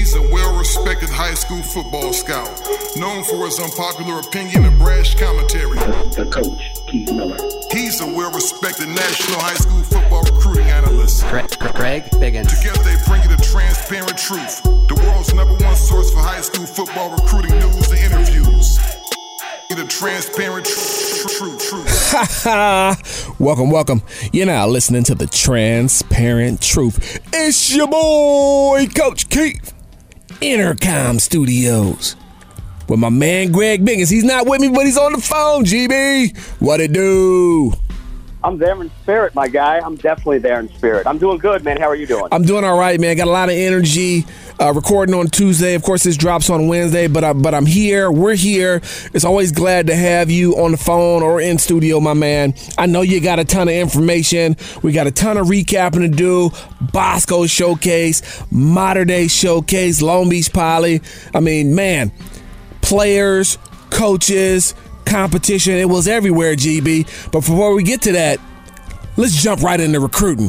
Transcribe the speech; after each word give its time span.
He's 0.00 0.14
a 0.14 0.22
well 0.32 0.56
respected 0.56 1.10
high 1.10 1.34
school 1.34 1.62
football 1.62 2.14
scout, 2.14 2.48
known 2.96 3.22
for 3.22 3.44
his 3.44 3.60
unpopular 3.60 4.20
opinion 4.20 4.64
and 4.64 4.78
brash 4.78 5.14
commentary. 5.14 5.76
The 6.16 6.24
coach, 6.32 6.72
Keith 6.88 7.12
Miller. 7.12 7.36
He's 7.70 8.00
a 8.00 8.06
well 8.06 8.32
respected 8.32 8.88
national 8.88 9.38
high 9.38 9.60
school 9.60 9.82
football 9.82 10.22
recruiting 10.22 10.68
analyst. 10.72 11.22
Greg, 11.28 11.50
Greg 11.76 12.04
Biggins. 12.16 12.48
Together 12.48 12.82
they 12.82 12.96
bring 13.04 13.20
you 13.24 13.28
the 13.28 13.42
transparent 13.44 14.16
truth, 14.16 14.62
the 14.88 14.96
world's 15.04 15.34
number 15.34 15.52
one 15.62 15.76
source 15.76 16.10
for 16.14 16.20
high 16.20 16.40
school 16.40 16.64
football 16.64 17.10
recruiting 17.10 17.52
news 17.60 17.90
and 17.90 18.00
interviews. 18.00 18.78
The 19.68 19.86
transparent 19.86 20.64
truth, 20.64 21.68
truth. 21.68 22.46
welcome, 23.38 23.70
welcome. 23.70 24.02
You're 24.32 24.46
now 24.46 24.66
listening 24.66 25.04
to 25.04 25.14
the 25.14 25.26
transparent 25.26 26.62
truth. 26.62 27.20
It's 27.34 27.74
your 27.74 27.86
boy, 27.86 28.88
Coach 28.94 29.28
Keith, 29.28 29.74
Intercom 30.40 31.18
Studios. 31.18 32.16
With 32.88 32.98
my 32.98 33.10
man 33.10 33.52
Greg 33.52 33.84
Biggins. 33.84 34.10
He's 34.10 34.24
not 34.24 34.46
with 34.46 34.60
me, 34.60 34.68
but 34.68 34.86
he's 34.86 34.98
on 34.98 35.12
the 35.12 35.20
phone, 35.20 35.64
GB. 35.64 36.36
What 36.60 36.80
it 36.80 36.92
do? 36.92 37.72
I'm 38.42 38.56
there 38.56 38.80
in 38.80 38.90
spirit, 39.02 39.34
my 39.34 39.48
guy. 39.48 39.80
I'm 39.80 39.96
definitely 39.96 40.38
there 40.38 40.58
in 40.60 40.68
spirit. 40.70 41.06
I'm 41.06 41.18
doing 41.18 41.38
good, 41.38 41.62
man. 41.62 41.78
How 41.78 41.88
are 41.88 41.94
you 41.94 42.06
doing? 42.06 42.26
I'm 42.32 42.42
doing 42.42 42.64
all 42.64 42.78
right, 42.78 42.98
man. 42.98 43.16
Got 43.16 43.28
a 43.28 43.30
lot 43.30 43.50
of 43.50 43.54
energy. 43.54 44.24
Uh, 44.58 44.72
recording 44.72 45.14
on 45.14 45.26
Tuesday. 45.26 45.74
Of 45.74 45.82
course, 45.82 46.02
this 46.02 46.16
drops 46.16 46.48
on 46.48 46.68
Wednesday, 46.68 47.06
but 47.06 47.22
I, 47.22 47.32
but 47.34 47.54
I'm 47.54 47.66
here. 47.66 48.10
We're 48.10 48.34
here. 48.34 48.80
It's 49.12 49.24
always 49.24 49.52
glad 49.52 49.86
to 49.88 49.96
have 49.96 50.30
you 50.30 50.54
on 50.56 50.70
the 50.70 50.76
phone 50.78 51.22
or 51.22 51.40
in 51.40 51.58
studio, 51.58 52.00
my 52.00 52.14
man. 52.14 52.54
I 52.78 52.86
know 52.86 53.02
you 53.02 53.20
got 53.20 53.38
a 53.38 53.44
ton 53.44 53.68
of 53.68 53.74
information. 53.74 54.56
We 54.82 54.92
got 54.92 55.06
a 55.06 55.10
ton 55.10 55.36
of 55.36 55.46
recapping 55.48 56.00
to 56.00 56.08
do. 56.08 56.50
Bosco 56.92 57.46
Showcase, 57.46 58.42
Mater 58.50 59.04
Dei 59.04 59.28
Showcase, 59.28 60.00
Long 60.00 60.28
Beach 60.30 60.52
Poly. 60.52 61.02
I 61.34 61.40
mean, 61.40 61.74
man, 61.74 62.12
players, 62.80 63.58
coaches, 63.90 64.74
competition. 65.10 65.74
It 65.74 65.88
was 65.88 66.08
everywhere, 66.08 66.54
GB. 66.54 67.30
But 67.32 67.40
before 67.40 67.74
we 67.74 67.82
get 67.82 68.00
to 68.02 68.12
that, 68.12 68.38
let's 69.16 69.42
jump 69.42 69.62
right 69.62 69.80
into 69.80 70.00
recruiting. 70.00 70.48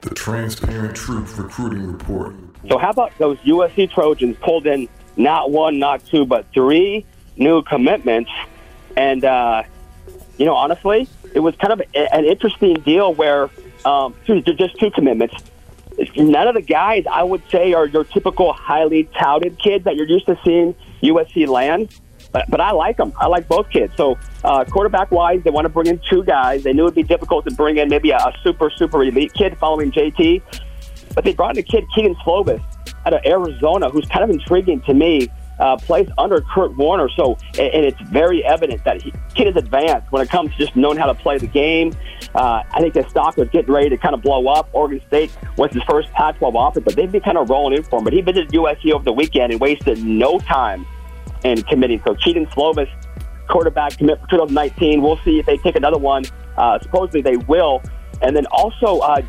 The 0.00 0.12
Transparent 0.14 0.96
Truth 0.96 1.38
Recruiting 1.38 1.86
Report. 1.86 2.34
So, 2.68 2.78
how 2.78 2.90
about 2.90 3.16
those 3.18 3.38
USC 3.38 3.90
Trojans 3.90 4.36
pulled 4.40 4.66
in 4.66 4.88
not 5.16 5.50
one, 5.50 5.78
not 5.78 6.04
two, 6.06 6.24
but 6.24 6.46
three 6.52 7.04
new 7.36 7.62
commitments? 7.62 8.30
And, 8.96 9.24
uh, 9.24 9.62
you 10.38 10.46
know, 10.46 10.54
honestly, 10.54 11.06
it 11.34 11.40
was 11.40 11.54
kind 11.56 11.72
of 11.72 11.82
an 11.94 12.24
interesting 12.24 12.74
deal 12.80 13.14
where 13.14 13.50
um, 13.84 14.14
just 14.26 14.78
two 14.78 14.90
commitments. 14.90 15.34
None 16.16 16.48
of 16.48 16.54
the 16.54 16.62
guys, 16.62 17.04
I 17.10 17.22
would 17.22 17.42
say, 17.50 17.74
are 17.74 17.86
your 17.86 18.04
typical 18.04 18.54
highly 18.54 19.04
touted 19.18 19.58
kids 19.58 19.84
that 19.84 19.96
you're 19.96 20.08
used 20.08 20.26
to 20.26 20.38
seeing 20.44 20.74
USC 21.02 21.46
land. 21.46 21.90
But, 22.32 22.48
but 22.48 22.60
I 22.60 22.70
like 22.72 22.96
them. 22.96 23.12
I 23.18 23.26
like 23.26 23.48
both 23.48 23.70
kids. 23.70 23.92
So, 23.96 24.18
uh, 24.44 24.64
quarterback 24.64 25.10
wise, 25.10 25.42
they 25.42 25.50
want 25.50 25.64
to 25.64 25.68
bring 25.68 25.88
in 25.88 26.00
two 26.08 26.24
guys. 26.24 26.62
They 26.62 26.72
knew 26.72 26.84
it'd 26.84 26.94
be 26.94 27.02
difficult 27.02 27.44
to 27.48 27.54
bring 27.54 27.78
in 27.78 27.88
maybe 27.88 28.10
a, 28.10 28.16
a 28.16 28.32
super, 28.42 28.70
super 28.70 29.02
elite 29.02 29.34
kid 29.34 29.58
following 29.58 29.90
JT. 29.90 30.42
But 31.14 31.24
they 31.24 31.34
brought 31.34 31.56
in 31.56 31.58
a 31.58 31.62
kid, 31.62 31.84
Kedon 31.94 32.14
Slovis, 32.16 32.62
out 33.04 33.14
of 33.14 33.20
Arizona, 33.26 33.90
who's 33.90 34.06
kind 34.06 34.22
of 34.22 34.30
intriguing 34.30 34.80
to 34.82 34.94
me. 34.94 35.28
Uh, 35.58 35.76
plays 35.76 36.08
under 36.16 36.40
Kurt 36.40 36.74
Warner, 36.78 37.10
so 37.10 37.36
and 37.58 37.84
it's 37.84 38.00
very 38.08 38.42
evident 38.42 38.82
that 38.84 39.02
he, 39.02 39.12
kid 39.34 39.46
is 39.46 39.56
advanced 39.56 40.10
when 40.10 40.22
it 40.22 40.30
comes 40.30 40.50
to 40.52 40.56
just 40.56 40.74
knowing 40.74 40.96
how 40.96 41.04
to 41.04 41.12
play 41.12 41.36
the 41.36 41.46
game. 41.46 41.92
Uh, 42.34 42.62
I 42.72 42.80
think 42.80 42.94
the 42.94 43.06
stock 43.10 43.36
was 43.36 43.50
getting 43.50 43.70
ready 43.70 43.90
to 43.90 43.98
kind 43.98 44.14
of 44.14 44.22
blow 44.22 44.46
up. 44.46 44.70
Oregon 44.72 45.02
State 45.08 45.36
was 45.58 45.70
his 45.70 45.82
first 45.82 46.10
Pac-12 46.12 46.54
offer, 46.54 46.80
but 46.80 46.96
they've 46.96 47.12
been 47.12 47.20
kind 47.20 47.36
of 47.36 47.50
rolling 47.50 47.76
in 47.76 47.82
for 47.82 47.98
him. 47.98 48.04
But 48.04 48.14
he 48.14 48.22
visited 48.22 48.48
USC 48.52 48.90
over 48.92 49.04
the 49.04 49.12
weekend 49.12 49.52
and 49.52 49.60
wasted 49.60 50.02
no 50.02 50.38
time 50.38 50.86
in 51.44 51.62
committing. 51.62 52.02
So 52.04 52.14
Kedon 52.14 52.46
Slovis, 52.46 52.88
quarterback 53.48 53.98
commit 53.98 54.20
for 54.20 54.26
2019. 54.28 55.02
We'll 55.02 55.18
see 55.18 55.38
if 55.38 55.46
they 55.46 55.56
take 55.58 55.76
another 55.76 55.98
one. 55.98 56.24
Uh, 56.56 56.78
supposedly 56.80 57.22
they 57.22 57.36
will. 57.36 57.82
And 58.22 58.36
then 58.36 58.46
also 58.46 58.98
uh, 58.98 59.22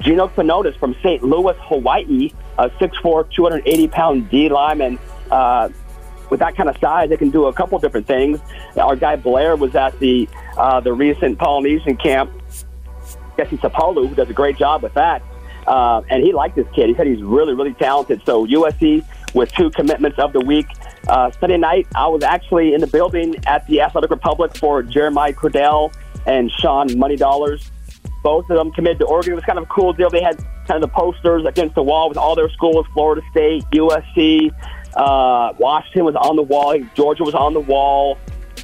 Gino 0.00 0.28
Quinones 0.28 0.76
from 0.76 0.94
St. 1.02 1.22
Louis, 1.22 1.56
Hawaii, 1.58 2.32
a 2.58 2.70
6'4", 2.70 3.30
280 3.32 3.88
pound 3.88 4.30
D 4.30 4.48
lineman. 4.48 4.98
Uh, 5.30 5.68
with 6.30 6.40
that 6.40 6.56
kind 6.56 6.68
of 6.68 6.76
size, 6.78 7.08
they 7.08 7.16
can 7.16 7.30
do 7.30 7.46
a 7.46 7.52
couple 7.52 7.78
different 7.78 8.06
things. 8.06 8.40
Our 8.76 8.96
guy 8.96 9.14
Blair 9.16 9.54
was 9.54 9.76
at 9.76 9.96
the 10.00 10.28
uh, 10.56 10.80
the 10.80 10.92
recent 10.92 11.38
Polynesian 11.38 11.96
camp. 11.96 12.32
Jesse 13.36 13.58
Sapolu, 13.58 14.08
who 14.08 14.14
does 14.14 14.28
a 14.28 14.32
great 14.32 14.56
job 14.56 14.82
with 14.82 14.94
that. 14.94 15.22
Uh, 15.66 16.00
and 16.08 16.22
he 16.22 16.32
liked 16.32 16.56
this 16.56 16.66
kid. 16.74 16.88
He 16.88 16.94
said 16.94 17.06
he's 17.06 17.22
really, 17.22 17.54
really 17.54 17.74
talented. 17.74 18.22
So 18.24 18.46
USC 18.46 19.04
with 19.34 19.52
two 19.52 19.70
commitments 19.70 20.18
of 20.18 20.32
the 20.32 20.40
week. 20.40 20.66
Uh, 21.08 21.30
Sunday 21.32 21.56
night, 21.58 21.86
I 21.94 22.08
was 22.08 22.22
actually 22.22 22.74
in 22.74 22.80
the 22.80 22.86
building 22.86 23.36
at 23.46 23.66
the 23.66 23.80
Athletic 23.80 24.10
Republic 24.10 24.56
for 24.56 24.82
Jeremiah 24.82 25.32
Criddell 25.32 25.94
and 26.26 26.50
Sean 26.50 26.98
Money 26.98 27.16
Dollars 27.16 27.70
both 28.26 28.50
of 28.50 28.56
them 28.56 28.72
committed 28.72 28.98
to 28.98 29.04
Oregon. 29.04 29.34
It 29.34 29.36
was 29.36 29.44
kind 29.44 29.56
of 29.56 29.64
a 29.64 29.68
cool 29.68 29.92
deal. 29.92 30.10
They 30.10 30.20
had 30.20 30.36
kind 30.66 30.72
of 30.72 30.80
the 30.80 30.88
posters 30.88 31.44
against 31.46 31.76
the 31.76 31.82
wall 31.84 32.08
with 32.08 32.18
all 32.18 32.34
their 32.34 32.50
schools: 32.50 32.84
Florida 32.92 33.22
State, 33.30 33.62
USC, 33.72 34.50
uh, 34.96 35.52
Washington 35.58 36.04
was 36.04 36.16
on 36.16 36.34
the 36.34 36.42
wall, 36.42 36.76
Georgia 36.94 37.22
was 37.22 37.36
on 37.36 37.54
the 37.54 37.60
wall, 37.60 38.18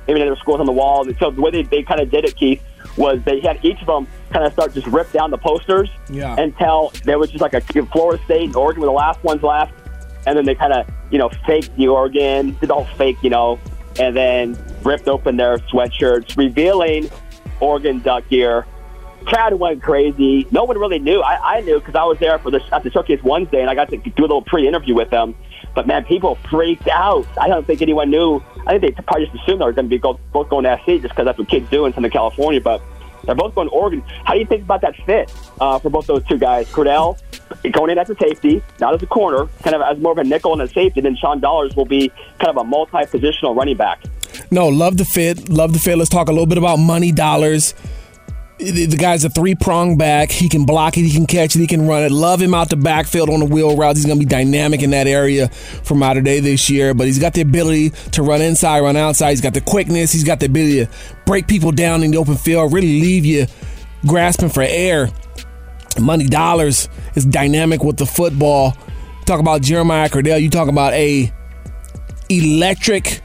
maybe 0.08 0.20
other 0.20 0.34
schools 0.34 0.58
on 0.58 0.66
the 0.66 0.72
wall. 0.72 1.06
And 1.06 1.16
so 1.18 1.30
the 1.30 1.40
way 1.40 1.52
they, 1.52 1.62
they 1.62 1.82
kind 1.84 2.00
of 2.00 2.10
did 2.10 2.24
it, 2.24 2.34
Keith, 2.34 2.60
was 2.96 3.20
they 3.24 3.38
had 3.38 3.64
each 3.64 3.80
of 3.80 3.86
them 3.86 4.08
kind 4.30 4.44
of 4.44 4.52
start 4.52 4.74
just 4.74 4.88
rip 4.88 5.12
down 5.12 5.30
the 5.30 5.38
posters 5.38 5.88
yeah. 6.10 6.34
until 6.40 6.92
there 7.04 7.18
was 7.20 7.30
just 7.30 7.40
like 7.40 7.54
a 7.54 7.60
Florida 7.60 8.20
State 8.24 8.46
and 8.46 8.56
Oregon 8.56 8.80
were 8.80 8.86
the 8.86 8.92
last 8.92 9.22
ones 9.22 9.42
left, 9.44 9.72
and 10.26 10.36
then 10.36 10.44
they 10.44 10.54
kind 10.54 10.72
of 10.72 10.86
you 11.10 11.18
know 11.18 11.28
faked 11.46 11.76
the 11.76 11.88
Oregon, 11.88 12.56
did 12.60 12.70
all 12.70 12.84
fake, 12.84 13.18
you 13.22 13.30
know, 13.30 13.58
and 13.98 14.16
then 14.16 14.56
ripped 14.82 15.08
open 15.08 15.36
their 15.36 15.58
sweatshirts, 15.58 16.36
revealing 16.36 17.10
Oregon 17.60 18.00
Duck 18.00 18.28
gear 18.28 18.66
crowd 19.24 19.54
went 19.54 19.82
crazy. 19.82 20.46
No 20.50 20.64
one 20.64 20.78
really 20.78 20.98
knew. 20.98 21.20
I, 21.20 21.58
I 21.58 21.60
knew 21.60 21.78
because 21.78 21.94
I 21.94 22.04
was 22.04 22.18
there 22.18 22.38
for 22.38 22.50
the 22.50 22.60
at 22.72 22.82
the 22.82 22.90
showcase 22.90 23.22
Wednesday, 23.22 23.60
and 23.60 23.70
I 23.70 23.74
got 23.74 23.88
to 23.90 23.96
do 23.96 24.12
a 24.18 24.20
little 24.22 24.42
pre-interview 24.42 24.94
with 24.94 25.10
them. 25.10 25.34
But 25.74 25.86
man, 25.86 26.04
people 26.04 26.36
freaked 26.50 26.88
out. 26.88 27.26
I 27.40 27.48
don't 27.48 27.66
think 27.66 27.80
anyone 27.82 28.10
knew. 28.10 28.42
I 28.66 28.78
think 28.78 28.96
they 28.96 29.02
probably 29.02 29.26
just 29.26 29.42
assumed 29.42 29.60
they 29.60 29.64
were 29.64 29.72
going 29.72 29.88
to 29.88 29.96
be 29.96 29.98
both 29.98 30.48
going 30.48 30.64
to 30.64 30.78
SC 30.82 31.02
just 31.02 31.02
because 31.02 31.24
that's 31.24 31.38
what 31.38 31.48
kids 31.48 31.68
do 31.70 31.86
in 31.86 31.94
Southern 31.94 32.10
California. 32.10 32.60
But 32.60 32.82
they're 33.24 33.34
both 33.34 33.54
going 33.54 33.68
to 33.68 33.74
Oregon. 33.74 34.02
How 34.24 34.34
do 34.34 34.40
you 34.40 34.46
think 34.46 34.62
about 34.62 34.80
that 34.82 34.96
fit 35.06 35.32
uh, 35.60 35.78
for 35.78 35.90
both 35.90 36.06
those 36.06 36.24
two 36.26 36.38
guys? 36.38 36.68
Criddell 36.68 37.18
going 37.72 37.90
in 37.90 37.98
as 37.98 38.10
a 38.10 38.16
safety, 38.16 38.62
not 38.80 38.94
as 38.94 39.02
a 39.02 39.06
corner, 39.06 39.46
kind 39.62 39.76
of 39.76 39.82
as 39.82 39.98
more 39.98 40.12
of 40.12 40.18
a 40.18 40.24
nickel 40.24 40.52
and 40.52 40.62
a 40.62 40.68
safety. 40.68 41.00
Then 41.00 41.16
Sean 41.16 41.40
Dollars 41.40 41.76
will 41.76 41.84
be 41.84 42.10
kind 42.38 42.48
of 42.48 42.56
a 42.56 42.64
multi-positional 42.64 43.56
running 43.56 43.76
back. 43.76 44.02
No, 44.50 44.68
love 44.68 44.96
the 44.96 45.04
fit. 45.04 45.48
Love 45.48 45.72
the 45.72 45.78
fit. 45.78 45.98
Let's 45.98 46.10
talk 46.10 46.28
a 46.28 46.32
little 46.32 46.46
bit 46.46 46.58
about 46.58 46.78
money 46.78 47.12
dollars 47.12 47.74
the 48.58 48.96
guy's 48.96 49.24
a 49.24 49.30
three 49.30 49.54
prong 49.54 49.96
back. 49.96 50.30
He 50.30 50.48
can 50.48 50.64
block 50.64 50.96
it, 50.96 51.02
he 51.02 51.12
can 51.12 51.26
catch 51.26 51.56
it, 51.56 51.58
he 51.58 51.66
can 51.66 51.86
run 51.86 52.02
it. 52.02 52.12
Love 52.12 52.40
him 52.40 52.54
out 52.54 52.68
the 52.68 52.76
backfield 52.76 53.28
on 53.28 53.40
the 53.40 53.46
wheel 53.46 53.76
routes. 53.76 53.98
He's 53.98 54.06
going 54.06 54.18
to 54.18 54.24
be 54.24 54.28
dynamic 54.28 54.82
in 54.82 54.90
that 54.90 55.06
area 55.06 55.48
for 55.48 55.94
Mater 55.94 56.20
Dei 56.20 56.40
this 56.40 56.70
year. 56.70 56.94
But 56.94 57.06
he's 57.06 57.18
got 57.18 57.34
the 57.34 57.40
ability 57.40 57.90
to 58.12 58.22
run 58.22 58.40
inside, 58.40 58.80
run 58.80 58.96
outside. 58.96 59.30
He's 59.30 59.40
got 59.40 59.54
the 59.54 59.60
quickness. 59.60 60.12
He's 60.12 60.24
got 60.24 60.40
the 60.40 60.46
ability 60.46 60.86
to 60.86 60.92
break 61.26 61.48
people 61.48 61.72
down 61.72 62.02
in 62.02 62.12
the 62.12 62.18
open 62.18 62.36
field, 62.36 62.72
really 62.72 63.00
leave 63.00 63.24
you 63.24 63.46
grasping 64.06 64.48
for 64.48 64.62
air. 64.62 65.08
Money 66.00 66.26
Dollars 66.26 66.88
is 67.14 67.24
dynamic 67.26 67.82
with 67.82 67.96
the 67.96 68.06
football. 68.06 68.76
Talk 69.26 69.40
about 69.40 69.62
Jeremiah 69.62 70.08
Criddell. 70.08 70.40
You 70.40 70.50
talk 70.50 70.68
about 70.68 70.92
a 70.94 71.32
electric 72.28 73.20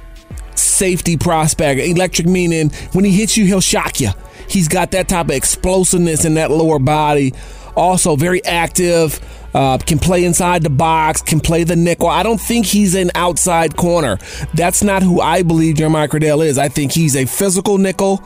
safety 0.55 1.15
prospect. 1.15 1.79
Electric 1.79 2.27
meaning 2.27 2.69
when 2.91 3.05
he 3.05 3.11
hits 3.11 3.37
you, 3.37 3.45
he'll 3.45 3.61
shock 3.61 3.99
you. 3.99 4.09
He's 4.47 4.67
got 4.67 4.91
that 4.91 5.09
type 5.09 5.25
of 5.25 5.31
explosiveness 5.31 6.25
in 6.25 6.35
that 6.35 6.51
lower 6.51 6.79
body. 6.79 7.33
Also, 7.75 8.15
very 8.15 8.43
active. 8.45 9.19
Uh, 9.53 9.77
can 9.77 9.97
play 9.97 10.23
inside 10.23 10.61
the 10.61 10.69
box, 10.69 11.21
can 11.21 11.39
play 11.39 11.63
the 11.63 11.75
nickel. 11.75 12.07
I 12.07 12.21
don't 12.21 12.39
think 12.39 12.65
he's 12.67 12.93
an 12.93 13.09
outside 13.15 13.75
corner. 13.75 14.19
That's 14.53 14.83
not 14.83 15.01
who 15.01 15.19
I 15.19 15.41
believe 15.41 15.77
Jeremiah 15.77 16.07
Criddell 16.07 16.45
is. 16.45 16.59
I 16.59 16.67
think 16.67 16.91
he's 16.91 17.15
a 17.15 17.25
physical 17.25 17.79
nickel 17.79 18.17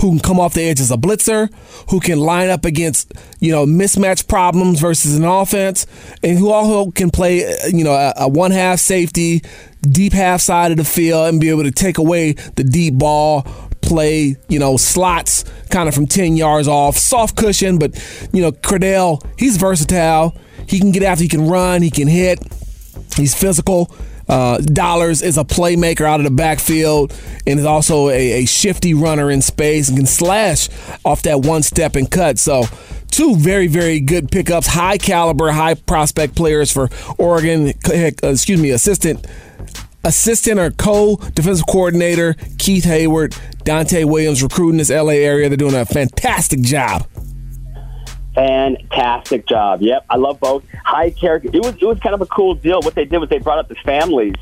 who 0.00 0.10
can 0.10 0.18
come 0.18 0.40
off 0.40 0.54
the 0.54 0.62
edge 0.62 0.80
as 0.80 0.90
a 0.90 0.96
blitzer, 0.96 1.52
who 1.90 2.00
can 2.00 2.18
line 2.18 2.48
up 2.48 2.64
against, 2.64 3.12
you 3.38 3.52
know, 3.52 3.66
mismatch 3.66 4.26
problems 4.26 4.80
versus 4.80 5.16
an 5.16 5.24
offense, 5.24 5.86
and 6.24 6.38
who 6.38 6.50
also 6.50 6.90
can 6.90 7.10
play, 7.10 7.44
uh, 7.44 7.66
you 7.68 7.84
know, 7.84 7.92
a, 7.92 8.12
a 8.16 8.28
one 8.28 8.50
half 8.50 8.80
safety, 8.80 9.42
deep 9.82 10.12
half 10.12 10.40
side 10.40 10.72
of 10.72 10.76
the 10.76 10.84
field 10.84 11.28
and 11.28 11.40
be 11.40 11.50
able 11.50 11.62
to 11.62 11.70
take 11.70 11.98
away 11.98 12.32
the 12.32 12.64
deep 12.64 12.94
ball 12.94 13.46
play, 13.82 14.36
you 14.48 14.58
know, 14.58 14.76
slots 14.76 15.44
kind 15.70 15.88
of 15.88 15.94
from 15.94 16.06
10 16.06 16.36
yards 16.36 16.68
off, 16.68 16.96
soft 16.96 17.36
cushion, 17.36 17.78
but, 17.78 17.94
you 18.32 18.42
know, 18.42 18.52
Criddell, 18.52 19.24
he's 19.38 19.56
versatile. 19.56 20.36
He 20.68 20.78
can 20.78 20.92
get 20.92 21.02
after, 21.02 21.22
he 21.22 21.28
can 21.28 21.48
run, 21.48 21.82
he 21.82 21.90
can 21.90 22.08
hit. 22.08 22.40
He's 23.16 23.34
physical. 23.34 23.94
Uh, 24.28 24.58
Dollars 24.58 25.22
is 25.22 25.36
a 25.36 25.44
playmaker 25.44 26.02
out 26.02 26.20
of 26.20 26.24
the 26.24 26.30
backfield 26.30 27.12
and 27.46 27.58
is 27.58 27.66
also 27.66 28.08
a, 28.08 28.42
a 28.42 28.46
shifty 28.46 28.94
runner 28.94 29.28
in 29.30 29.42
space 29.42 29.88
and 29.88 29.98
can 29.98 30.06
slash 30.06 30.68
off 31.04 31.22
that 31.22 31.40
one 31.40 31.62
step 31.62 31.96
and 31.96 32.08
cut. 32.08 32.38
So, 32.38 32.64
two 33.10 33.34
very, 33.34 33.66
very 33.66 33.98
good 33.98 34.30
pickups, 34.30 34.68
high 34.68 34.98
caliber, 34.98 35.50
high 35.50 35.74
prospect 35.74 36.36
players 36.36 36.70
for 36.70 36.90
Oregon. 37.18 37.72
Excuse 38.22 38.60
me, 38.60 38.70
assistant 38.70 39.26
assistant 40.04 40.58
or 40.58 40.70
co 40.70 41.16
defensive 41.34 41.66
coordinator 41.66 42.34
Keith 42.58 42.84
Heyward, 42.84 43.32
Donte 43.64 44.04
Williams 44.04 44.42
recruiting 44.42 44.78
this 44.78 44.90
LA 44.90 45.12
area. 45.12 45.48
They're 45.48 45.56
doing 45.56 45.74
a 45.74 45.84
fantastic 45.84 46.62
job. 46.62 47.06
Fantastic 48.34 49.46
job. 49.46 49.82
Yep, 49.82 50.06
I 50.08 50.16
love 50.16 50.38
both. 50.40 50.64
High 50.84 51.10
character. 51.10 51.50
It 51.52 51.62
was 51.62 51.74
it 51.74 51.84
was 51.84 51.98
kind 51.98 52.14
of 52.14 52.20
a 52.20 52.26
cool 52.26 52.54
deal. 52.54 52.80
What 52.80 52.94
they 52.94 53.04
did 53.04 53.18
was 53.18 53.28
they 53.28 53.38
brought 53.38 53.58
up 53.58 53.68
the 53.68 53.74
families 53.76 54.34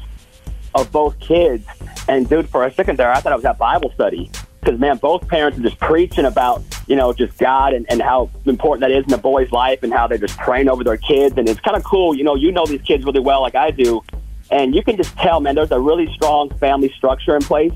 of 0.75 0.93
both 0.93 1.19
kids. 1.21 1.67
And 2.09 2.29
dude, 2.29 2.49
for 2.49 2.65
a 2.65 2.73
second 2.73 2.99
there, 2.99 3.11
I 3.11 3.21
thought 3.21 3.33
I 3.33 3.37
was 3.37 3.45
at 3.45 3.59
Bible 3.59 3.91
study 3.95 4.31
because 4.61 4.79
man, 4.79 4.99
both 4.99 5.27
parents 5.29 5.59
are 5.59 5.63
just 5.63 5.79
preaching 5.79 6.27
about 6.27 6.63
you 6.87 6.97
know 6.97 7.13
just 7.13 7.39
God 7.39 7.73
and, 7.73 7.87
and 7.91 8.03
how 8.03 8.31
important 8.45 8.83
that 8.83 8.91
is 8.91 9.05
in 9.05 9.11
the 9.11 9.19
boy's 9.19 9.51
life 9.53 9.83
and 9.83 9.93
how 9.93 10.07
they're 10.07 10.19
just 10.19 10.37
praying 10.39 10.69
over 10.69 10.85
their 10.85 10.97
kids. 10.97 11.37
And 11.39 11.49
it's 11.49 11.61
kind 11.61 11.77
of 11.77 11.85
cool. 11.85 12.15
You 12.15 12.25
know, 12.25 12.35
you 12.35 12.53
know 12.53 12.67
these 12.67 12.83
kids 12.83 13.05
really 13.05 13.21
well, 13.21 13.41
like 13.41 13.55
I 13.55 13.71
do, 13.71 14.03
and 14.51 14.75
you 14.75 14.83
can 14.83 14.97
just 14.97 15.15
tell, 15.17 15.41
man, 15.41 15.55
there's 15.55 15.71
a 15.71 15.81
really 15.81 16.13
strong 16.15 16.51
family 16.59 16.93
structure 16.97 17.37
in 17.37 17.43
place, 17.43 17.73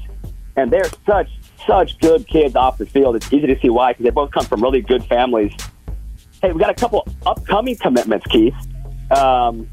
and 0.57 0.71
they're 0.71 0.89
such 1.07 1.29
such 1.67 1.99
good 2.01 2.27
kids 2.27 2.57
off 2.57 2.79
the 2.79 2.87
field. 2.87 3.17
It's 3.17 3.33
easy 3.33 3.47
to 3.47 3.59
see 3.61 3.71
why 3.71 3.93
because 3.93 4.05
they 4.05 4.11
both 4.11 4.33
come 4.33 4.45
from 4.45 4.63
really 4.63 4.81
good 4.81 5.05
families. 5.05 5.53
Hey, 6.41 6.53
we 6.53 6.59
got 6.59 6.71
a 6.71 6.75
couple 6.75 7.07
upcoming 7.25 7.77
commitments, 7.77 8.27
Keith. 8.27 8.55
Um, 9.13 9.69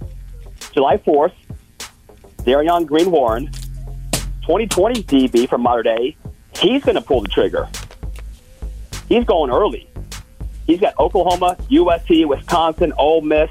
July 0.72 0.98
4th, 0.98 1.34
Darion 2.44 2.86
Green 2.86 3.10
Warren, 3.10 3.48
2020 4.42 5.04
DB 5.04 5.50
from 5.50 5.62
Mater 5.62 5.84
Dei. 5.84 6.16
He's 6.58 6.84
going 6.84 6.96
to 6.96 7.02
pull 7.02 7.22
the 7.22 7.28
trigger. 7.30 7.68
He's 9.08 9.24
going 9.24 9.50
early. 9.50 9.90
He's 10.68 10.80
got 10.80 10.94
Oklahoma, 11.00 11.58
USC, 11.72 12.28
Wisconsin, 12.28 12.94
Ole 12.98 13.22
Miss, 13.22 13.50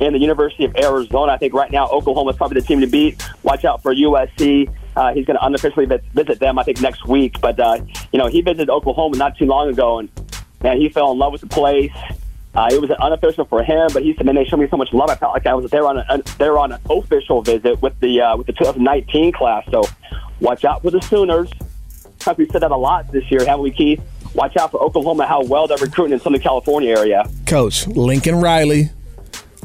and 0.00 0.14
the 0.14 0.18
University 0.18 0.64
of 0.64 0.76
Arizona. 0.76 1.32
I 1.32 1.38
think 1.38 1.54
right 1.54 1.70
now 1.70 1.86
Oklahoma 1.88 2.30
is 2.30 2.36
probably 2.36 2.60
the 2.60 2.66
team 2.66 2.80
to 2.80 2.86
beat. 2.86 3.22
Watch 3.42 3.64
out 3.64 3.82
for 3.82 3.94
USC. 3.94 4.72
Uh, 4.96 5.12
he's 5.12 5.26
going 5.26 5.36
to 5.36 5.44
unofficially 5.44 5.86
visit 5.86 6.38
them, 6.38 6.58
I 6.58 6.62
think, 6.62 6.80
next 6.80 7.06
week. 7.06 7.40
But, 7.40 7.58
uh, 7.58 7.80
you 8.12 8.18
know, 8.18 8.28
he 8.28 8.40
visited 8.42 8.70
Oklahoma 8.70 9.16
not 9.16 9.36
too 9.36 9.46
long 9.46 9.68
ago, 9.68 9.98
and, 9.98 10.08
man, 10.62 10.80
he 10.80 10.88
fell 10.88 11.12
in 11.12 11.18
love 11.18 11.32
with 11.32 11.40
the 11.40 11.48
place. 11.48 11.92
Uh, 12.54 12.68
it 12.70 12.80
was 12.80 12.90
an 12.90 12.96
unofficial 13.00 13.44
for 13.44 13.64
him, 13.64 13.88
but 13.92 14.04
he 14.04 14.14
said, 14.14 14.24
"Man, 14.26 14.36
they 14.36 14.44
showed 14.44 14.60
me 14.60 14.68
so 14.68 14.76
much 14.76 14.92
love. 14.92 15.10
I 15.10 15.16
felt 15.16 15.32
like 15.32 15.44
I 15.44 15.54
was 15.54 15.68
there 15.72 15.86
on 15.88 15.98
a 15.98 16.22
there 16.38 16.56
on 16.56 16.70
an 16.70 16.78
official 16.88 17.42
visit 17.42 17.82
with 17.82 17.98
the 17.98 18.20
uh, 18.20 18.36
with 18.36 18.46
the 18.46 18.52
2019 18.52 19.32
class. 19.32 19.64
So, 19.72 19.82
watch 20.38 20.64
out 20.64 20.82
for 20.82 20.92
the 20.92 21.02
Sooners. 21.02 21.50
We 22.38 22.46
said 22.48 22.62
that 22.62 22.70
a 22.70 22.76
lot 22.76 23.10
this 23.12 23.28
year, 23.30 23.44
haven't 23.44 23.64
we, 23.64 23.70
Keith? 23.70 24.00
Watch 24.34 24.56
out 24.56 24.70
for 24.70 24.80
Oklahoma, 24.80 25.26
how 25.26 25.42
well 25.44 25.66
they're 25.66 25.78
recruiting 25.78 26.14
in 26.14 26.20
Southern 26.20 26.40
California 26.40 26.96
area. 26.96 27.28
Coach 27.46 27.86
Lincoln 27.86 28.36
Riley, 28.36 28.90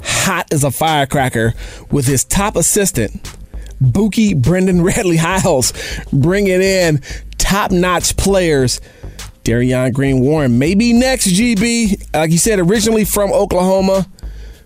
hot 0.04 0.52
as 0.52 0.64
a 0.64 0.72
firecracker, 0.72 1.54
with 1.92 2.08
his 2.08 2.24
top 2.24 2.56
assistant, 2.56 3.12
Buki 3.82 4.40
Brendan 4.40 4.82
Redley 4.84 5.18
Hiles, 5.18 5.74
bringing 6.12 6.62
in 6.62 7.02
top 7.38 7.72
notch 7.72 8.18
players 8.18 8.82
Darion 9.44 9.92
Green 9.94 10.20
Warren, 10.20 10.60
maybe 10.60 10.94
next 10.94 11.28
GB. 11.28 12.14
Like 12.14 12.32
you 12.32 12.38
said, 12.38 12.60
originally 12.60 13.06
from 13.06 13.32
Oklahoma, 13.32 14.08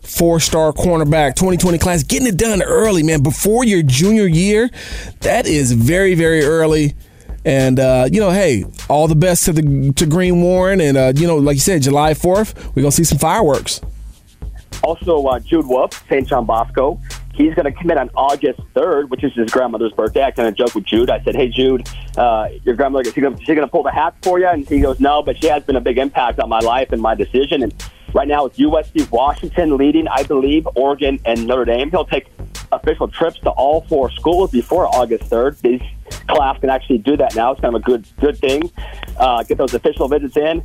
four 0.02 0.40
star 0.40 0.74
cornerback, 0.74 1.36
2020 1.36 1.78
class, 1.78 2.04
getting 2.04 2.28
it 2.28 2.38
done 2.38 2.62
early, 2.62 3.04
man, 3.04 3.24
before 3.24 3.64
your 3.64 3.84
junior 3.84 4.26
year. 4.26 4.70
That 5.22 5.48
is 5.48 5.72
very, 5.72 6.16
very 6.16 6.44
early. 6.44 6.96
And 7.46 7.80
uh, 7.80 8.08
you 8.12 8.20
know, 8.20 8.32
hey, 8.32 8.66
all 8.90 9.08
the 9.08 9.16
best 9.16 9.46
to 9.46 9.54
the 9.54 9.94
to 9.98 10.06
Green 10.06 10.42
Warren, 10.42 10.80
and 10.80 10.98
uh, 10.98 11.14
you 11.16 11.28
know, 11.28 11.36
like 11.38 11.56
you 11.56 11.62
said, 11.62 11.82
July 11.82 12.14
fourth, 12.14 12.74
we're 12.76 12.82
gonna 12.82 12.92
see 12.92 13.04
some 13.04 13.18
fireworks. 13.18 13.82
Also, 14.84 15.24
uh, 15.26 15.40
Jude 15.40 15.66
Wolfe, 15.66 16.04
St. 16.10 16.28
John 16.28 16.46
Bosco, 16.46 17.00
He's 17.34 17.56
going 17.56 17.66
to 17.66 17.72
commit 17.72 17.98
on 17.98 18.12
August 18.14 18.60
3rd, 18.76 19.10
which 19.10 19.24
is 19.24 19.34
his 19.34 19.50
grandmother's 19.50 19.92
birthday. 19.94 20.24
I 20.24 20.30
kind 20.30 20.48
of 20.48 20.56
joked 20.56 20.76
with 20.76 20.84
Jude. 20.84 21.10
I 21.10 21.22
said, 21.24 21.36
"Hey, 21.36 21.50
Jude, 21.50 21.88
uh, 22.16 22.50
your 22.64 22.76
grandmother 22.76 23.10
is 23.10 23.14
she 23.14 23.22
going 23.22 23.36
to 23.36 23.68
pull 23.68 23.82
the 23.82 23.92
hat 23.92 24.14
for 24.22 24.40
you?" 24.40 24.48
And 24.48 24.68
he 24.68 24.82
goes, 24.82 25.00
"No, 25.00 25.24
but 25.24 25.42
she 25.42 25.48
has 25.48 25.64
been 25.64 25.76
a 25.76 25.82
big 25.82 25.98
impact 25.98 26.40
on 26.40 26.48
my 26.48 26.60
life 26.60 26.92
and 26.92 27.02
my 27.02 27.16
decision." 27.16 27.64
And 27.64 27.74
right 28.14 28.28
now, 28.28 28.46
it's 28.46 28.60
USC 28.60 29.10
Washington 29.10 29.78
leading, 29.78 30.08
I 30.08 30.22
believe, 30.24 30.68
Oregon 30.76 31.20
and 31.26 31.48
Notre 31.48 31.66
Dame. 31.66 31.90
He'll 31.90 32.06
take 32.06 32.28
official 32.72 33.08
trips 33.08 33.40
to 33.40 33.50
all 33.50 33.82
four 33.90 34.12
schools 34.12 34.52
before 34.52 34.86
August 34.96 35.28
3rd. 35.28 35.60
These 35.62 35.82
class 36.28 36.60
can 36.60 36.70
actually 36.70 37.00
do 37.00 37.18
that 37.18 37.36
now. 37.36 37.52
It's 37.52 37.62
kind 37.62 37.76
of 37.76 37.82
a 37.82 37.84
good 37.84 38.06
good 38.22 38.38
thing. 38.38 38.72
Uh, 39.18 39.42
get 39.42 39.58
those 39.58 39.74
official 39.74 40.08
visits 40.08 40.38
in. 40.38 40.64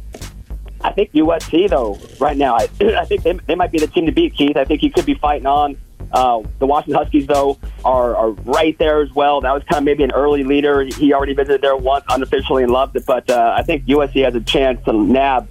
I 0.80 0.92
think 0.92 1.12
USC 1.12 1.68
though 1.68 1.98
right 2.20 2.36
now, 2.36 2.54
I, 2.54 2.68
I 2.98 3.04
think 3.04 3.22
they, 3.22 3.32
they 3.32 3.54
might 3.54 3.72
be 3.72 3.78
the 3.78 3.86
team 3.86 4.06
to 4.06 4.12
beat. 4.12 4.34
Keith, 4.34 4.56
I 4.56 4.64
think 4.64 4.80
he 4.80 4.90
could 4.90 5.06
be 5.06 5.14
fighting 5.14 5.46
on 5.46 5.76
uh, 6.12 6.42
the 6.58 6.66
Washington 6.66 7.02
Huskies, 7.02 7.26
though, 7.26 7.58
are, 7.84 8.16
are 8.16 8.30
right 8.30 8.78
there 8.78 9.02
as 9.02 9.12
well. 9.12 9.40
That 9.40 9.52
was 9.52 9.62
kind 9.64 9.78
of 9.78 9.84
maybe 9.84 10.04
an 10.04 10.12
early 10.12 10.42
leader. 10.44 10.82
He 10.82 11.12
already 11.12 11.34
visited 11.34 11.60
there 11.60 11.76
once 11.76 12.04
unofficially 12.08 12.62
and 12.62 12.72
loved 12.72 12.96
it, 12.96 13.04
but 13.06 13.28
uh, 13.28 13.54
I 13.56 13.62
think 13.62 13.84
USC 13.84 14.24
has 14.24 14.34
a 14.34 14.40
chance 14.40 14.82
to 14.84 14.92
nab 14.92 15.48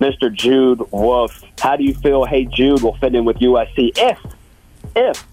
Mr. 0.00 0.32
Jude 0.32 0.82
Wolfe. 0.90 1.44
How 1.60 1.76
do 1.76 1.84
you 1.84 1.94
feel? 1.94 2.24
Hey, 2.24 2.44
Jude 2.44 2.82
will 2.82 2.96
fit 2.96 3.14
in 3.14 3.24
with 3.24 3.38
USC 3.38 3.92
if 3.96 4.18
if 4.96 5.24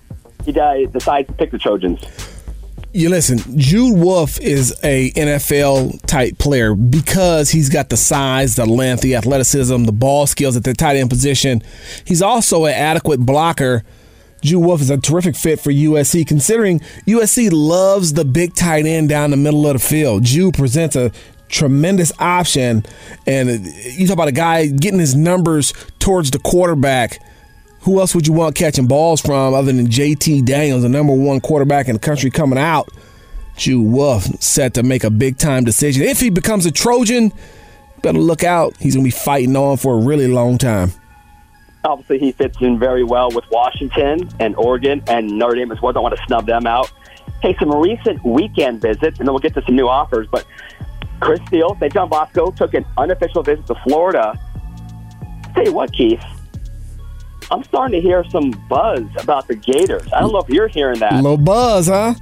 he 0.46 0.52
decides 0.52 1.28
to 1.28 1.34
pick 1.34 1.52
the 1.52 1.58
Trojans. 1.58 2.29
You 2.92 3.10
listen, 3.10 3.40
Jude 3.58 4.00
Wolfe 4.00 4.40
is 4.40 4.78
a 4.84 5.12
NFL 5.12 6.06
type 6.08 6.40
player 6.40 6.74
because 6.74 7.52
he's 7.52 7.70
got 7.70 7.90
the 7.90 7.98
size, 7.98 8.56
the 8.56 8.66
length, 8.66 9.02
the 9.02 9.16
athleticism, 9.16 9.84
the 9.84 9.92
ball 9.92 10.26
skills 10.26 10.58
at 10.58 10.64
the 10.64 10.74
tight 10.74 10.96
end 10.96 11.10
position. 11.10 11.62
He's 12.06 12.22
also 12.22 12.66
an 12.66 12.74
adequate 12.74 13.20
blocker 13.20 13.84
Jude 14.42 14.62
Wolfe 14.62 14.82
is 14.82 14.90
a 14.90 14.98
terrific 14.98 15.36
fit 15.36 15.60
for 15.60 15.72
USC, 15.72 16.26
considering 16.26 16.80
USC 17.06 17.50
loves 17.52 18.14
the 18.14 18.26
big 18.26 18.54
tight 18.54 18.86
end 18.86 19.10
down 19.10 19.32
the 19.32 19.38
middle 19.38 19.68
of 19.68 19.74
the 19.74 19.80
field. 19.80 20.24
Jude 20.24 20.54
presents 20.54 20.96
a 20.96 21.12
tremendous 21.50 22.12
option, 22.20 22.86
and 23.26 23.66
you 23.98 24.08
talk 24.08 24.14
about 24.14 24.28
a 24.28 24.34
guy 24.34 24.68
getting 24.68 25.00
his 25.00 25.16
numbers 25.16 25.74
towards 26.00 26.32
the 26.32 26.40
quarterback. 26.40 27.20
Who 27.82 28.00
else 28.00 28.14
would 28.14 28.28
you 28.28 28.34
want 28.34 28.56
catching 28.56 28.88
balls 28.88 29.22
from 29.22 29.54
other 29.54 29.72
than 29.72 29.88
JT 29.88 30.46
Daniels, 30.46 30.84
the 30.84 30.90
number 30.90 31.14
one 31.14 31.40
quarterback 31.40 31.88
in 31.88 31.94
the 31.94 32.00
country 32.00 32.30
coming 32.30 32.60
out? 32.60 32.90
Jude 33.56 33.82
Wolfe 33.82 34.24
set 34.42 34.74
to 34.76 34.84
make 34.84 35.04
a 35.04 35.10
big 35.10 35.38
time 35.38 35.64
decision. 35.64 36.04
If 36.04 36.20
he 36.20 36.30
becomes 36.30 36.66
a 36.66 36.72
Trojan, 36.72 37.32
better 38.02 38.20
look 38.20 38.44
out. 38.44 38.76
He's 38.78 38.96
going 38.96 39.04
to 39.04 39.08
be 39.08 39.18
fighting 39.18 39.56
on 39.56 39.78
for 39.78 39.96
a 39.96 39.98
really 39.98 40.28
long 40.28 40.58
time. 40.58 40.92
Obviously, 41.86 42.20
he 42.20 42.32
fits 42.34 42.58
in 42.60 42.78
very 42.78 43.04
well 43.04 43.30
with 43.32 43.46
Washington 43.52 44.30
and 44.40 44.56
Oregon 44.58 45.02
and 45.08 45.28
Notre 45.38 45.56
Dame 45.56 45.72
as 45.72 45.82
well. 45.82 45.94
Don't 45.94 46.04
want 46.04 46.18
to 46.18 46.24
snub 46.26 46.46
them 46.46 46.68
out. 46.68 46.92
Hey, 47.42 47.56
some 47.58 47.72
recent 47.72 48.24
weekend 48.26 48.82
visits, 48.82 49.20
and 49.20 49.28
then 49.28 49.34
we'll 49.34 49.40
get 49.40 49.54
to 49.54 49.62
some 49.66 49.76
new 49.76 49.88
offers. 49.88 50.28
But 50.30 50.46
Chris 51.22 51.40
Steele, 51.48 51.76
St. 51.80 51.94
John 51.94 52.10
Bosco, 52.10 52.52
took 52.52 52.74
an 52.74 52.86
unofficial 52.98 53.44
visit 53.44 53.66
to 53.68 53.76
Florida. 53.76 54.38
Tell 55.54 55.64
you 55.64 55.74
what, 55.74 55.94
Keith, 55.94 56.24
I'm 57.52 57.64
starting 57.64 58.00
to 58.00 58.08
hear 58.08 58.24
some 58.30 58.52
buzz 58.70 59.04
about 59.18 59.48
the 59.48 59.56
Gators. 59.56 60.12
I 60.14 60.20
don't 60.20 60.32
know 60.32 60.40
if 60.40 60.50
you're 60.50 60.68
hearing 60.68 61.00
that. 61.00 61.14
A 61.14 61.16
little 61.16 61.38
buzz, 61.38 61.88
huh? 61.88 62.14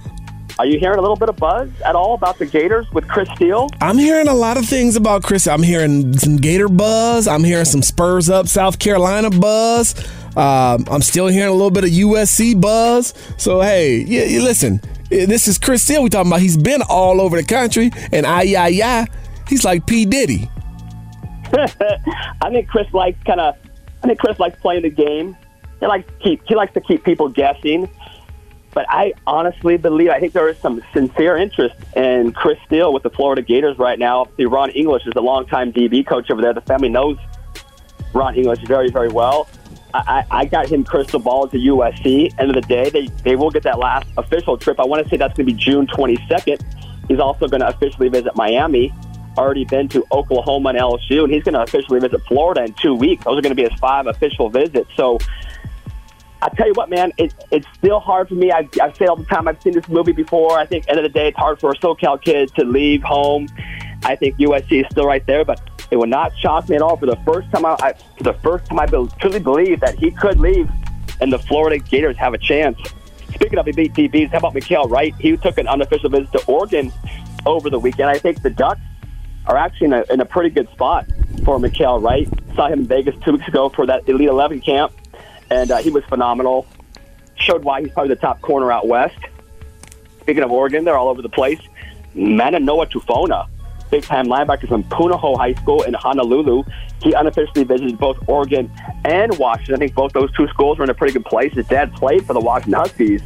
Are 0.59 0.65
you 0.65 0.79
hearing 0.79 0.97
a 0.97 1.01
little 1.01 1.15
bit 1.15 1.29
of 1.29 1.35
buzz 1.35 1.69
at 1.85 1.95
all 1.95 2.15
about 2.15 2.39
the 2.39 2.45
Gators 2.45 2.89
with 2.91 3.07
Chris 3.07 3.29
Steele? 3.35 3.69
I'm 3.79 3.97
hearing 3.97 4.27
a 4.27 4.33
lot 4.33 4.57
of 4.57 4.65
things 4.65 4.95
about 4.95 5.21
Chris. 5.21 5.47
I'm 5.47 5.61
hearing 5.61 6.17
some 6.17 6.37
Gator 6.37 6.67
buzz. 6.67 7.27
I'm 7.27 7.43
hearing 7.43 7.65
some 7.65 7.83
Spurs 7.83 8.29
up 8.29 8.47
South 8.47 8.79
Carolina 8.79 9.29
buzz. 9.29 9.93
Um, 10.35 10.85
I'm 10.89 11.01
still 11.01 11.27
hearing 11.27 11.49
a 11.49 11.53
little 11.53 11.71
bit 11.71 11.83
of 11.83 11.91
USC 11.91 12.59
buzz. 12.59 13.13
So 13.37 13.61
hey, 13.61 13.97
yeah, 13.97 14.39
listen, 14.39 14.81
this 15.09 15.47
is 15.47 15.59
Chris 15.59 15.83
Steele 15.83 16.03
we 16.03 16.09
talking 16.09 16.31
about. 16.31 16.41
He's 16.41 16.57
been 16.57 16.81
all 16.89 17.21
over 17.21 17.37
the 17.37 17.47
country, 17.47 17.91
and 18.11 18.25
I 18.25 18.43
yeah 18.43 18.67
yeah, 18.67 19.05
he's 19.47 19.63
like 19.63 19.85
P 19.85 20.05
Diddy. 20.05 20.49
I 21.53 22.49
think 22.49 22.67
Chris 22.67 22.91
likes 22.93 23.21
kind 23.23 23.41
of. 23.41 23.55
Think 24.07 24.19
Chris 24.19 24.39
likes 24.39 24.59
playing 24.61 24.83
the 24.83 24.89
game. 24.89 25.37
He 25.79 25.85
likes 25.85 26.09
keep. 26.19 26.41
He 26.47 26.55
likes 26.55 26.73
to 26.73 26.81
keep 26.81 27.03
people 27.03 27.29
guessing. 27.29 27.89
But 28.73 28.85
I 28.89 29.13
honestly 29.25 29.77
believe, 29.77 30.09
I 30.09 30.19
think 30.19 30.33
there 30.33 30.47
is 30.47 30.57
some 30.59 30.83
sincere 30.93 31.35
interest 31.35 31.75
in 31.95 32.31
Chris 32.31 32.59
Steele 32.65 32.93
with 32.93 33.03
the 33.03 33.09
Florida 33.09 33.41
Gators 33.41 33.77
right 33.79 33.97
now. 33.97 34.21
Obviously, 34.21 34.45
Ron 34.45 34.69
English 34.69 35.07
is 35.07 35.13
a 35.15 35.21
longtime 35.21 35.73
DB 35.73 36.05
coach 36.05 36.29
over 36.29 36.41
there. 36.41 36.53
The 36.53 36.61
family 36.61 36.89
knows 36.89 37.17
Ron 38.13 38.35
English 38.35 38.59
very, 38.67 38.91
very 38.91 39.09
well. 39.09 39.49
I, 39.93 40.25
I 40.29 40.45
got 40.45 40.67
him 40.67 40.83
crystal 40.83 41.19
ball 41.19 41.47
to 41.47 41.57
USC. 41.57 42.31
End 42.39 42.49
of 42.49 42.55
the 42.55 42.67
day, 42.67 42.89
they, 42.89 43.07
they 43.23 43.35
will 43.35 43.49
get 43.49 43.63
that 43.63 43.79
last 43.79 44.07
official 44.17 44.57
trip. 44.57 44.79
I 44.79 44.85
want 44.85 45.03
to 45.03 45.09
say 45.09 45.17
that's 45.17 45.35
going 45.35 45.47
to 45.47 45.53
be 45.53 45.59
June 45.59 45.87
22nd. 45.87 46.61
He's 47.07 47.19
also 47.19 47.47
going 47.47 47.61
to 47.61 47.67
officially 47.67 48.09
visit 48.09 48.35
Miami. 48.35 48.93
Already 49.37 49.65
been 49.65 49.87
to 49.89 50.05
Oklahoma 50.11 50.69
and 50.69 50.77
LSU, 50.77 51.23
and 51.23 51.33
he's 51.33 51.43
going 51.43 51.53
to 51.53 51.61
officially 51.61 51.99
visit 51.99 52.21
Florida 52.27 52.63
in 52.63 52.73
two 52.73 52.95
weeks. 52.95 53.23
Those 53.23 53.37
are 53.37 53.41
going 53.41 53.55
to 53.55 53.61
be 53.61 53.69
his 53.69 53.79
five 53.79 54.07
official 54.07 54.49
visits. 54.49 54.89
So 54.95 55.19
I 56.41 56.49
tell 56.49 56.67
you 56.67 56.73
what, 56.73 56.89
man, 56.89 57.11
it, 57.17 57.33
it's 57.51 57.67
still 57.75 57.99
hard 57.99 58.29
for 58.29 58.35
me. 58.35 58.51
I, 58.51 58.67
I 58.81 58.91
say 58.93 59.05
all 59.05 59.15
the 59.15 59.25
time, 59.25 59.47
I've 59.47 59.61
seen 59.61 59.73
this 59.73 59.87
movie 59.87 60.11
before. 60.11 60.57
I 60.57 60.65
think, 60.65 60.87
end 60.87 60.99
of 60.99 61.03
the 61.03 61.09
day, 61.09 61.29
it's 61.29 61.37
hard 61.37 61.59
for 61.59 61.71
a 61.71 61.75
SoCal 61.75 62.21
kid 62.21 62.53
to 62.55 62.63
leave 62.63 63.01
home. 63.03 63.47
I 64.03 64.15
think 64.15 64.37
USC 64.37 64.81
is 64.81 64.87
still 64.91 65.05
right 65.05 65.25
there, 65.25 65.43
but 65.43 65.61
it 65.89 65.97
would 65.97 66.09
not 66.09 66.37
shock 66.37 66.69
me 66.69 66.75
at 66.75 66.81
all. 66.81 66.95
For 66.97 67.07
the 67.07 67.17
first 67.25 67.49
time, 67.51 67.65
I, 67.65 67.75
I 67.79 67.93
for 68.17 68.23
the 68.23 68.33
first 68.33 68.65
time, 68.65 68.79
I 68.79 68.85
be, 68.85 69.07
truly 69.19 69.39
believe 69.39 69.79
that 69.79 69.97
he 69.97 70.11
could 70.11 70.39
leave, 70.39 70.69
and 71.21 71.33
the 71.33 71.39
Florida 71.39 71.79
Gators 71.79 72.17
have 72.17 72.33
a 72.33 72.37
chance. 72.37 72.77
Speaking 73.33 73.57
of 73.57 73.65
DBs, 73.65 74.29
how 74.29 74.37
about 74.37 74.53
Mykael 74.53 74.89
Wright? 74.89 75.13
He 75.19 75.35
took 75.37 75.57
an 75.57 75.67
unofficial 75.67 76.09
visit 76.09 76.31
to 76.33 76.45
Oregon 76.45 76.91
over 77.45 77.69
the 77.69 77.79
weekend. 77.79 78.09
I 78.09 78.17
think 78.17 78.41
the 78.41 78.49
Ducks 78.49 78.81
are 79.47 79.57
actually 79.57 79.87
in 79.87 79.93
a, 79.93 80.03
in 80.09 80.19
a 80.19 80.25
pretty 80.25 80.49
good 80.49 80.69
spot 80.71 81.05
for 81.43 81.57
Mykael 81.59 82.01
Wright. 82.01 82.27
Saw 82.55 82.67
him 82.67 82.81
in 82.81 82.87
Vegas 82.87 83.15
two 83.23 83.33
weeks 83.33 83.47
ago 83.47 83.69
for 83.69 83.85
that 83.85 84.07
Elite 84.07 84.29
11 84.29 84.61
camp 84.61 84.93
and 85.49 85.71
uh, 85.71 85.77
he 85.77 85.89
was 85.89 86.03
phenomenal. 86.05 86.65
Showed 87.35 87.63
why 87.63 87.81
he's 87.81 87.91
probably 87.91 88.13
the 88.13 88.21
top 88.21 88.41
corner 88.41 88.71
out 88.71 88.87
west. 88.87 89.17
Speaking 90.21 90.43
of 90.43 90.51
Oregon, 90.51 90.83
they're 90.83 90.97
all 90.97 91.09
over 91.09 91.21
the 91.21 91.29
place. 91.29 91.59
Mananoa 92.15 92.89
Tufona, 92.91 93.47
big 93.89 94.03
time 94.03 94.25
linebacker 94.25 94.67
from 94.67 94.83
Punahou 94.85 95.37
High 95.37 95.53
School 95.53 95.83
in 95.83 95.93
Honolulu. 95.93 96.63
He 97.01 97.13
unofficially 97.13 97.63
visited 97.63 97.97
both 97.97 98.17
Oregon 98.27 98.71
and 99.05 99.37
Washington. 99.37 99.75
I 99.75 99.77
think 99.77 99.93
both 99.93 100.13
those 100.13 100.31
two 100.33 100.47
schools 100.47 100.79
were 100.79 100.83
in 100.83 100.89
a 100.89 100.95
pretty 100.95 101.13
good 101.13 101.25
place. 101.25 101.53
His 101.53 101.67
dad 101.67 101.93
played 101.93 102.25
for 102.25 102.33
the 102.33 102.39
Washington 102.39 102.79
Huskies. 102.81 103.21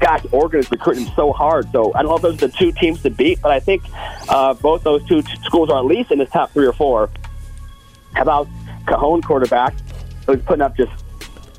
Gosh, 0.00 0.24
Oregon 0.32 0.60
is 0.60 0.70
recruiting 0.70 1.10
so 1.16 1.32
hard. 1.32 1.70
So 1.72 1.92
I 1.94 2.02
don't 2.02 2.10
know 2.10 2.16
if 2.16 2.22
those 2.22 2.42
are 2.42 2.48
the 2.48 2.56
two 2.56 2.72
teams 2.72 3.02
to 3.02 3.10
beat, 3.10 3.40
but 3.40 3.50
I 3.50 3.60
think 3.60 3.82
uh, 4.28 4.54
both 4.54 4.82
those 4.82 5.06
two 5.08 5.22
t- 5.22 5.36
schools 5.44 5.70
are 5.70 5.78
at 5.78 5.86
least 5.86 6.10
in 6.10 6.18
his 6.18 6.28
top 6.30 6.52
three 6.52 6.66
or 6.66 6.72
four. 6.72 7.10
How 8.12 8.22
about 8.22 8.48
Cajon 8.86 9.22
quarterback, 9.22 9.74
who's 10.26 10.42
putting 10.42 10.62
up 10.62 10.76
just 10.76 10.92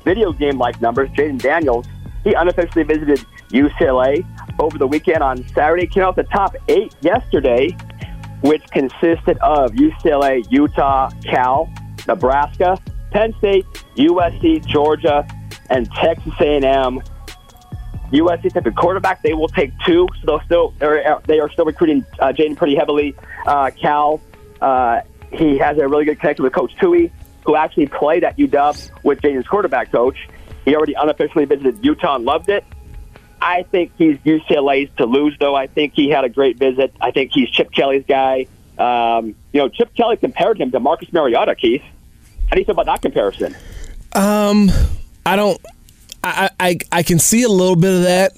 video 0.04 0.32
game 0.32 0.58
like 0.58 0.80
numbers, 0.80 1.10
Jayden 1.10 1.40
Daniels, 1.40 1.86
he 2.24 2.34
unofficially 2.34 2.84
visited 2.84 3.24
UCLA 3.48 4.24
over 4.58 4.78
the 4.78 4.86
weekend 4.86 5.22
on 5.22 5.46
Saturday. 5.48 5.86
Came 5.86 6.04
out 6.04 6.16
the 6.16 6.24
top 6.24 6.54
eight 6.68 6.94
yesterday, 7.00 7.76
which 8.42 8.62
consisted 8.70 9.38
of 9.38 9.72
UCLA, 9.72 10.44
Utah, 10.50 11.10
Cal, 11.24 11.72
Nebraska, 12.06 12.78
Penn 13.10 13.34
State, 13.38 13.64
USC, 13.96 14.64
Georgia, 14.66 15.26
and 15.68 15.90
Texas 15.92 16.34
A&M. 16.40 17.00
USC 18.12 18.52
took 18.52 18.66
a 18.66 18.72
quarterback. 18.72 19.22
They 19.22 19.34
will 19.34 19.48
take 19.48 19.72
two, 19.86 20.06
so 20.20 20.26
they'll 20.26 20.40
still 20.40 20.74
they're, 20.78 21.20
they 21.26 21.40
are 21.40 21.50
still 21.50 21.64
recruiting 21.64 22.04
uh, 22.18 22.32
Jayden 22.32 22.56
pretty 22.56 22.74
heavily. 22.74 23.14
Uh, 23.46 23.70
Cal, 23.70 24.20
uh, 24.60 25.00
he 25.32 25.58
has 25.58 25.78
a 25.78 25.86
really 25.88 26.04
good 26.04 26.18
connection 26.18 26.42
with 26.42 26.52
Coach 26.52 26.72
Tui 26.80 27.12
who 27.44 27.56
actually 27.56 27.86
played 27.86 28.24
at 28.24 28.36
UW 28.36 28.90
with 29.02 29.20
Jayden's 29.20 29.46
quarterback 29.46 29.90
coach. 29.90 30.16
He 30.64 30.74
already 30.74 30.94
unofficially 30.94 31.46
visited 31.46 31.84
Utah 31.84 32.16
and 32.16 32.24
loved 32.24 32.48
it. 32.48 32.64
I 33.40 33.62
think 33.62 33.92
he's 33.96 34.18
UCLA's 34.18 34.90
to 34.98 35.06
lose, 35.06 35.36
though. 35.40 35.54
I 35.54 35.66
think 35.66 35.94
he 35.94 36.10
had 36.10 36.24
a 36.24 36.28
great 36.28 36.58
visit. 36.58 36.94
I 37.00 37.10
think 37.10 37.32
he's 37.32 37.48
Chip 37.50 37.72
Kelly's 37.72 38.04
guy. 38.06 38.46
Um, 38.78 39.34
you 39.52 39.60
know, 39.60 39.68
Chip 39.68 39.94
Kelly 39.94 40.16
compared 40.16 40.60
him 40.60 40.70
to 40.72 40.80
Marcus 40.80 41.10
Mariota, 41.12 41.54
Keith. 41.54 41.82
How 42.48 42.54
do 42.54 42.60
you 42.60 42.66
feel 42.66 42.74
about 42.74 42.86
that 42.86 43.02
comparison? 43.02 43.56
Um, 44.12 44.70
I 45.24 45.36
don't. 45.36 45.58
I, 46.22 46.78
I 46.92 47.02
can 47.02 47.18
see 47.18 47.42
a 47.42 47.48
little 47.48 47.76
bit 47.76 47.94
of 47.94 48.02
that. 48.02 48.32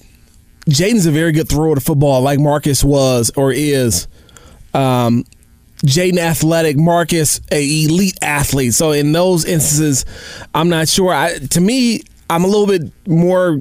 Jayden's 0.69 1.07
a 1.07 1.11
very 1.11 1.33
good 1.33 1.49
thrower 1.49 1.75
to 1.75 1.81
football, 1.81 2.21
like 2.23 2.39
Marcus 2.39 2.85
was 2.85 3.31
or 3.37 3.53
is. 3.53 4.07
Um, 4.75 5.25
Jayden 5.85 6.19
athletic, 6.19 6.77
Marcus 6.77 7.41
a 7.51 7.85
elite 7.85 8.17
athlete. 8.23 8.75
So 8.75 8.93
in 8.93 9.11
those 9.11 9.45
instances, 9.45 10.05
I'm 10.55 10.69
not 10.69 10.89
sure. 10.89 11.13
I, 11.13 11.39
to 11.39 11.61
me, 11.61 12.03
I'm 12.31 12.45
a 12.45 12.47
little 12.47 12.69
bit 12.69 12.93
more 13.07 13.61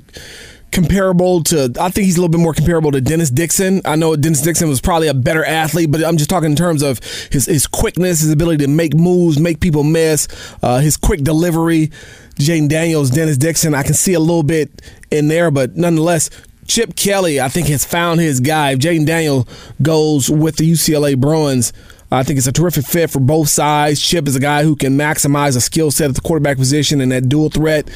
comparable 0.71 1.43
to 1.43 1.71
I 1.79 1.89
think 1.89 2.05
he's 2.05 2.17
a 2.17 2.21
little 2.21 2.31
bit 2.31 2.39
more 2.39 2.53
comparable 2.53 2.91
to 2.91 3.01
Dennis 3.01 3.29
Dixon. 3.29 3.81
I 3.85 3.95
know 3.95 4.15
Dennis 4.15 4.41
Dixon 4.41 4.69
was 4.69 4.81
probably 4.81 5.07
a 5.07 5.13
better 5.13 5.43
athlete, 5.43 5.91
but 5.91 6.03
I'm 6.03 6.17
just 6.17 6.29
talking 6.29 6.51
in 6.51 6.55
terms 6.55 6.81
of 6.81 6.99
his 7.31 7.45
his 7.45 7.67
quickness, 7.67 8.21
his 8.21 8.31
ability 8.31 8.65
to 8.65 8.69
make 8.69 8.93
moves, 8.93 9.39
make 9.39 9.59
people 9.59 9.83
miss, 9.83 10.27
uh, 10.63 10.79
his 10.79 10.97
quick 10.97 11.21
delivery. 11.21 11.91
Jayden 12.35 12.69
Daniels, 12.69 13.11
Dennis 13.11 13.37
Dixon, 13.37 13.75
I 13.75 13.83
can 13.83 13.93
see 13.93 14.13
a 14.13 14.19
little 14.19 14.41
bit 14.41 14.81
in 15.11 15.27
there, 15.27 15.51
but 15.51 15.75
nonetheless, 15.75 16.29
Chip 16.65 16.95
Kelly, 16.95 17.39
I 17.39 17.49
think, 17.49 17.67
has 17.67 17.85
found 17.85 18.19
his 18.19 18.39
guy. 18.39 18.71
If 18.71 18.79
Jayden 18.79 19.05
Daniel 19.05 19.47
goes 19.81 20.29
with 20.29 20.55
the 20.55 20.71
UCLA 20.71 21.19
Bruins, 21.19 21.71
I 22.11 22.23
think 22.23 22.37
it's 22.37 22.47
a 22.47 22.51
terrific 22.51 22.85
fit 22.85 23.09
for 23.09 23.19
both 23.19 23.49
sides. 23.49 24.01
Chip 24.01 24.27
is 24.27 24.35
a 24.35 24.39
guy 24.39 24.63
who 24.63 24.75
can 24.75 24.97
maximize 24.97 25.55
a 25.55 25.61
skill 25.61 25.91
set 25.91 26.09
at 26.09 26.15
the 26.15 26.21
quarterback 26.21 26.57
position 26.57 26.99
and 26.99 27.11
that 27.11 27.29
dual 27.29 27.49
threat 27.49 27.89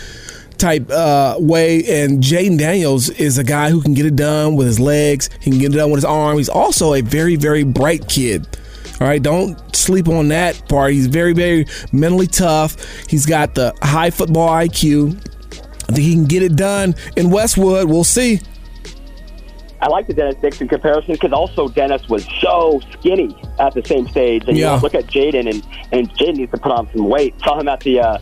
type 0.57 0.89
uh, 0.89 1.35
way. 1.39 1.83
And 2.01 2.21
Jayden 2.21 2.57
Daniels 2.57 3.09
is 3.09 3.38
a 3.38 3.43
guy 3.43 3.69
who 3.69 3.81
can 3.81 3.93
get 3.93 4.05
it 4.05 4.15
done 4.15 4.55
with 4.55 4.67
his 4.67 4.79
legs. 4.79 5.29
He 5.41 5.51
can 5.51 5.59
get 5.59 5.74
it 5.74 5.77
done 5.77 5.89
with 5.91 5.97
his 6.00 6.05
arm. 6.05 6.38
He's 6.38 6.50
also 6.50 6.93
a 6.93 7.01
very, 7.01 7.35
very 7.35 7.63
bright 7.63 8.07
kid. 8.07 8.47
All 9.01 9.07
right, 9.07 9.21
don't 9.21 9.75
sleep 9.75 10.07
on 10.07 10.29
that 10.29 10.69
part. 10.69 10.93
He's 10.93 11.07
very, 11.07 11.33
very 11.33 11.65
mentally 11.91 12.27
tough. 12.27 12.77
He's 13.09 13.25
got 13.25 13.53
the 13.53 13.74
high 13.81 14.09
football 14.09 14.47
IQ. 14.50 15.17
I 15.88 15.93
think 15.93 16.00
he 16.00 16.13
can 16.13 16.25
get 16.25 16.41
it 16.43 16.55
done 16.55 16.95
in 17.17 17.29
Westwood. 17.29 17.89
We'll 17.89 18.03
see. 18.05 18.39
I 19.81 19.89
like 19.89 20.07
the 20.07 20.13
Dennis 20.13 20.35
Dixon 20.41 20.67
comparison 20.67 21.13
because 21.13 21.31
also 21.33 21.67
Dennis 21.67 22.07
was 22.07 22.25
so 22.41 22.81
skinny 22.93 23.35
at 23.59 23.74
the 23.74 23.83
same 23.85 24.07
stage. 24.07 24.43
And 24.47 24.57
Yeah. 24.57 24.75
you 24.75 24.81
look 24.81 24.95
at 24.95 25.05
Jayden, 25.07 25.47
and 25.50 25.62
and 25.91 26.09
Jayden 26.17 26.38
needs 26.38 26.51
to 26.51 26.57
put 26.57 26.71
on 26.71 26.89
some 26.93 27.07
weight. 27.07 27.35
Saw 27.41 27.59
him 27.59 27.67
at 27.67 27.81
the 27.81 28.00
uh, 28.00 28.17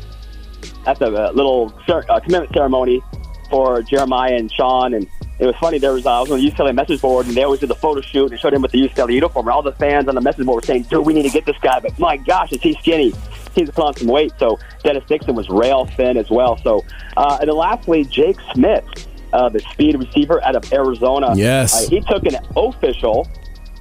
at 0.85 0.99
the 0.99 1.07
uh, 1.07 1.31
little 1.31 1.73
cer- 1.87 2.05
uh, 2.09 2.19
commitment 2.19 2.53
ceremony 2.53 3.01
for 3.49 3.81
Jeremiah 3.81 4.35
and 4.35 4.51
Sean, 4.51 4.93
and 4.93 5.07
it 5.39 5.45
was 5.45 5.55
funny. 5.57 5.77
There 5.77 5.93
was 5.93 6.05
uh, 6.05 6.17
I 6.17 6.21
was 6.21 6.31
on 6.31 6.39
the 6.39 6.49
UCLA 6.49 6.73
message 6.73 7.01
board, 7.01 7.27
and 7.27 7.35
they 7.35 7.43
always 7.43 7.59
did 7.59 7.69
the 7.69 7.75
photo 7.75 8.01
shoot 8.01 8.31
and 8.31 8.39
showed 8.39 8.53
him 8.53 8.61
with 8.61 8.71
the 8.71 8.81
UCLA 8.81 9.13
uniform. 9.13 9.47
And 9.47 9.53
all 9.53 9.61
the 9.61 9.73
fans 9.73 10.07
on 10.07 10.15
the 10.15 10.21
message 10.21 10.45
board 10.45 10.63
were 10.63 10.65
saying, 10.65 10.83
"Dude, 10.83 11.05
we 11.05 11.13
need 11.13 11.23
to 11.23 11.29
get 11.29 11.45
this 11.45 11.57
guy." 11.61 11.79
But 11.79 11.97
my 11.99 12.17
gosh, 12.17 12.51
is 12.51 12.61
he 12.61 12.73
skinny? 12.75 13.11
He 13.53 13.61
needs 13.61 13.69
to 13.69 13.75
put 13.75 13.85
on 13.85 13.95
some 13.95 14.07
weight. 14.07 14.33
So 14.39 14.59
Dennis 14.83 15.03
Dixon 15.07 15.35
was 15.35 15.49
rail 15.49 15.85
thin 15.85 16.17
as 16.17 16.29
well. 16.29 16.57
So 16.57 16.83
uh, 17.17 17.37
and 17.39 17.49
then 17.49 17.55
lastly, 17.55 18.03
Jake 18.05 18.37
Smith. 18.53 18.85
Uh, 19.31 19.49
the 19.49 19.59
speed 19.71 19.97
receiver 19.97 20.43
out 20.43 20.55
of 20.55 20.71
Arizona. 20.71 21.33
Yes. 21.35 21.73
Uh, 21.73 21.89
he 21.89 22.01
took 22.01 22.23
an 22.27 22.35
official, 22.55 23.27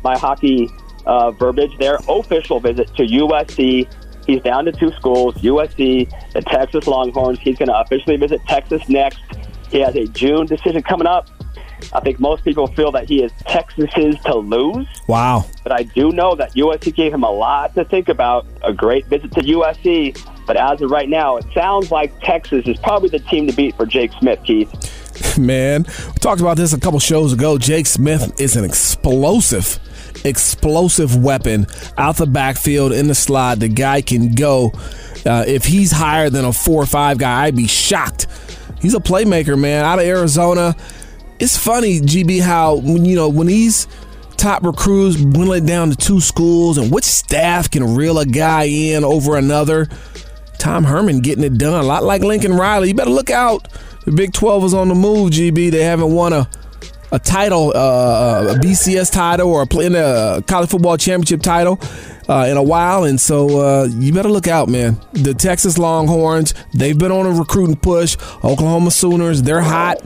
my 0.02 0.16
hockey 0.16 0.66
uh, 1.04 1.30
verbiage 1.32 1.76
there, 1.78 1.98
official 2.08 2.58
visit 2.58 2.88
to 2.96 3.02
USC. 3.02 3.86
He's 4.26 4.40
down 4.42 4.64
to 4.66 4.72
two 4.72 4.92
schools, 4.92 5.34
USC, 5.36 6.10
the 6.32 6.42
Texas 6.42 6.86
Longhorns. 6.86 7.38
He's 7.40 7.56
going 7.58 7.68
to 7.68 7.78
officially 7.80 8.16
visit 8.16 8.40
Texas 8.46 8.88
next. 8.88 9.18
He 9.70 9.80
has 9.80 9.94
a 9.96 10.06
June 10.08 10.46
decision 10.46 10.82
coming 10.82 11.06
up. 11.06 11.28
I 11.92 11.98
think 12.00 12.20
most 12.20 12.44
people 12.44 12.68
feel 12.68 12.92
that 12.92 13.08
he 13.08 13.22
is 13.24 13.32
Texas's 13.46 14.16
to 14.26 14.36
lose, 14.36 14.86
Wow. 15.08 15.44
but 15.64 15.72
I 15.72 15.82
do 15.82 16.12
know 16.12 16.36
that 16.36 16.52
USC 16.54 16.94
gave 16.94 17.12
him 17.12 17.24
a 17.24 17.30
lot 17.30 17.74
to 17.74 17.84
think 17.84 18.08
about. 18.08 18.46
A 18.62 18.72
great 18.72 19.06
visit 19.06 19.32
to 19.32 19.40
USC, 19.40 20.16
but 20.46 20.56
as 20.56 20.80
of 20.82 20.90
right 20.90 21.08
now, 21.08 21.36
it 21.36 21.46
sounds 21.54 21.90
like 21.90 22.18
Texas 22.20 22.66
is 22.66 22.78
probably 22.78 23.08
the 23.08 23.18
team 23.18 23.46
to 23.46 23.52
beat 23.52 23.76
for 23.76 23.86
Jake 23.86 24.12
Smith, 24.18 24.40
Keith. 24.44 24.70
Man, 25.38 25.84
we 25.84 26.12
talked 26.14 26.40
about 26.40 26.56
this 26.56 26.72
a 26.72 26.80
couple 26.80 26.98
shows 26.98 27.32
ago. 27.32 27.58
Jake 27.58 27.86
Smith 27.86 28.40
is 28.40 28.56
an 28.56 28.64
explosive, 28.64 29.78
explosive 30.24 31.22
weapon 31.22 31.66
out 31.98 32.16
the 32.16 32.26
backfield 32.26 32.92
in 32.92 33.08
the 33.08 33.14
slot. 33.14 33.60
The 33.60 33.68
guy 33.68 34.02
can 34.02 34.34
go. 34.34 34.72
Uh, 35.24 35.44
if 35.46 35.64
he's 35.64 35.92
higher 35.92 36.30
than 36.30 36.44
a 36.44 36.52
four 36.52 36.82
or 36.82 36.86
five 36.86 37.18
guy, 37.18 37.44
I'd 37.44 37.56
be 37.56 37.68
shocked. 37.68 38.26
He's 38.80 38.94
a 38.94 39.00
playmaker, 39.00 39.58
man, 39.58 39.84
out 39.84 40.00
of 40.00 40.04
Arizona. 40.04 40.74
It's 41.38 41.56
funny, 41.56 42.00
GB, 42.00 42.40
how 42.40 42.76
you 42.76 43.16
know 43.16 43.28
when 43.28 43.46
these 43.46 43.86
top 44.36 44.64
recruits 44.64 45.16
dwindle 45.16 45.52
it 45.52 45.66
down 45.66 45.90
to 45.90 45.96
two 45.96 46.20
schools, 46.20 46.78
and 46.78 46.90
which 46.90 47.04
staff 47.04 47.70
can 47.70 47.94
reel 47.94 48.18
a 48.18 48.26
guy 48.26 48.64
in 48.64 49.04
over 49.04 49.36
another. 49.36 49.88
Tom 50.62 50.84
Herman 50.84 51.18
getting 51.22 51.42
it 51.42 51.58
done, 51.58 51.82
a 51.82 51.84
lot 51.84 52.04
like 52.04 52.22
Lincoln 52.22 52.52
Riley. 52.54 52.86
You 52.86 52.94
better 52.94 53.10
look 53.10 53.30
out. 53.30 53.66
The 54.04 54.12
Big 54.12 54.32
12 54.32 54.64
is 54.66 54.74
on 54.74 54.88
the 54.88 54.94
move, 54.94 55.32
GB. 55.32 55.72
They 55.72 55.82
haven't 55.82 56.12
won 56.12 56.32
a 56.32 56.48
a 57.10 57.18
title, 57.18 57.72
uh, 57.76 58.54
a 58.54 58.58
BCS 58.60 59.12
title, 59.12 59.50
or 59.50 59.62
a, 59.62 59.66
play- 59.66 59.84
in 59.86 59.94
a 59.96 60.40
college 60.46 60.70
football 60.70 60.96
championship 60.96 61.42
title 61.42 61.78
uh, 62.28 62.46
in 62.48 62.56
a 62.56 62.62
while, 62.62 63.04
and 63.04 63.20
so 63.20 63.60
uh, 63.60 63.84
you 63.84 64.14
better 64.14 64.30
look 64.30 64.46
out, 64.46 64.68
man. 64.68 64.98
The 65.12 65.34
Texas 65.34 65.76
Longhorns, 65.78 66.54
they've 66.72 66.96
been 66.96 67.10
on 67.12 67.26
a 67.26 67.30
recruiting 67.32 67.76
push. 67.76 68.16
Oklahoma 68.44 68.92
Sooners, 68.92 69.42
they're 69.42 69.60
hot. 69.60 69.98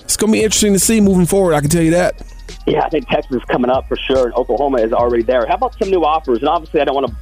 It's 0.00 0.16
gonna 0.18 0.32
be 0.32 0.42
interesting 0.42 0.72
to 0.74 0.80
see 0.80 1.00
moving 1.00 1.24
forward. 1.24 1.54
I 1.54 1.60
can 1.60 1.70
tell 1.70 1.82
you 1.82 1.92
that. 1.92 2.20
Yeah, 2.66 2.82
I 2.82 2.88
think 2.90 3.08
Texas 3.08 3.36
is 3.36 3.44
coming 3.44 3.70
up 3.70 3.86
for 3.88 3.96
sure, 3.96 4.26
and 4.26 4.34
Oklahoma 4.34 4.78
is 4.82 4.92
already 4.92 5.22
there. 5.22 5.46
How 5.46 5.54
about 5.54 5.78
some 5.78 5.88
new 5.88 6.04
offers? 6.04 6.40
And 6.40 6.48
obviously, 6.48 6.80
I 6.80 6.84
don't 6.84 6.94
want 6.96 7.06
to 7.06 7.16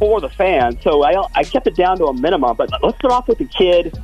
bore 0.00 0.20
the 0.20 0.30
fans, 0.30 0.82
so 0.82 1.04
I, 1.04 1.24
I 1.34 1.44
kept 1.44 1.66
it 1.68 1.76
down 1.76 1.98
to 1.98 2.06
a 2.06 2.14
minimum. 2.14 2.56
But 2.56 2.70
let's 2.82 2.98
start 2.98 3.12
off 3.12 3.28
with 3.28 3.38
the 3.38 3.44
kid 3.44 3.96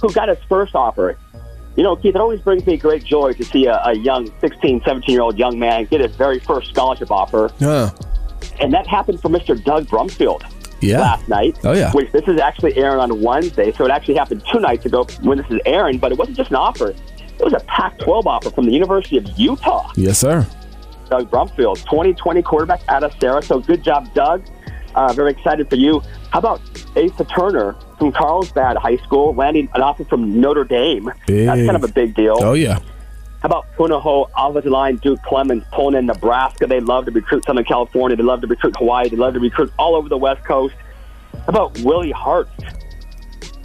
who 0.00 0.12
got 0.12 0.28
his 0.28 0.38
first 0.48 0.76
offer. 0.76 1.18
You 1.74 1.82
know, 1.82 1.96
Keith, 1.96 2.14
it 2.14 2.20
always 2.20 2.40
brings 2.40 2.66
me 2.66 2.76
great 2.76 3.02
joy 3.02 3.32
to 3.32 3.44
see 3.44 3.64
a, 3.66 3.82
a 3.84 3.96
young 3.96 4.30
16, 4.40 4.82
17 4.84 5.12
year 5.12 5.22
old 5.22 5.38
young 5.38 5.58
man 5.58 5.86
get 5.86 6.02
his 6.02 6.14
very 6.14 6.38
first 6.38 6.68
scholarship 6.68 7.10
offer. 7.10 7.50
Yeah. 7.58 7.90
And 8.60 8.72
that 8.74 8.86
happened 8.86 9.20
for 9.20 9.30
Mr. 9.30 9.62
Doug 9.64 9.86
Brumfield. 9.86 10.44
Yeah. 10.80 11.00
last 11.00 11.28
night. 11.28 11.58
Oh, 11.62 11.72
yeah. 11.72 11.92
Which 11.92 12.10
this 12.10 12.26
is 12.26 12.40
actually 12.40 12.76
airing 12.76 12.98
on 12.98 13.22
Wednesday, 13.22 13.70
so 13.70 13.84
it 13.84 13.92
actually 13.92 14.16
happened 14.16 14.42
two 14.52 14.58
nights 14.58 14.84
ago 14.84 15.06
when 15.22 15.38
this 15.38 15.46
is 15.48 15.60
airing. 15.64 15.98
But 15.98 16.10
it 16.10 16.18
wasn't 16.18 16.36
just 16.36 16.50
an 16.50 16.56
offer; 16.56 16.88
it 16.88 17.40
was 17.40 17.52
a 17.52 17.60
Pac-12 17.60 18.26
offer 18.26 18.50
from 18.50 18.66
the 18.66 18.72
University 18.72 19.16
of 19.16 19.26
Utah. 19.38 19.92
Yes, 19.94 20.18
sir. 20.18 20.44
Doug 21.08 21.30
Brumfield, 21.30 21.76
2020 21.84 22.42
quarterback 22.42 22.82
out 22.88 23.04
of 23.04 23.14
Sarah. 23.20 23.42
So 23.42 23.60
good 23.60 23.84
job, 23.84 24.12
Doug. 24.12 24.42
Uh, 24.94 25.12
very 25.12 25.30
excited 25.32 25.68
for 25.68 25.76
you. 25.76 26.00
How 26.30 26.38
about 26.38 26.60
Asa 26.96 27.24
Turner 27.24 27.74
from 27.98 28.12
Carlsbad 28.12 28.76
High 28.76 28.96
School 28.98 29.34
landing 29.34 29.68
an 29.74 29.82
offer 29.82 30.04
from 30.04 30.40
Notre 30.40 30.64
Dame? 30.64 31.10
Big. 31.26 31.46
That's 31.46 31.64
kind 31.64 31.76
of 31.76 31.84
a 31.84 31.92
big 31.92 32.14
deal. 32.14 32.36
Oh 32.40 32.54
yeah. 32.54 32.78
How 33.42 33.46
about 33.46 33.66
Punahou, 33.76 34.30
offensive 34.36 34.70
line, 34.70 34.96
Duke 34.98 35.20
Clemens, 35.22 35.64
pulling 35.72 35.96
in 35.96 36.06
Nebraska? 36.06 36.68
They 36.68 36.78
love 36.78 37.06
to 37.06 37.10
recruit 37.10 37.44
Southern 37.44 37.64
California. 37.64 38.16
They 38.16 38.22
love 38.22 38.40
to 38.42 38.46
recruit 38.46 38.76
Hawaii. 38.76 39.08
They 39.08 39.16
love 39.16 39.34
to 39.34 39.40
recruit 39.40 39.72
all 39.80 39.96
over 39.96 40.08
the 40.08 40.16
West 40.16 40.44
Coast. 40.44 40.76
How 41.32 41.48
about 41.48 41.76
Willie 41.80 42.12
Hart, 42.12 42.48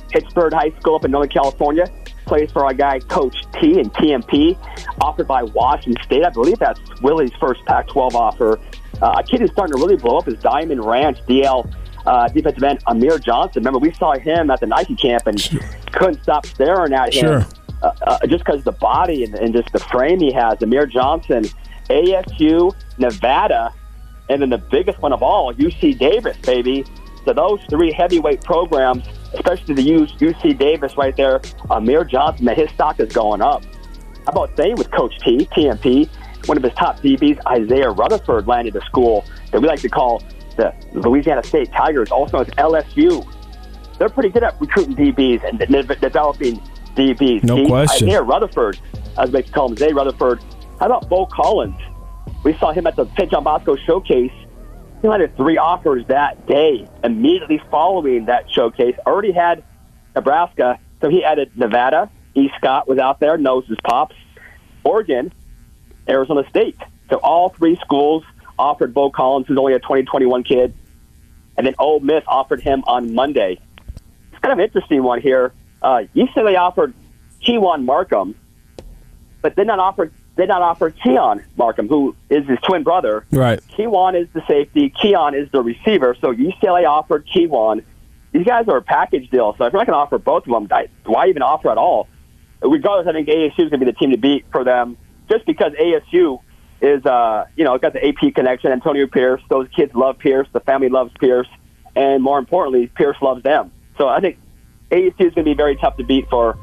Pittsburg 0.09 0.53
High 0.53 0.71
School 0.79 0.95
up 0.95 1.05
in 1.05 1.11
Northern 1.11 1.29
California? 1.29 1.85
Plays 2.25 2.51
for 2.51 2.65
our 2.65 2.73
guy, 2.73 2.99
Coach 3.01 3.37
T 3.53 3.79
and 3.79 3.93
TMP, 3.93 4.57
offered 4.99 5.27
by 5.27 5.43
Washington 5.43 6.01
State. 6.03 6.25
I 6.25 6.31
believe 6.31 6.57
that's 6.57 6.79
Willie's 7.01 7.31
first 7.39 7.63
Pac 7.65 7.87
12 7.87 8.15
offer. 8.15 8.59
Uh, 9.01 9.15
a 9.19 9.23
kid 9.23 9.41
who's 9.41 9.51
starting 9.51 9.75
to 9.75 9.81
really 9.81 9.95
blow 9.97 10.17
up 10.17 10.27
is 10.27 10.35
Diamond 10.35 10.83
Ranch, 10.83 11.19
DL 11.27 11.71
uh, 12.05 12.27
defensive 12.29 12.63
end 12.63 12.79
Amir 12.87 13.19
Johnson. 13.19 13.61
Remember, 13.61 13.79
we 13.79 13.93
saw 13.93 14.13
him 14.17 14.49
at 14.49 14.59
the 14.59 14.65
Nike 14.67 14.95
camp 14.95 15.27
and 15.27 15.39
couldn't 15.91 16.23
stop 16.23 16.45
staring 16.45 16.93
at 16.93 17.13
him 17.13 17.41
Sure. 17.41 17.45
uh, 17.83 17.91
uh, 18.01 18.27
just 18.27 18.45
because 18.45 18.63
the 18.63 18.71
body 18.71 19.23
and, 19.25 19.35
and 19.35 19.53
just 19.53 19.71
the 19.73 19.79
frame 19.79 20.19
he 20.19 20.31
has. 20.31 20.61
Amir 20.61 20.85
Johnson, 20.85 21.43
ASU, 21.89 22.73
Nevada, 22.97 23.73
and 24.29 24.41
then 24.41 24.49
the 24.49 24.57
biggest 24.57 24.99
one 25.01 25.13
of 25.13 25.21
all, 25.21 25.53
UC 25.53 25.97
Davis, 25.99 26.37
baby. 26.37 26.85
So 27.25 27.33
those 27.33 27.59
three 27.69 27.91
heavyweight 27.91 28.41
programs, 28.43 29.03
especially 29.33 29.73
the 29.75 29.83
UC 29.83 30.57
Davis 30.57 30.95
right 30.97 31.15
there, 31.15 31.41
Amir 31.69 32.05
Johnson, 32.05 32.45
man, 32.45 32.55
his 32.55 32.69
stock 32.71 32.99
is 32.99 33.11
going 33.11 33.41
up. 33.41 33.63
How 34.25 34.31
about 34.31 34.53
staying 34.53 34.75
with 34.75 34.91
Coach 34.91 35.17
T, 35.19 35.45
TMP? 35.51 36.09
One 36.47 36.57
of 36.57 36.63
his 36.63 36.73
top 36.73 36.99
DBs, 37.01 37.39
Isaiah 37.45 37.89
Rutherford, 37.89 38.47
landed 38.47 38.75
a 38.75 38.81
school 38.85 39.25
that 39.51 39.61
we 39.61 39.67
like 39.67 39.81
to 39.81 39.89
call 39.89 40.23
the 40.55 40.73
Louisiana 40.93 41.43
State 41.43 41.71
Tigers, 41.71 42.09
also 42.09 42.37
known 42.37 42.45
as 42.47 42.53
LSU. 42.53 43.25
They're 43.99 44.09
pretty 44.09 44.29
good 44.29 44.43
at 44.43 44.59
recruiting 44.61 44.95
DBs 44.95 45.47
and 45.47 45.59
de- 45.59 45.95
developing 45.95 46.61
DBs. 46.95 47.43
No 47.43 47.65
question. 47.67 48.07
Isaiah 48.07 48.21
Rutherford, 48.21 48.79
as 49.17 49.29
to 49.29 49.43
call 49.43 49.69
him, 49.69 49.77
Zay 49.77 49.91
Rutherford. 49.91 50.41
How 50.79 50.85
about 50.85 51.09
Bo 51.09 51.25
Collins? 51.25 51.79
We 52.43 52.53
saw 52.57 52.71
him 52.71 52.87
at 52.87 52.95
the 52.95 53.05
St. 53.17 53.29
John 53.29 53.43
Bosco 53.43 53.75
Showcase. 53.75 54.31
He 55.01 55.07
landed 55.07 55.35
three 55.35 55.57
offers 55.57 56.05
that 56.07 56.47
day. 56.47 56.87
Immediately 57.03 57.61
following 57.69 58.25
that 58.25 58.49
showcase, 58.49 58.95
already 59.05 59.31
had 59.31 59.63
Nebraska, 60.15 60.79
so 61.01 61.09
he 61.09 61.23
added 61.23 61.51
Nevada. 61.55 62.09
E. 62.35 62.49
Scott 62.57 62.87
was 62.87 62.99
out 62.99 63.19
there, 63.19 63.37
knows 63.37 63.65
his 63.67 63.77
pops. 63.83 64.15
Oregon, 64.83 65.33
Arizona 66.09 66.43
State. 66.49 66.77
So 67.09 67.17
all 67.17 67.49
three 67.49 67.75
schools 67.77 68.23
offered 68.59 68.93
Bo 68.93 69.11
Collins, 69.11 69.47
who's 69.47 69.57
only 69.57 69.73
a 69.73 69.79
2021 69.79 70.43
kid, 70.43 70.73
and 71.57 71.65
then 71.65 71.75
Ole 71.79 71.99
Miss 71.99 72.23
offered 72.27 72.61
him 72.61 72.83
on 72.87 73.13
Monday. 73.13 73.59
It's 74.31 74.41
kind 74.41 74.53
of 74.53 74.59
an 74.59 74.65
interesting 74.65 75.03
one 75.03 75.21
here. 75.21 75.53
Uh, 75.81 76.03
UCLA 76.15 76.57
offered 76.57 76.93
Kewan 77.45 77.85
Markham, 77.85 78.35
but 79.41 79.55
did 79.55 79.67
not 79.67 79.79
offer 79.79 80.11
did 80.35 80.49
not 80.49 80.61
offer 80.61 80.91
Keon 80.91 81.43
Markham, 81.57 81.87
who 81.87 82.15
is 82.29 82.45
his 82.47 82.59
twin 82.59 82.83
brother. 82.83 83.25
Right. 83.31 83.59
Kewan 83.75 84.19
is 84.19 84.27
the 84.33 84.43
safety. 84.47 84.89
Keon 85.01 85.33
is 85.33 85.49
the 85.51 85.63
receiver. 85.63 86.15
So 86.21 86.31
UCLA 86.31 86.87
offered 86.87 87.27
Kewan. 87.27 87.83
These 88.33 88.45
guys 88.45 88.67
are 88.67 88.77
a 88.77 88.81
package 88.83 89.31
deal. 89.31 89.55
So 89.57 89.65
if 89.65 89.73
you're 89.73 89.79
not 89.81 89.87
going 89.87 89.95
to 89.95 90.01
offer 90.01 90.19
both 90.19 90.45
of 90.45 90.53
them, 90.53 90.67
I- 90.69 90.89
why 91.05 91.27
even 91.27 91.41
offer 91.41 91.71
at 91.71 91.79
all? 91.79 92.07
Regardless, 92.61 93.07
I 93.07 93.13
think 93.13 93.27
ASU 93.27 93.49
is 93.51 93.69
going 93.69 93.71
to 93.71 93.77
be 93.79 93.85
the 93.85 93.93
team 93.93 94.11
to 94.11 94.17
beat 94.17 94.45
for 94.51 94.63
them, 94.63 94.95
just 95.29 95.45
because 95.45 95.73
ASU 95.73 96.39
is, 96.81 97.05
uh, 97.05 97.45
you 97.55 97.63
know, 97.63 97.77
got 97.77 97.93
the 97.93 98.05
AP 98.05 98.33
connection. 98.35 98.71
Antonio 98.71 99.07
Pierce. 99.07 99.41
Those 99.49 99.67
kids 99.75 99.93
love 99.95 100.19
Pierce. 100.19 100.47
The 100.53 100.59
family 100.61 100.89
loves 100.89 101.11
Pierce, 101.19 101.47
and 101.95 102.23
more 102.23 102.39
importantly, 102.39 102.87
Pierce 102.87 103.17
loves 103.21 103.43
them. 103.43 103.71
So 103.97 104.07
I 104.07 104.19
think 104.19 104.37
ASU 104.91 105.07
is 105.19 105.33
going 105.33 105.35
to 105.35 105.43
be 105.43 105.53
very 105.53 105.75
tough 105.75 105.97
to 105.97 106.03
beat 106.03 106.29
for 106.29 106.57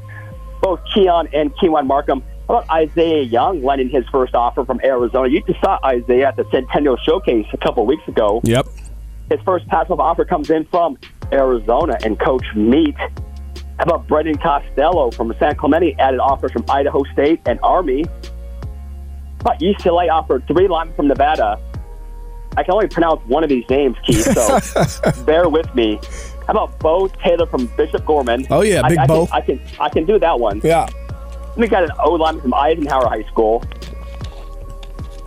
both 0.61 0.79
Keon 0.93 1.27
and 1.33 1.53
Kewan 1.57 1.85
Markham. 1.85 2.23
How 2.47 2.57
about 2.57 2.69
Isaiah 2.69 3.23
Young 3.23 3.63
landing 3.63 3.89
his 3.89 4.05
first 4.11 4.35
offer 4.35 4.65
from 4.65 4.79
Arizona? 4.83 5.29
You 5.29 5.41
just 5.41 5.59
saw 5.61 5.79
Isaiah 5.83 6.27
at 6.27 6.35
the 6.35 6.45
Centennial 6.51 6.97
Showcase 6.97 7.47
a 7.53 7.57
couple 7.57 7.85
weeks 7.85 8.07
ago. 8.07 8.39
Yep. 8.43 8.67
His 9.31 9.39
first 9.43 9.67
passive 9.67 9.99
offer 9.99 10.25
comes 10.25 10.51
in 10.51 10.65
from 10.65 10.97
Arizona 11.31 11.97
and 12.03 12.19
Coach 12.19 12.45
Meat. 12.55 12.95
How 12.97 13.83
about 13.83 14.07
Brendan 14.07 14.37
Costello 14.37 15.11
from 15.11 15.33
San 15.39 15.55
Clemente 15.55 15.95
added 15.97 16.19
offers 16.19 16.51
from 16.51 16.65
Idaho 16.69 17.03
State 17.13 17.41
and 17.45 17.59
Army? 17.63 18.05
About 19.45 19.59
UCLA 19.59 20.09
offered 20.09 20.47
three 20.47 20.67
linemen 20.67 20.95
from 20.95 21.07
Nevada. 21.07 21.61
I 22.57 22.63
can 22.63 22.73
only 22.73 22.87
pronounce 22.87 23.21
one 23.27 23.43
of 23.43 23.49
these 23.49 23.63
names, 23.69 23.95
Keith, 24.03 24.23
so 24.23 25.23
bear 25.25 25.49
with 25.49 25.73
me. 25.75 25.99
How 26.47 26.53
about 26.53 26.79
Bo 26.79 27.07
Taylor 27.23 27.45
from 27.45 27.67
Bishop 27.77 28.03
Gorman? 28.07 28.47
Oh, 28.49 28.61
yeah, 28.61 28.81
Big 28.87 28.97
I, 28.97 29.05
Bo. 29.05 29.27
Can, 29.27 29.35
I 29.35 29.41
can 29.41 29.61
I 29.79 29.89
can 29.89 30.05
do 30.05 30.17
that 30.17 30.39
one. 30.39 30.61
Yeah. 30.63 30.87
We 31.57 31.67
got 31.67 31.83
an 31.83 31.91
O 31.99 32.13
lineman 32.13 32.41
from 32.41 32.55
Eisenhower 32.55 33.07
High 33.07 33.21
School. 33.27 33.63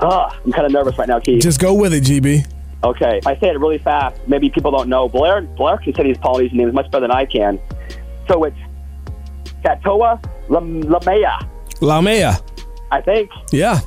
Ah, 0.01 0.37
I'm 0.45 0.51
kind 0.51 0.67
of 0.67 0.73
nervous 0.73 0.99
right 0.99 1.07
now, 1.07 1.21
Keith. 1.21 1.41
Just 1.41 1.61
go 1.61 1.73
with 1.73 1.95
it, 1.95 2.03
GB. 2.03 2.45
Okay, 2.83 3.19
if 3.19 3.27
I 3.29 3.39
say 3.39 3.51
it 3.51 3.61
really 3.61 3.79
fast, 3.79 4.21
maybe 4.27 4.51
people 4.51 4.73
don't 4.73 4.89
know. 4.89 5.09
Blair 5.09 5.43
Blair 5.43 5.77
can 5.79 5.95
say 5.95 6.03
these 6.03 6.19
Polynesian 6.19 6.59
names 6.59 6.75
much 6.75 6.91
better 6.91 7.03
than 7.03 7.13
I 7.13 7.25
can. 7.25 7.61
So 8.27 8.43
it's 8.43 8.57
Katoa 9.65 10.21
Lam- 10.49 10.83
Lamea, 10.83 11.49
Lamea. 11.81 12.43
I 12.91 13.01
think. 13.01 13.31
Yeah. 13.53 13.79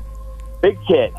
Big 0.61 0.77
kid, 0.87 1.13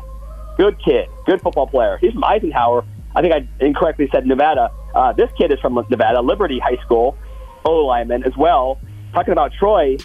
good 0.57 0.77
kid, 0.83 1.09
good 1.25 1.41
football 1.41 1.67
player. 1.67 1.97
He's 1.99 2.13
from 2.13 2.23
Eisenhower. 2.23 2.85
I 3.15 3.21
think 3.21 3.33
I 3.33 3.47
incorrectly 3.63 4.09
said 4.11 4.25
Nevada. 4.25 4.71
Uh, 4.95 5.11
this 5.13 5.29
kid 5.37 5.51
is 5.51 5.59
from 5.59 5.73
Nevada, 5.89 6.21
Liberty 6.21 6.59
High 6.59 6.81
School, 6.83 7.17
O 7.65 7.85
lineman 7.85 8.23
as 8.23 8.35
well. 8.37 8.79
Talking 9.13 9.33
about 9.33 9.51
Troy, 9.53 9.97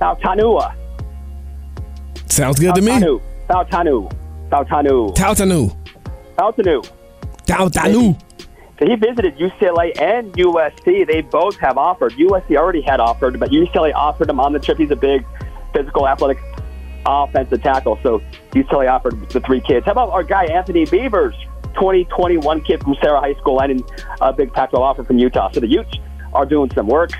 Tautanua. 0.00 0.74
Sounds 2.26 2.58
good 2.58 2.74
to 2.74 2.82
me. 2.82 2.92
Tautanu. 2.92 3.20
Tautanu. 3.48 4.12
Tautanu. 4.50 5.14
Tautanu. 5.14 5.76
Tautanu. 6.36 6.90
Tautanu. 7.46 8.20
So 8.78 8.86
he 8.86 8.94
visited 8.94 9.36
UCLA 9.38 10.00
and 10.00 10.32
USC. 10.34 11.06
They 11.06 11.22
both 11.22 11.56
have 11.56 11.76
offered. 11.76 12.12
USC 12.12 12.56
already 12.56 12.80
had 12.80 13.00
offered, 13.00 13.40
but 13.40 13.50
UCLA 13.50 13.92
offered 13.92 14.30
him 14.30 14.38
on 14.38 14.52
the 14.52 14.60
trip. 14.60 14.78
He's 14.78 14.92
a 14.92 14.96
big 14.96 15.26
physical, 15.72 16.06
athletic 16.06 16.38
offensive 17.08 17.62
tackle. 17.62 17.98
So 18.02 18.20
he's 18.52 18.64
UCLA 18.66 18.90
offered 18.90 19.28
the 19.30 19.40
three 19.40 19.60
kids. 19.60 19.86
How 19.86 19.92
about 19.92 20.10
our 20.10 20.22
guy 20.22 20.44
Anthony 20.44 20.84
Beavers, 20.84 21.34
2021 21.74 22.60
kid 22.62 22.82
from 22.82 22.96
Sarah 23.02 23.20
High 23.20 23.34
School, 23.34 23.60
and 23.60 23.82
a 24.20 24.32
big 24.32 24.52
Pac-12 24.52 24.78
offer 24.78 25.04
from 25.04 25.18
Utah. 25.18 25.50
So 25.52 25.60
the 25.60 25.68
Utes 25.68 25.96
are 26.32 26.46
doing 26.46 26.70
some 26.74 26.86
work. 26.86 27.10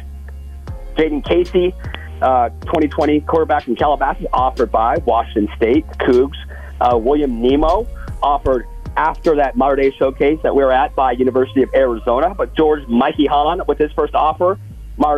Jaden 0.96 1.24
Casey, 1.24 1.74
uh, 2.20 2.48
2020 2.48 3.20
quarterback 3.22 3.64
from 3.64 3.76
Calabasas, 3.76 4.26
offered 4.32 4.70
by 4.70 4.96
Washington 5.06 5.48
State 5.56 5.86
Cougs. 5.98 6.36
Uh, 6.80 6.96
William 6.96 7.40
Nemo 7.40 7.86
offered 8.22 8.66
after 8.96 9.36
that 9.36 9.56
Mater 9.56 9.76
Dei 9.76 9.92
Showcase 9.92 10.40
that 10.42 10.54
we 10.54 10.64
were 10.64 10.72
at 10.72 10.94
by 10.96 11.12
University 11.12 11.62
of 11.62 11.70
Arizona. 11.74 12.34
But 12.34 12.54
George 12.56 12.86
Mikey 12.88 13.26
Hahn 13.26 13.62
with 13.68 13.78
his 13.78 13.92
first 13.92 14.14
offer, 14.14 14.58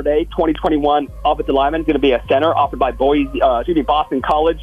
Day 0.03 0.25
2021 0.25 1.09
offensive 1.25 1.55
lineman, 1.55 1.81
is 1.81 1.87
going 1.87 1.95
to 1.95 2.01
be 2.01 2.13
a 2.13 2.23
center 2.29 2.55
offered 2.55 2.79
by 2.79 2.93
Boise, 2.93 3.43
uh, 3.43 3.61
excuse 3.61 3.77
me, 3.77 3.83
Boston 3.83 4.23
College. 4.23 4.61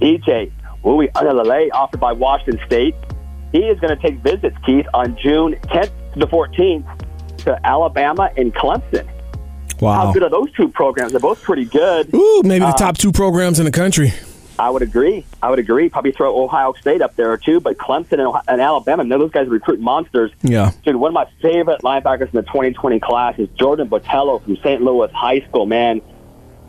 EJ 0.00 0.50
Louis 0.84 1.08
Analale 1.14 1.70
offered 1.70 2.00
by 2.00 2.12
Washington 2.12 2.60
State. 2.66 2.94
He 3.52 3.60
is 3.60 3.78
going 3.80 3.96
to 3.96 4.02
take 4.02 4.20
visits, 4.20 4.56
Keith, 4.64 4.86
on 4.94 5.16
June 5.22 5.54
10th 5.64 5.92
to 6.14 6.18
the 6.18 6.26
14th 6.26 7.38
to 7.38 7.66
Alabama 7.66 8.30
and 8.36 8.54
Clemson. 8.54 9.08
Wow. 9.80 10.06
How 10.06 10.12
good 10.12 10.22
are 10.22 10.30
those 10.30 10.50
two 10.52 10.68
programs? 10.68 11.12
They're 11.12 11.20
both 11.20 11.42
pretty 11.42 11.64
good. 11.64 12.14
Ooh, 12.14 12.42
maybe 12.44 12.64
the 12.64 12.72
top 12.72 12.98
two 12.98 13.12
programs 13.12 13.58
in 13.58 13.64
the 13.64 13.70
country. 13.70 14.12
I 14.58 14.70
would 14.70 14.82
agree. 14.82 15.24
I 15.42 15.50
would 15.50 15.58
agree. 15.58 15.88
Probably 15.88 16.12
throw 16.12 16.42
Ohio 16.42 16.72
State 16.74 17.02
up 17.02 17.16
there 17.16 17.36
too, 17.36 17.60
but 17.60 17.78
Clemson 17.78 18.12
and, 18.12 18.20
Ohio- 18.22 18.42
and 18.48 18.60
Alabama, 18.60 19.04
no, 19.04 19.18
those 19.18 19.30
guys 19.30 19.48
recruit 19.48 19.80
monsters. 19.80 20.30
Yeah. 20.42 20.72
Dude, 20.84 20.96
one 20.96 21.08
of 21.08 21.14
my 21.14 21.26
favorite 21.40 21.82
linebackers 21.82 22.26
in 22.26 22.32
the 22.32 22.42
2020 22.42 23.00
class 23.00 23.38
is 23.38 23.48
Jordan 23.58 23.88
Botelho 23.88 24.42
from 24.44 24.56
St. 24.58 24.82
Louis 24.82 25.10
High 25.12 25.40
School. 25.48 25.66
Man, 25.66 26.00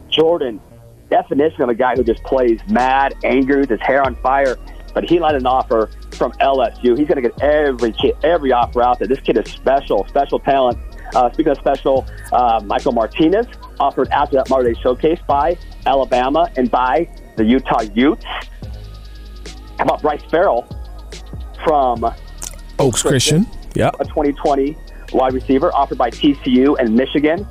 Jordan, 0.10 0.62
definition 1.10 1.62
of 1.62 1.70
a 1.70 1.76
guy 1.76 1.96
who 1.96 2.04
just 2.04 2.24
plays 2.24 2.60
mad, 2.70 3.16
angry, 3.24 3.62
with 3.62 3.70
his 3.70 3.82
hair 3.82 4.04
on 4.04 4.16
fire. 4.16 4.58
But 4.94 5.06
he 5.06 5.20
landed 5.20 5.42
an 5.42 5.48
offer 5.48 5.90
from 6.12 6.32
LSU. 6.34 6.98
He's 6.98 7.08
going 7.08 7.22
to 7.22 7.22
get 7.22 7.42
every 7.42 7.92
kid, 7.94 8.16
every 8.24 8.52
offer 8.52 8.82
out 8.84 9.00
there. 9.00 9.08
This 9.08 9.20
kid 9.20 9.38
is 9.38 9.52
special, 9.52 10.06
special 10.08 10.40
talent. 10.40 10.78
Uh, 11.16 11.32
speaking 11.34 11.52
of 11.52 11.58
special, 11.58 12.06
uh, 12.32 12.62
Michael 12.64 12.92
Martinez 12.92 13.48
offered 13.80 14.08
after 14.10 14.36
that 14.38 14.50
Mater 14.50 14.72
Dei 14.72 14.80
Showcase 14.80 15.20
by 15.28 15.58
Alabama 15.88 16.50
and 16.58 16.70
by 16.70 17.08
the 17.36 17.46
Utah 17.46 17.82
Utes. 17.94 18.26
How 19.78 19.86
about 19.86 20.02
Bryce 20.02 20.24
Farrell 20.30 20.68
from 21.64 22.06
Oaks 22.80 23.02
Christian. 23.02 23.48
Yep. 23.76 23.96
a 24.00 24.06
2020 24.06 24.78
wide 25.14 25.34
receiver, 25.34 25.74
offered 25.74 25.98
by 25.98 26.10
TCU 26.10 26.78
and 26.80 26.96
Michigan. 26.96 27.48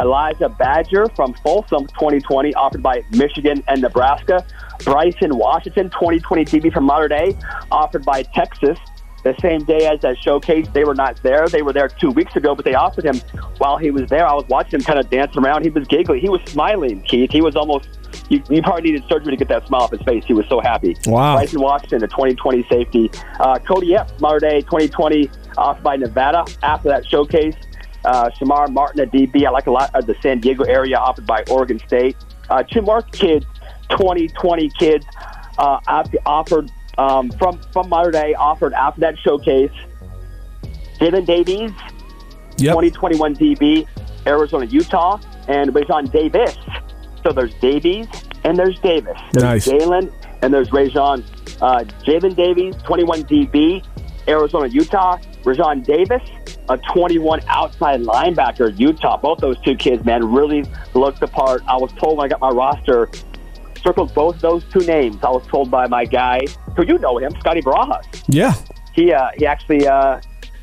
Elijah 0.00 0.48
Badger 0.48 1.08
from 1.14 1.34
Folsom, 1.34 1.86
2020, 1.86 2.54
offered 2.54 2.82
by 2.82 3.02
Michigan 3.12 3.62
and 3.68 3.80
Nebraska. 3.80 4.44
Bryson 4.84 5.36
Washington, 5.36 5.90
2020 5.90 6.44
DB 6.44 6.72
from 6.72 6.84
Mater 6.84 7.08
Dei, 7.08 7.36
offered 7.70 8.04
by 8.04 8.22
Texas. 8.22 8.78
The 9.22 9.34
same 9.40 9.64
day 9.64 9.86
as 9.86 10.00
that 10.00 10.18
showcase, 10.18 10.68
they 10.74 10.84
were 10.84 10.94
not 10.94 11.22
there. 11.22 11.48
They 11.48 11.62
were 11.62 11.72
there 11.72 11.88
two 11.88 12.10
weeks 12.10 12.36
ago, 12.36 12.54
but 12.54 12.64
they 12.64 12.74
offered 12.74 13.04
him 13.04 13.20
while 13.56 13.78
he 13.78 13.90
was 13.90 14.08
there. 14.10 14.26
I 14.26 14.34
was 14.34 14.46
watching 14.48 14.80
him 14.80 14.84
kind 14.84 14.98
of 14.98 15.08
dancing 15.08 15.42
around. 15.42 15.62
He 15.62 15.70
was 15.70 15.88
giggling. 15.88 16.20
He 16.20 16.28
was 16.28 16.42
smiling, 16.46 17.00
Keith. 17.02 17.30
He 17.30 17.40
was 17.40 17.56
almost, 17.56 17.88
you, 18.28 18.42
you 18.48 18.62
probably 18.62 18.82
needed 18.90 19.04
surgery 19.08 19.32
to 19.32 19.36
get 19.36 19.48
that 19.48 19.66
smile 19.66 19.82
off 19.82 19.90
his 19.90 20.02
face. 20.02 20.24
He 20.24 20.32
was 20.32 20.46
so 20.48 20.60
happy. 20.60 20.96
Wow. 21.06 21.36
Bryson 21.36 21.60
Washington, 21.60 22.00
the 22.00 22.08
2020 22.08 22.66
safety. 22.70 23.10
Uh, 23.38 23.58
Cody 23.58 23.94
Epps, 23.94 24.18
Mater 24.20 24.38
Dei, 24.40 24.60
2020, 24.62 25.30
offered 25.58 25.82
by 25.82 25.96
Nevada. 25.96 26.44
After 26.62 26.88
that 26.88 27.06
showcase, 27.06 27.54
uh, 28.04 28.30
Shamar 28.30 28.70
Martin, 28.70 29.00
a 29.00 29.06
DB. 29.06 29.46
I 29.46 29.50
like 29.50 29.66
a 29.66 29.70
lot 29.70 29.94
of 29.94 30.06
the 30.06 30.14
San 30.22 30.40
Diego 30.40 30.64
area, 30.64 30.98
offered 30.98 31.26
by 31.26 31.42
Oregon 31.50 31.78
State. 31.86 32.16
Uh, 32.50 32.62
two 32.62 32.82
more 32.82 33.02
kids, 33.02 33.46
2020 33.90 34.70
kids, 34.78 35.06
uh, 35.58 35.78
offered 36.26 36.70
um, 36.98 37.30
from 37.32 37.58
from 37.72 37.88
Mater 37.88 38.10
Dei, 38.10 38.34
offered 38.34 38.72
after 38.74 39.00
that 39.00 39.18
showcase. 39.18 39.72
Jalen 40.98 41.26
Davies, 41.26 41.72
Yep. 42.58 42.72
2021 42.72 43.34
DB, 43.36 43.86
Arizona, 44.26 44.64
Utah, 44.66 45.18
and 45.48 45.74
Rajon 45.74 46.06
Davis. 46.06 46.56
So 47.24 47.32
there's 47.32 47.54
Davies 47.54 48.06
and 48.44 48.56
there's 48.56 48.78
Davis. 48.80 49.18
There's 49.32 49.42
Nice. 49.42 49.66
Jalen 49.68 50.12
and 50.42 50.52
there's 50.52 50.70
Rajon. 50.72 51.24
Uh, 51.60 51.84
Jalen 52.04 52.36
Davies, 52.36 52.76
21 52.84 53.24
DB, 53.24 53.84
Arizona, 54.28 54.66
Utah. 54.68 55.18
Rajon 55.44 55.82
Davis, 55.82 56.22
a 56.70 56.78
21 56.94 57.40
outside 57.48 58.00
linebacker, 58.00 58.78
Utah. 58.78 59.18
Both 59.18 59.40
those 59.40 59.60
two 59.60 59.74
kids, 59.76 60.04
man, 60.04 60.24
really 60.32 60.64
looked 60.94 61.20
the 61.20 61.26
part. 61.28 61.62
I 61.68 61.76
was 61.76 61.92
told 61.92 62.16
when 62.16 62.26
I 62.26 62.28
got 62.28 62.40
my 62.40 62.48
roster, 62.48 63.10
circled 63.82 64.14
both 64.14 64.40
those 64.40 64.64
two 64.72 64.80
names. 64.80 65.18
I 65.22 65.28
was 65.28 65.46
told 65.48 65.70
by 65.70 65.86
my 65.86 66.06
guy, 66.06 66.40
who 66.76 66.86
you 66.86 66.98
know 66.98 67.18
him, 67.18 67.32
Scotty 67.40 67.60
Barajas 67.60 68.24
Yeah. 68.28 68.54
he 68.94 69.12
uh, 69.12 69.28
he 69.36 69.44
actually 69.44 69.86
uh, 69.86 70.20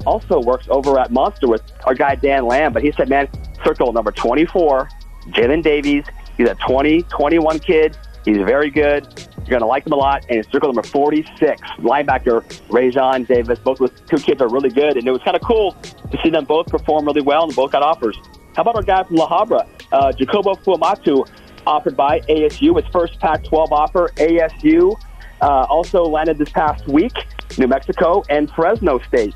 also 0.08 0.42
works 0.42 0.66
over 0.72 0.98
at 1.00 1.12
Monster 1.12 1.48
with 1.48 1.62
our 1.86 1.94
guy 1.94 2.16
Dan 2.16 2.46
Lamb. 2.48 2.74
But 2.74 2.84
he 2.84 2.92
said, 2.94 3.08
man, 3.08 3.30
circle 3.64 3.94
number 3.94 4.12
24, 4.12 4.90
Jalen 5.30 5.62
Davies. 5.62 6.06
He's 6.42 6.50
a 6.50 6.56
20, 6.56 7.04
21 7.04 7.60
kid. 7.60 7.96
He's 8.26 8.38
very 8.38 8.72
good. 8.72 9.06
You're 9.38 9.46
going 9.46 9.60
to 9.60 9.68
like 9.68 9.86
him 9.86 9.94
a 9.94 9.96
lot. 9.96 10.26
And 10.28 10.44
circle 10.46 10.74
number 10.74 10.82
46, 10.82 11.62
linebacker 11.78 12.44
Rajon 12.68 13.26
Davis. 13.26 13.60
Both 13.60 13.78
those 13.78 13.92
two 14.08 14.18
kids 14.18 14.42
are 14.42 14.50
really 14.50 14.72
good. 14.72 14.98
And 14.98 15.08
it 15.08 15.12
was 15.12 15.22
kind 15.22 15.36
of 15.36 15.44
cool 15.44 15.74
to 15.74 16.18
see 16.24 16.32
them 16.32 16.46
both 16.46 16.66
perform 16.66 17.06
really 17.06 17.22
well 17.22 17.44
and 17.44 17.56
both 17.56 17.72
got 17.72 17.84
offers. 17.84 18.18
How 18.56 18.64
about 18.64 18.76
our 18.76 18.82
guy 18.82 19.04
from 19.04 19.18
La 19.18 19.30
Habra, 19.30 19.68
uh, 19.92 20.14
Jacobo 20.14 20.56
Fuamatu, 20.56 21.30
offered 21.68 21.96
by 21.96 22.22
ASU, 22.22 22.76
his 22.82 22.92
first 22.92 23.20
Pac 23.20 23.44
12 23.44 23.72
offer. 23.72 24.10
ASU 24.16 25.00
uh, 25.42 25.46
also 25.70 26.02
landed 26.06 26.40
this 26.40 26.50
past 26.50 26.88
week, 26.88 27.14
New 27.60 27.68
Mexico 27.68 28.24
and 28.32 28.50
Fresno 28.50 28.98
State. 29.08 29.36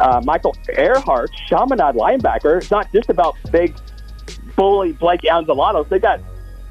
Uh, 0.00 0.20
Michael 0.22 0.54
Earhart, 0.68 1.30
Chaminade 1.48 1.94
linebacker. 1.94 2.58
It's 2.58 2.70
not 2.70 2.92
just 2.92 3.08
about 3.08 3.36
big 3.50 3.74
bully 4.54 4.92
Blake 4.92 5.22
Antzoulatos. 5.22 5.88
They 5.88 5.98
got 5.98 6.20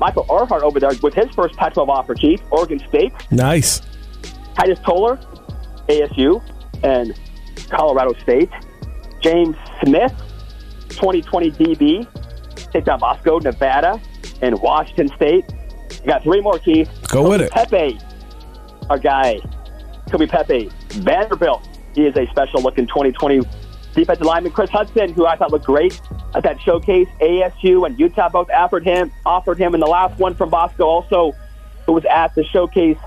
Michael 0.02 0.26
Earhart 0.32 0.64
over 0.64 0.80
there 0.80 0.92
with 1.04 1.14
his 1.14 1.30
first 1.36 1.56
Pac 1.56 1.76
12 1.76 1.88
offer, 1.88 2.16
Chief, 2.16 2.42
Oregon 2.50 2.80
State. 2.90 3.14
Nice. 3.30 3.82
Titus 4.56 4.80
Toller, 4.80 5.18
ASU, 5.88 6.42
and 6.84 7.18
Colorado 7.70 8.14
State. 8.20 8.50
James 9.22 9.56
Smith, 9.84 10.12
2020 10.90 11.52
DB, 11.52 12.08
St. 12.72 12.84
John 12.84 13.00
Bosco, 13.00 13.38
Nevada, 13.38 14.02
and 14.42 14.60
Washington 14.60 15.08
State. 15.16 15.46
You 16.02 16.08
got 16.08 16.24
three 16.24 16.42
more, 16.42 16.58
Keith. 16.58 16.90
Go 17.08 17.30
with 17.30 17.42
it. 17.42 17.52
Pepe, 17.52 18.00
our 18.90 18.98
guy, 18.98 19.40
Kobe 20.10 20.26
Pepe, 20.26 20.72
Vanderbilt. 20.90 21.68
He 21.94 22.08
is 22.08 22.18
a 22.18 22.26
special 22.32 22.64
looking 22.64 22.88
2020 22.88 23.42
defensive 23.94 24.26
lineman. 24.26 24.52
Chris 24.52 24.70
Hudson, 24.70 25.14
who 25.14 25.26
I 25.26 25.36
thought 25.36 25.52
looked 25.52 25.66
great 25.66 26.00
at 26.34 26.44
that 26.44 26.60
showcase. 26.62 27.08
ASU 27.20 27.86
and 27.86 28.00
Utah 28.00 28.30
both 28.30 28.50
offered 28.50 28.84
him, 28.84 29.12
offered 29.26 29.58
him, 29.58 29.74
and 29.74 29.82
the 29.82 29.88
last 29.88 30.18
one 30.20 30.36
from 30.36 30.50
Bosco 30.50 30.86
also, 30.86 31.34
who 31.86 31.94
was 31.94 32.06
at 32.06 32.34
the 32.36 32.44
showcase. 32.46 32.98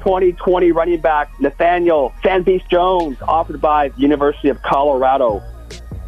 2020 0.00 0.70
running 0.72 1.00
back 1.00 1.28
Nathaniel 1.40 2.14
Sandbeast 2.22 2.68
Jones, 2.70 3.18
offered 3.22 3.60
by 3.60 3.88
the 3.88 4.00
University 4.00 4.48
of 4.48 4.62
Colorado 4.62 5.42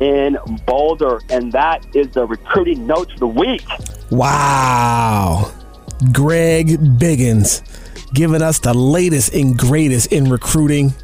in 0.01 0.39
Boulder. 0.67 1.21
And 1.29 1.53
that 1.53 1.85
is 1.95 2.09
the 2.09 2.25
recruiting 2.27 2.87
notes 2.87 3.13
of 3.15 3.21
the 3.21 3.27
week. 3.27 3.67
Wow. 4.11 5.53
Greg 6.13 6.69
Biggins 6.99 7.63
giving 8.15 8.43
us 8.43 8.59
the 8.59 8.75
latest 8.75 9.35
and 9.35 9.57
greatest 9.57 10.13
in 10.13 10.31
recruiting. 10.31 10.95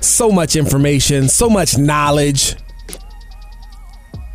So 0.00 0.30
much 0.30 0.56
information, 0.56 1.28
so 1.28 1.48
much 1.48 1.76
knowledge. 1.78 2.56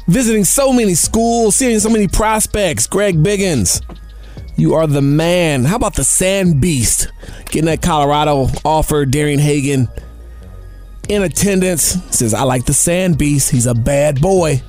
Visiting 0.07 0.43
so 0.43 0.73
many 0.73 0.93
schools, 0.93 1.55
seeing 1.55 1.79
so 1.79 1.89
many 1.89 2.07
prospects. 2.07 2.87
Greg 2.87 3.15
Biggins, 3.23 3.81
you 4.57 4.73
are 4.73 4.87
the 4.87 5.01
man. 5.01 5.63
How 5.63 5.77
about 5.77 5.95
the 5.95 6.03
Sand 6.03 6.59
Beast? 6.59 7.11
Getting 7.45 7.65
that 7.65 7.81
Colorado 7.81 8.47
offer, 8.65 9.05
Darian 9.05 9.39
Hagan 9.39 9.87
in 11.07 11.23
attendance. 11.23 11.97
Says, 12.15 12.33
I 12.33 12.43
like 12.43 12.65
the 12.65 12.73
Sand 12.73 13.17
Beast. 13.17 13.51
He's 13.51 13.65
a 13.65 13.73
bad 13.75 14.21
boy. 14.21 14.61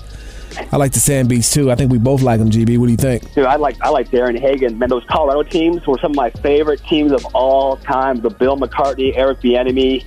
I 0.70 0.76
like 0.76 0.92
the 0.92 1.00
Sand 1.00 1.28
Beast 1.28 1.54
too. 1.54 1.70
I 1.70 1.74
think 1.74 1.90
we 1.90 1.98
both 1.98 2.22
like 2.22 2.40
him, 2.40 2.50
GB. 2.50 2.78
What 2.78 2.86
do 2.86 2.92
you 2.92 2.98
think? 2.98 3.32
Dude, 3.34 3.46
I 3.46 3.56
like 3.56 3.80
I 3.80 3.88
like 3.88 4.10
Darian 4.10 4.40
Hagan. 4.40 4.78
Man, 4.78 4.88
those 4.88 5.04
Colorado 5.04 5.42
teams 5.42 5.86
were 5.86 5.98
some 5.98 6.12
of 6.12 6.16
my 6.16 6.30
favorite 6.30 6.82
teams 6.84 7.12
of 7.12 7.24
all 7.34 7.76
time. 7.78 8.20
The 8.20 8.30
Bill 8.30 8.56
McCartney, 8.56 9.16
Eric 9.16 9.40
Bieniemy. 9.40 10.04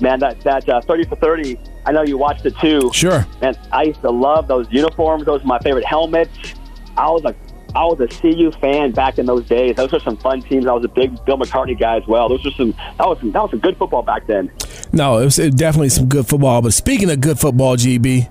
Man, 0.00 0.20
that 0.20 0.40
that 0.42 0.68
uh, 0.68 0.80
thirty 0.80 1.04
for 1.04 1.16
thirty. 1.16 1.58
I 1.86 1.92
know 1.92 2.02
you 2.02 2.18
watched 2.18 2.44
it 2.46 2.56
too. 2.58 2.90
Sure. 2.92 3.26
Man, 3.40 3.56
I 3.72 3.84
used 3.84 4.00
to 4.02 4.10
love 4.10 4.48
those 4.48 4.66
uniforms. 4.70 5.24
Those 5.24 5.40
were 5.42 5.46
my 5.46 5.58
favorite 5.58 5.86
helmets. 5.86 6.54
I 6.96 7.08
was 7.10 7.24
a 7.24 7.34
I 7.74 7.84
was 7.84 8.00
a 8.00 8.08
CU 8.08 8.50
fan 8.52 8.92
back 8.92 9.18
in 9.18 9.26
those 9.26 9.46
days. 9.46 9.76
Those 9.76 9.92
were 9.92 10.00
some 10.00 10.16
fun 10.16 10.42
teams. 10.42 10.66
I 10.66 10.72
was 10.72 10.84
a 10.84 10.88
big 10.88 11.24
Bill 11.24 11.36
McCartney 11.36 11.78
guy 11.78 11.96
as 11.96 12.06
well. 12.06 12.28
Those 12.28 12.44
were 12.44 12.50
some 12.52 12.72
that 12.98 13.06
was 13.06 13.18
some, 13.18 13.32
that 13.32 13.42
was 13.42 13.50
some 13.50 13.60
good 13.60 13.76
football 13.76 14.02
back 14.02 14.26
then. 14.26 14.50
No, 14.92 15.18
it 15.18 15.24
was 15.24 15.38
it 15.38 15.56
definitely 15.56 15.90
some 15.90 16.08
good 16.08 16.26
football. 16.26 16.62
But 16.62 16.72
speaking 16.72 17.10
of 17.10 17.20
good 17.20 17.38
football, 17.38 17.76
GB, 17.76 18.28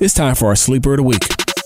it's 0.00 0.14
time 0.14 0.34
for 0.34 0.46
our 0.46 0.56
sleeper 0.56 0.92
of 0.92 0.98
the 0.98 1.02
week. 1.04 1.22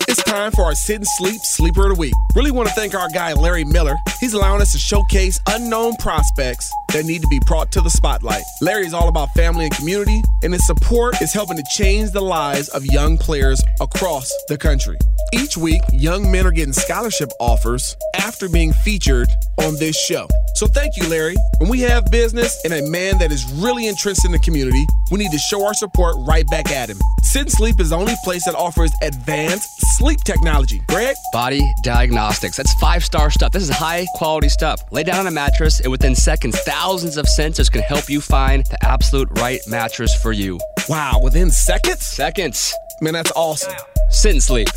It's 0.07 0.23
time 0.23 0.53
for 0.53 0.63
our 0.63 0.75
Sit 0.75 0.95
and 0.97 1.07
Sleep 1.17 1.41
Sleeper 1.41 1.89
of 1.89 1.95
the 1.95 1.99
Week. 1.99 2.13
Really 2.33 2.51
want 2.51 2.69
to 2.69 2.75
thank 2.75 2.95
our 2.95 3.09
guy 3.09 3.33
Larry 3.33 3.65
Miller. 3.65 3.97
He's 4.21 4.33
allowing 4.33 4.61
us 4.61 4.71
to 4.71 4.77
showcase 4.77 5.37
unknown 5.47 5.97
prospects 5.97 6.71
that 6.93 7.05
need 7.05 7.21
to 7.21 7.27
be 7.27 7.39
brought 7.45 7.71
to 7.73 7.81
the 7.81 7.89
spotlight. 7.89 8.43
Larry 8.61 8.85
is 8.85 8.93
all 8.93 9.09
about 9.09 9.29
family 9.31 9.65
and 9.65 9.75
community, 9.75 10.21
and 10.43 10.53
his 10.53 10.65
support 10.65 11.21
is 11.21 11.33
helping 11.33 11.57
to 11.57 11.63
change 11.75 12.11
the 12.11 12.21
lives 12.21 12.69
of 12.69 12.85
young 12.85 13.17
players 13.17 13.61
across 13.81 14.31
the 14.47 14.57
country. 14.57 14.97
Each 15.33 15.57
week, 15.57 15.81
young 15.91 16.31
men 16.31 16.45
are 16.45 16.51
getting 16.51 16.73
scholarship 16.73 17.29
offers 17.39 17.97
after 18.15 18.47
being 18.47 18.71
featured 18.71 19.27
on 19.59 19.75
this 19.75 19.99
show. 19.99 20.27
So 20.55 20.67
thank 20.67 20.95
you, 20.95 21.07
Larry. 21.09 21.35
When 21.59 21.69
we 21.69 21.81
have 21.81 22.09
business 22.09 22.59
and 22.63 22.73
a 22.73 22.89
man 22.89 23.17
that 23.19 23.31
is 23.31 23.45
really 23.53 23.87
interested 23.87 24.25
in 24.27 24.31
the 24.31 24.39
community, 24.39 24.85
we 25.11 25.19
need 25.19 25.31
to 25.31 25.37
show 25.37 25.65
our 25.65 25.73
support 25.73 26.15
right 26.19 26.47
back 26.49 26.71
at 26.71 26.89
him. 26.89 26.97
Sit 27.23 27.41
and 27.41 27.51
Sleep 27.51 27.79
is 27.79 27.89
the 27.89 27.97
only 27.97 28.15
place 28.23 28.45
that 28.45 28.55
offers 28.55 28.91
advanced 29.03 29.69
sleep 29.97 30.19
technology. 30.23 30.81
Greg? 30.87 31.15
Body 31.33 31.61
Diagnostics. 31.83 32.57
That's 32.57 32.73
five 32.75 33.03
star 33.03 33.29
stuff. 33.29 33.51
This 33.51 33.63
is 33.63 33.69
high 33.69 34.05
quality 34.15 34.49
stuff. 34.49 34.81
Lay 34.91 35.03
down 35.03 35.19
on 35.19 35.27
a 35.27 35.31
mattress, 35.31 35.79
and 35.81 35.91
within 35.91 36.15
seconds, 36.15 36.57
thousands 36.61 36.77
of 36.87 37.25
sensors 37.25 37.69
can 37.69 37.81
help 37.81 38.09
you 38.09 38.21
find 38.21 38.65
the 38.67 38.77
absolute 38.85 39.27
right 39.39 39.59
mattress 39.67 40.15
for 40.15 40.31
you. 40.31 40.57
Wow, 40.87 41.19
within 41.21 41.51
seconds? 41.51 42.05
Seconds. 42.05 42.73
Man, 43.01 43.13
that's 43.13 43.31
awesome. 43.35 43.73
Sit 44.09 44.31
and 44.31 44.41
sleep. 44.41 44.69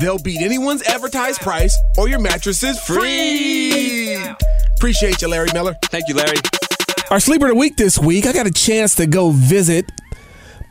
They'll 0.00 0.18
beat 0.18 0.40
anyone's 0.40 0.82
advertised 0.84 1.42
price, 1.42 1.78
or 1.98 2.08
your 2.08 2.20
mattress 2.20 2.62
is 2.62 2.80
free. 2.80 4.16
Appreciate 4.76 5.20
you, 5.20 5.28
Larry 5.28 5.50
Miller. 5.52 5.76
Thank 5.84 6.08
you, 6.08 6.14
Larry. 6.14 6.38
Our 7.10 7.20
sleeper 7.20 7.44
of 7.44 7.50
the 7.50 7.58
week 7.58 7.76
this 7.76 7.98
week, 7.98 8.24
I 8.24 8.32
got 8.32 8.46
a 8.46 8.50
chance 8.50 8.94
to 8.94 9.06
go 9.06 9.30
visit 9.30 9.84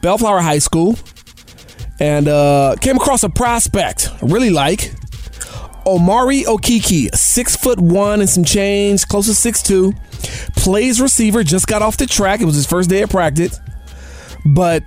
Bellflower 0.01 0.41
High 0.41 0.60
School 0.60 0.97
and 1.99 2.27
uh, 2.27 2.75
came 2.81 2.95
across 2.95 3.21
a 3.21 3.29
prospect 3.29 4.10
I 4.12 4.25
really 4.25 4.49
like. 4.49 4.93
Omari 5.88 6.43
Okiki, 6.43 7.13
six 7.15 7.56
foot 7.56 7.80
one 7.80 8.19
and 8.19 8.30
some 8.30 8.43
change, 8.43 9.08
close 9.08 9.28
to 9.28 9.34
six 9.34 9.63
two. 9.63 9.93
Plays 10.58 11.00
receiver, 11.00 11.43
just 11.43 11.67
got 11.67 11.82
off 11.82 11.97
the 11.97 12.06
track. 12.06 12.41
It 12.41 12.45
was 12.45 12.56
his 12.56 12.67
first 12.67 12.89
day 12.89 13.02
of 13.02 13.10
practice, 13.10 13.60
but 14.45 14.84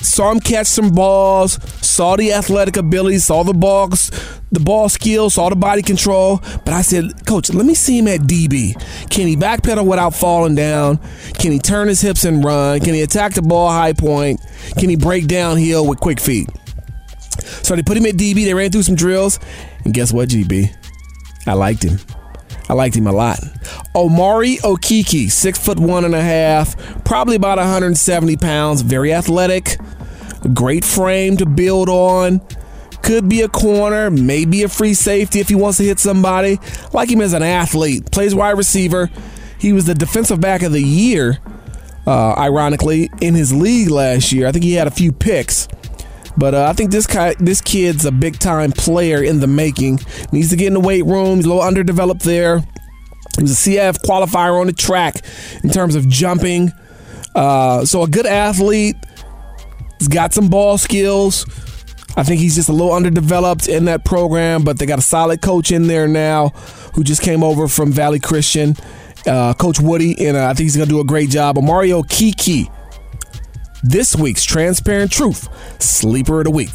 saw 0.00 0.30
him 0.30 0.40
catch 0.40 0.66
some 0.66 0.90
balls, 0.90 1.54
saw 1.84 2.16
the 2.16 2.32
athletic 2.32 2.76
ability, 2.76 3.18
saw 3.18 3.42
the 3.42 3.54
balls 3.54 4.10
the 4.50 4.60
ball 4.60 4.88
skills, 4.88 5.34
saw 5.34 5.48
the 5.48 5.56
body 5.56 5.82
control, 5.82 6.40
but 6.64 6.72
I 6.72 6.82
said, 6.82 7.26
Coach, 7.26 7.52
let 7.52 7.66
me 7.66 7.74
see 7.74 7.98
him 7.98 8.08
at 8.08 8.20
DB. 8.20 8.74
Can 9.10 9.26
he 9.26 9.36
backpedal 9.36 9.86
without 9.86 10.14
falling 10.14 10.54
down? 10.54 10.98
Can 11.34 11.52
he 11.52 11.58
turn 11.58 11.88
his 11.88 12.00
hips 12.00 12.24
and 12.24 12.42
run? 12.42 12.80
Can 12.80 12.94
he 12.94 13.02
attack 13.02 13.34
the 13.34 13.42
ball 13.42 13.68
high 13.70 13.92
point? 13.92 14.40
Can 14.78 14.88
he 14.88 14.96
break 14.96 15.26
downhill 15.26 15.86
with 15.86 16.00
quick 16.00 16.20
feet? 16.20 16.48
So 17.62 17.76
they 17.76 17.82
put 17.82 17.96
him 17.96 18.06
at 18.06 18.14
DB. 18.14 18.44
They 18.44 18.54
ran 18.54 18.70
through 18.70 18.82
some 18.84 18.94
drills, 18.94 19.38
and 19.84 19.94
guess 19.94 20.12
what, 20.12 20.28
GB? 20.28 20.74
I 21.46 21.52
liked 21.54 21.82
him. 21.82 21.98
I 22.68 22.74
liked 22.74 22.94
him 22.94 23.06
a 23.06 23.12
lot. 23.12 23.38
Omari 23.94 24.56
Okiki, 24.56 25.30
six 25.30 25.58
foot 25.58 25.78
one 25.78 26.04
and 26.04 26.14
a 26.14 26.20
half, 26.20 26.76
probably 27.04 27.36
about 27.36 27.58
170 27.58 28.36
pounds, 28.36 28.82
very 28.82 29.12
athletic, 29.12 29.78
great 30.52 30.84
frame 30.84 31.36
to 31.38 31.46
build 31.46 31.88
on. 31.88 32.40
Could 33.02 33.28
be 33.28 33.40
a 33.40 33.48
corner, 33.48 34.10
maybe 34.10 34.64
a 34.64 34.68
free 34.68 34.92
safety 34.92 35.40
if 35.40 35.48
he 35.48 35.54
wants 35.54 35.78
to 35.78 35.84
hit 35.84 35.98
somebody. 35.98 36.58
Like 36.92 37.10
him 37.10 37.22
as 37.22 37.32
an 37.32 37.42
athlete, 37.42 38.10
plays 38.10 38.34
wide 38.34 38.58
receiver. 38.58 39.08
He 39.58 39.72
was 39.72 39.86
the 39.86 39.94
defensive 39.94 40.40
back 40.40 40.62
of 40.62 40.72
the 40.72 40.82
year, 40.82 41.38
uh, 42.06 42.34
ironically, 42.34 43.10
in 43.22 43.34
his 43.34 43.52
league 43.52 43.88
last 43.88 44.30
year. 44.30 44.46
I 44.46 44.52
think 44.52 44.64
he 44.64 44.74
had 44.74 44.86
a 44.86 44.90
few 44.90 45.10
picks. 45.10 45.68
But 46.38 46.54
uh, 46.54 46.66
I 46.66 46.72
think 46.72 46.90
this 46.92 47.06
guy, 47.06 47.34
this 47.34 47.60
kid's 47.60 48.04
a 48.04 48.12
big 48.12 48.38
time 48.38 48.70
player 48.72 49.22
in 49.22 49.40
the 49.40 49.46
making. 49.46 50.00
Needs 50.30 50.50
to 50.50 50.56
get 50.56 50.68
in 50.68 50.74
the 50.74 50.80
weight 50.80 51.04
room. 51.04 51.36
He's 51.36 51.46
a 51.46 51.48
little 51.48 51.62
underdeveloped 51.62 52.22
there. 52.22 52.60
He 53.36 53.42
was 53.42 53.66
a 53.66 53.70
CIF 53.70 53.98
qualifier 54.02 54.60
on 54.60 54.68
the 54.68 54.72
track 54.72 55.22
in 55.62 55.70
terms 55.70 55.94
of 55.94 56.08
jumping. 56.08 56.72
Uh, 57.34 57.84
so 57.84 58.02
a 58.02 58.08
good 58.08 58.26
athlete. 58.26 58.96
He's 59.98 60.08
got 60.08 60.32
some 60.32 60.48
ball 60.48 60.78
skills. 60.78 61.44
I 62.16 62.22
think 62.22 62.40
he's 62.40 62.54
just 62.54 62.68
a 62.68 62.72
little 62.72 62.92
underdeveloped 62.92 63.68
in 63.68 63.84
that 63.84 64.04
program, 64.04 64.64
but 64.64 64.78
they 64.78 64.86
got 64.86 64.98
a 64.98 65.02
solid 65.02 65.40
coach 65.40 65.70
in 65.70 65.86
there 65.86 66.08
now 66.08 66.48
who 66.94 67.04
just 67.04 67.22
came 67.22 67.44
over 67.44 67.68
from 67.68 67.92
Valley 67.92 68.18
Christian, 68.18 68.74
uh, 69.26 69.54
Coach 69.54 69.78
Woody, 69.78 70.26
and 70.26 70.36
uh, 70.36 70.46
I 70.46 70.48
think 70.48 70.64
he's 70.64 70.76
going 70.76 70.88
to 70.88 70.94
do 70.94 71.00
a 71.00 71.04
great 71.04 71.30
job. 71.30 71.58
Omari 71.58 71.90
Okiki 71.90 72.72
this 73.82 74.16
week's 74.16 74.44
Transparent 74.44 75.10
Truth 75.12 75.48
Sleeper 75.82 76.38
of 76.40 76.44
the 76.44 76.50
Week. 76.50 76.70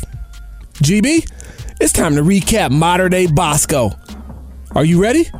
GB, 0.75 1.29
it's 1.79 1.93
time 1.93 2.15
to 2.15 2.21
recap 2.21 2.71
Mater 2.71 3.09
Dei 3.09 3.27
Bosco. 3.27 3.91
Are 4.71 4.85
you 4.85 5.01
ready? 5.01 5.25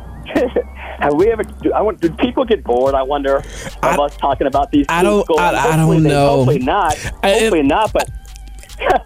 Have 1.00 1.14
we 1.14 1.30
ever? 1.30 1.42
Do, 1.42 1.72
I 1.72 1.82
want. 1.82 2.00
Do 2.00 2.10
people 2.10 2.44
get 2.44 2.64
bored? 2.64 2.94
I 2.94 3.02
wonder 3.02 3.36
of 3.38 3.46
I- 3.82 3.96
us 3.96 4.16
talking 4.16 4.46
about 4.46 4.70
these. 4.70 4.86
I 4.88 5.02
don't- 5.02 5.24
schools. 5.24 5.40
I- 5.40 5.72
I 5.72 5.76
don't 5.76 6.02
they- 6.02 6.08
know. 6.08 6.36
Hopefully 6.44 6.58
not. 6.60 6.96
I- 7.22 7.30
it- 7.30 7.40
Hopefully 7.42 7.62
not. 7.62 7.92
But 7.92 8.08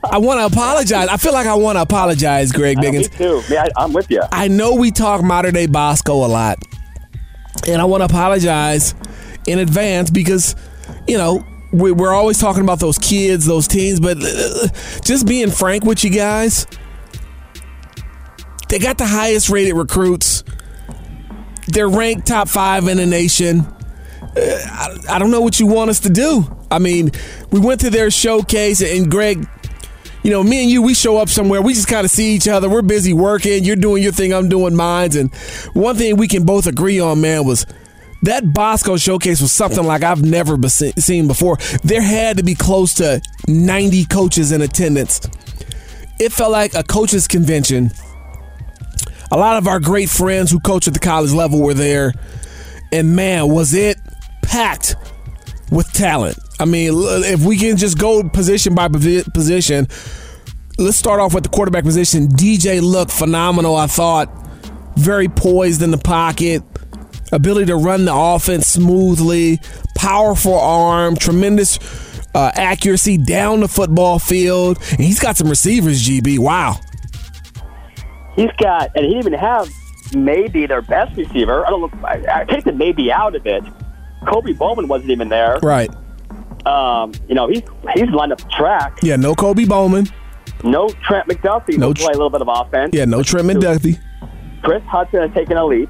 I 0.05 0.19
want 0.19 0.41
to 0.41 0.47
apologize. 0.47 1.09
I 1.09 1.17
feel 1.17 1.33
like 1.33 1.47
I 1.47 1.55
want 1.55 1.77
to 1.77 1.83
apologize, 1.83 2.53
Greg 2.53 2.79
uh, 2.79 2.93
me 2.93 3.05
too. 3.05 3.43
Yeah, 3.49 3.65
I, 3.77 3.85
I'm 3.85 3.93
with 3.93 4.11
you. 4.11 4.23
I 4.33 4.49
know 4.49 4.75
we 4.75 4.91
talk 4.91 5.23
Mater 5.23 5.51
Dei 5.51 5.67
Bosco 5.67 6.25
a 6.25 6.29
lot, 6.29 6.59
and 7.67 7.81
I 7.81 7.85
want 7.85 8.03
to 8.03 8.05
apologize 8.07 8.95
in 9.47 9.59
advance 9.59 10.11
because, 10.11 10.55
you 11.07 11.17
know, 11.19 11.45
we're 11.73 12.13
always 12.13 12.39
talking 12.39 12.63
about 12.63 12.81
those 12.81 12.99
kids, 12.99 13.45
those 13.47 13.69
teens, 13.69 14.01
but 14.01 14.19
uh, 14.21 14.69
just 15.05 15.27
being 15.27 15.51
frank 15.51 15.85
with 15.85 16.03
you 16.03 16.11
guys, 16.11 16.67
they 18.69 18.79
got 18.79 18.99
the 18.99 19.07
highest 19.07 19.49
rated 19.51 19.75
recruits. 19.75 20.45
They're 21.67 21.89
ranked 21.89 22.27
top 22.27 22.49
five 22.49 22.89
in 22.89 22.97
the 22.97 23.07
nation. 23.07 23.61
Uh, 23.61 24.31
I, 24.37 24.97
I 25.11 25.19
don't 25.19 25.31
know 25.31 25.41
what 25.41 25.61
you 25.61 25.67
want 25.67 25.91
us 25.91 26.01
to 26.01 26.11
do. 26.11 26.45
I 26.71 26.79
mean, 26.79 27.11
we 27.51 27.61
went 27.61 27.81
to 27.81 27.91
their 27.91 28.11
showcase, 28.11 28.83
and 28.83 29.11
Greg, 29.11 29.47
you 30.23 30.31
know, 30.31 30.43
me 30.43 30.63
and 30.63 30.71
you, 30.71 30.83
we 30.83 30.95
show 30.95 31.19
up 31.19 31.29
somewhere. 31.29 31.63
We 31.63 31.75
just 31.75 31.89
kind 31.89 32.05
of 32.05 32.11
see 32.11 32.35
each 32.35 32.49
other. 32.49 32.69
We're 32.69 32.83
busy 32.83 33.13
working. 33.13 33.65
You're 33.65 33.77
doing 33.77 34.03
your 34.03 34.13
thing. 34.13 34.33
I'm 34.35 34.49
doing 34.49 34.75
mine. 34.75 35.17
And 35.17 35.35
one 35.75 35.97
thing 35.97 36.17
we 36.17 36.29
can 36.29 36.45
both 36.45 36.67
agree 36.67 37.01
on, 37.01 37.21
man, 37.21 37.47
was 37.47 37.65
that 38.23 38.53
Bosco 38.53 38.97
showcase 38.97 39.41
was 39.41 39.53
something 39.53 39.85
like 39.85 40.03
I've 40.03 40.23
never 40.23 40.57
be- 40.57 40.69
seen 40.69 41.27
before. 41.29 41.57
There 41.85 42.03
had 42.03 42.39
to 42.39 42.43
be 42.43 42.55
close 42.55 42.95
to 42.95 43.21
90 43.47 44.05
coaches 44.07 44.53
in 44.53 44.63
attendance. 44.63 45.21
It 46.19 46.33
felt 46.33 46.51
like 46.51 46.75
a 46.75 46.83
coaches 46.83 47.29
convention. 47.29 47.91
A 49.31 49.37
lot 49.37 49.57
of 49.57 49.69
our 49.69 49.79
great 49.79 50.09
friends 50.09 50.51
who 50.51 50.59
coach 50.59 50.89
at 50.89 50.95
the 50.95 51.01
college 51.01 51.33
level 51.33 51.63
were 51.63 51.75
there. 51.75 52.13
And 52.93 53.15
man, 53.15 53.49
was 53.49 53.75
it 53.75 53.99
packed 54.43 54.97
with 55.71 55.91
talent. 55.93 56.39
I 56.59 56.65
mean, 56.65 56.93
if 56.97 57.45
we 57.45 57.57
can 57.57 57.77
just 57.77 57.99
go 57.99 58.27
position 58.29 58.75
by 58.75 58.89
position, 58.89 59.87
let's 60.79 60.97
start 60.97 61.21
off 61.21 61.35
with 61.35 61.45
the 61.45 61.51
quarterback 61.51 61.85
position. 61.85 62.29
DJ 62.29 62.81
looked 62.81 63.13
phenomenal, 63.13 63.77
I 63.77 63.87
thought. 63.87 64.31
Very 64.97 65.29
poised 65.29 65.83
in 65.83 65.91
the 65.91 65.99
pocket, 65.99 66.63
ability 67.33 67.67
to 67.67 67.77
run 67.77 68.05
the 68.05 68.15
offense 68.15 68.67
smoothly, 68.67 69.61
powerful 69.95 70.59
arm, 70.59 71.17
tremendous 71.17 71.79
uh, 72.35 72.51
accuracy 72.55 73.19
down 73.19 73.61
the 73.61 73.69
football 73.69 74.19
field. 74.19 74.79
And 74.91 75.01
he's 75.01 75.21
got 75.21 75.37
some 75.37 75.49
receivers, 75.49 76.07
GB. 76.07 76.39
Wow. 76.39 76.77
He's 78.37 78.53
got, 78.59 78.91
and 78.95 79.05
he 79.05 79.15
didn't 79.15 79.27
even 79.27 79.33
have 79.39 79.69
maybe 80.15 80.67
their 80.67 80.83
best 80.83 81.17
receiver. 81.17 81.67
I 81.67 81.71
don't 81.71 81.93
know. 81.93 82.07
I, 82.07 82.41
I 82.41 82.45
take 82.45 82.65
the 82.65 82.73
maybe 82.73 83.11
out 83.11 83.35
of 83.35 83.47
it. 83.47 83.65
Kobe 84.27 84.53
Bowman 84.53 84.89
wasn't 84.89 85.11
even 85.11 85.29
there. 85.29 85.59
Right. 85.63 85.91
Um, 86.67 87.13
you 87.29 87.35
know, 87.35 87.49
he's 87.49 87.63
he's 87.95 88.11
lined 88.11 88.33
up 88.33 88.39
the 88.39 88.49
track. 88.57 88.99
Yeah, 89.03 89.17
no 89.17 89.35
Kobe 89.35 89.65
Bowman. 89.65 90.07
No 90.65 90.89
Trent 90.89 91.29
McDuffie 91.29 91.79
No 91.79 91.95
play 91.95 92.09
a 92.09 92.13
little 92.13 92.31
bit 92.31 92.43
of 92.43 92.49
offense. 92.49 92.91
Yeah, 92.93 93.05
no 93.05 93.23
Trent 93.23 93.47
McDuffie. 93.47 94.01
Chris 94.63 94.83
Hudson 94.85 95.21
has 95.21 95.33
taken 95.33 95.57
a 95.57 95.65
leap. 95.65 95.89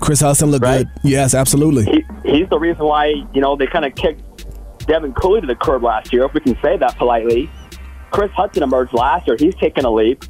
Chris 0.00 0.20
Hudson 0.20 0.50
looked 0.50 0.64
Right. 0.64 0.86
good. 1.02 1.10
Yes, 1.10 1.34
absolutely. 1.34 1.84
He, 1.84 2.04
he's 2.38 2.48
the 2.48 2.58
reason 2.58 2.84
why 2.84 3.06
you 3.34 3.40
know 3.40 3.56
they 3.56 3.66
kind 3.66 3.84
of 3.84 3.94
kicked 3.94 4.22
Devin 4.86 5.12
Cooley 5.14 5.40
to 5.40 5.46
the 5.46 5.54
curb 5.56 5.82
last 5.82 6.12
year, 6.12 6.24
if 6.24 6.34
we 6.34 6.40
can 6.40 6.56
say 6.62 6.76
that 6.76 6.96
politely. 6.96 7.50
Chris 8.10 8.30
Hudson 8.32 8.62
emerged 8.62 8.92
last 8.94 9.26
year. 9.26 9.36
He's 9.38 9.54
taken 9.56 9.84
a 9.84 9.90
leap. 9.90 10.24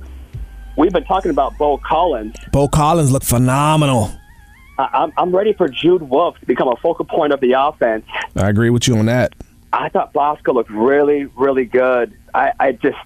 We've 0.77 0.93
been 0.93 1.05
talking 1.05 1.31
about 1.31 1.57
Bo 1.59 1.79
Collins. 1.79 2.35
Bo 2.53 2.69
Collins 2.69 3.11
looked 3.13 3.27
phenomenal. 3.27 4.11
I, 4.79 4.89
I'm, 4.93 5.13
I'm 5.17 5.35
ready 5.35 5.53
for 5.53 5.69
Jude 5.69 6.03
Wolfe 6.03 6.39
to 6.41 6.47
become 6.47 6.69
a 6.69 6.77
focal 6.77 7.05
point 7.05 7.33
of 7.33 7.41
the 7.41 7.53
offense. 7.53 8.05
I 8.37 8.49
agree 8.49 8.71
with 8.71 8.87
you 8.89 8.97
on 8.99 9.07
that. 9.07 9.35
I 9.73 9.89
thought 9.91 10.13
Bosco 10.13 10.53
looked 10.55 10.71
really, 10.71 11.27
really 11.37 11.65
good. 11.67 12.17
I, 12.35 12.53
I 12.59 12.73
just, 12.73 12.97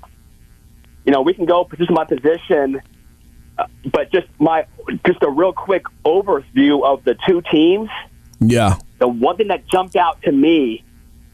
you 1.05 1.13
know, 1.13 1.23
we 1.23 1.35
can 1.35 1.45
go 1.45 1.65
position 1.65 1.95
by 1.95 2.05
position, 2.05 2.81
but 3.93 4.11
just 4.13 4.27
my, 4.39 4.67
just 5.07 5.23
a 5.23 5.31
real 5.31 5.53
quick 5.53 5.85
overview 6.05 6.85
of 6.85 7.05
the 7.05 7.17
two 7.27 7.43
teams. 7.51 7.89
Yeah. 8.41 8.77
The 8.99 9.09
one 9.09 9.37
thing 9.37 9.49
that 9.49 9.67
jumped 9.69 9.97
out 9.97 10.23
to 10.23 10.33
me, 10.33 10.83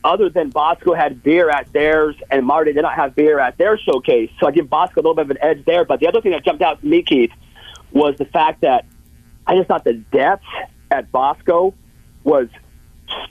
other 0.05 0.29
than 0.29 0.51
Bosco 0.51 0.95
had 0.95 1.23
beer 1.23 1.51
at 1.51 1.73
theirs 1.73 2.17
and 2.31 2.45
Marty 2.47 2.73
did 2.73 2.83
not 2.83 2.95
have 2.95 3.15
beer 3.15 3.39
at 3.39 3.59
their 3.59 3.77
showcase, 3.79 4.31
so 4.41 4.47
I 4.47 4.51
give 4.53 4.69
Bosco 4.71 5.01
a 5.01 5.03
little 5.03 5.15
bit 5.15 5.23
of 5.27 5.31
an 5.33 5.39
edge 5.41 5.65
there. 5.65 5.85
But 5.85 6.01
the 6.01 6.07
other 6.09 6.21
thing 6.21 6.33
that 6.33 6.45
jumped 6.45 6.63
out 6.63 6.81
to 6.81 6.87
me, 6.87 7.03
Keith, 7.03 7.31
was 7.93 8.17
the 8.19 8.25
fact 8.27 8.61
that 8.63 8.85
I 9.47 9.57
just 9.57 9.69
thought 9.69 9.85
the 9.85 9.95
depth 9.95 10.45
at 10.91 11.11
Bosco 11.11 11.75
was 12.25 12.49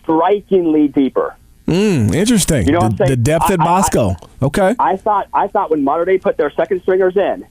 strikingly 0.01 0.87
deeper. 0.87 1.35
Mm, 1.67 2.13
interesting. 2.15 2.65
You 2.65 2.71
know 2.73 2.79
what 2.79 2.97
the, 2.97 3.05
the 3.05 3.15
depth 3.17 3.49
at 3.51 3.59
I- 3.59 3.63
I- 3.63 3.65
Bosco. 3.65 4.15
okay. 4.41 4.75
I 4.79 4.95
thought 4.97 5.27
I 5.33 5.47
thought 5.47 5.69
when 5.69 5.83
Dei 6.05 6.17
put 6.17 6.37
their 6.37 6.49
second 6.51 6.81
stringers 6.81 7.17
in, 7.17 7.45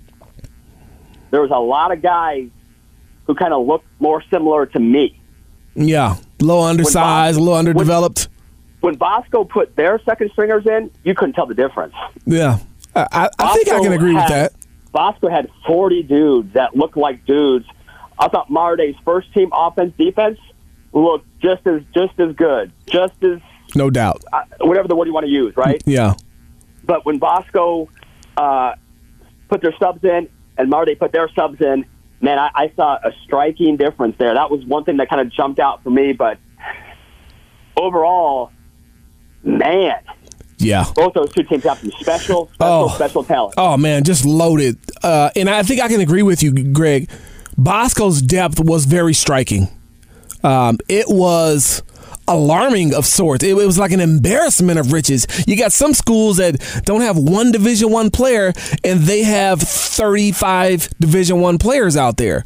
there 1.37 1.43
was 1.43 1.51
a 1.51 1.61
lot 1.61 1.93
of 1.93 2.01
guys 2.01 2.49
who 3.27 3.35
kind 3.35 3.53
of 3.53 3.67
looked 3.67 3.85
more 4.01 4.23
similar 4.31 4.65
to 4.65 4.81
me. 4.81 5.21
yeah. 5.75 6.17
A 6.41 6.45
little 6.45 6.63
undersized, 6.63 7.37
a 7.37 7.41
little 7.41 7.59
underdeveloped. 7.59 8.29
When 8.81 8.95
Bosco 8.95 9.45
put 9.45 9.77
their 9.77 10.01
second 10.07 10.31
stringers 10.33 10.67
in, 10.67 10.91
you 11.05 11.15
couldn't 11.15 11.35
tell 11.35 11.45
the 11.45 11.55
difference. 11.55 11.93
yeah. 12.25 12.59
I, 12.95 13.29
I, 13.39 13.53
think 13.53 13.69
I 13.69 13.81
can 13.81 13.93
agree 13.93 14.15
with 14.15 14.27
that. 14.29 14.55
Bosco 14.93 15.29
had 15.29 15.51
40 15.67 16.05
dudes 16.05 16.55
that 16.55 16.75
looked 16.75 16.97
like 16.97 17.27
dudes. 17.27 17.67
I 18.19 18.29
thought 18.29 18.49
Mater 18.49 18.77
Dei's 18.77 18.95
first 19.05 19.31
team 19.35 19.51
offense 19.53 19.93
defense 19.99 20.39
looked 20.95 21.27
just 21.41 21.67
as 21.67 21.83
just 21.93 22.19
as 22.19 22.35
good, 22.35 22.73
just 22.87 23.23
as 23.23 23.41
No 23.75 23.91
doubt. 23.91 24.25
uh, 24.33 24.45
whatever 24.61 24.89
the 24.89 24.97
word 24.97 25.07
you 25.07 25.13
want 25.13 25.27
to 25.27 25.33
use, 25.33 25.55
right? 25.55 25.83
Yeah. 25.85 26.15
But 26.85 27.05
when 27.05 27.19
Bosco 27.19 27.91
uh, 28.39 28.77
put 29.51 29.61
their 29.61 29.75
subs 29.79 30.03
in 30.03 30.31
and 30.59 30.71
Marty 30.71 30.95
put 30.95 31.13
their 31.13 31.29
subs 31.35 31.61
in, 31.61 31.85
man, 32.21 32.39
I, 32.39 32.51
I 32.55 32.73
saw 32.77 32.95
a 32.97 33.13
striking 33.25 33.77
difference 33.77 34.17
there. 34.19 34.35
That 34.35 34.51
was 34.51 34.65
one 34.65 34.85
thing 34.85 34.97
that 34.99 35.09
kind 35.09 35.21
of 35.21 35.31
jumped 35.33 35.59
out 35.61 35.83
for 35.83 35.91
me. 35.91 36.13
But 36.13 36.39
overall, 37.77 38.51
man, 39.43 39.97
Yeah. 40.59 40.85
both 40.95 41.15
those 41.15 41.33
two 41.33 41.43
teams 41.43 41.65
have 41.65 41.79
some 41.79 41.91
special, 42.01 42.51
special, 42.55 42.57
Oh. 42.61 42.89
special 42.95 43.25
talent. 43.25 43.55
Oh 43.57 43.77
man, 43.77 44.05
just 44.05 44.25
loaded. 44.25 44.79
Uh, 45.03 45.31
and 45.37 45.49
I 45.49 45.63
think 45.63 45.81
I 45.83 45.89
can 45.89 46.01
agree 46.01 46.23
with 46.23 46.43
you, 46.43 46.53
Greg. 46.73 47.11
Bosco's 47.59 48.21
depth 48.23 48.61
was 48.61 48.85
very 48.87 49.15
striking. 49.15 49.69
Um, 50.43 50.79
it 50.89 51.07
was 51.09 51.83
alarming 52.29 52.95
of 52.95 53.07
sorts. 53.07 53.45
It, 53.45 53.51
it, 53.51 53.55
was 53.55 53.79
like 53.79 53.93
an 53.93 54.01
embarrassment 54.01 54.79
of 54.79 54.93
riches. 54.93 55.27
You 55.47 55.57
got 55.57 55.73
some 55.73 55.95
schools 55.95 56.39
that 56.39 56.57
don't 56.85 57.01
have 57.01 57.17
one 57.17 57.53
Division 57.53 57.91
One 57.91 58.11
player, 58.11 58.53
and 58.85 59.01
they 59.01 59.23
have 59.23 59.61
35 59.61 60.89
Division 61.01 61.41
One 61.41 61.59
players 61.59 61.97
out 61.97 62.17
there. 62.17 62.45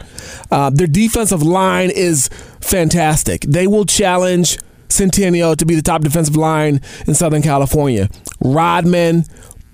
Uh, 0.50 0.70
their 0.70 0.86
defensive 0.86 1.42
line 1.42 1.90
is 1.90 2.28
fantastic. 2.60 3.42
They 3.42 3.66
will 3.66 3.84
challenge 3.84 4.58
Centennial 4.88 5.56
to 5.56 5.64
be 5.64 5.74
the 5.74 5.82
top 5.82 6.02
defensive 6.02 6.36
line 6.36 6.80
in 7.06 7.14
Southern 7.14 7.42
California. 7.42 8.08
Rodman, 8.40 9.24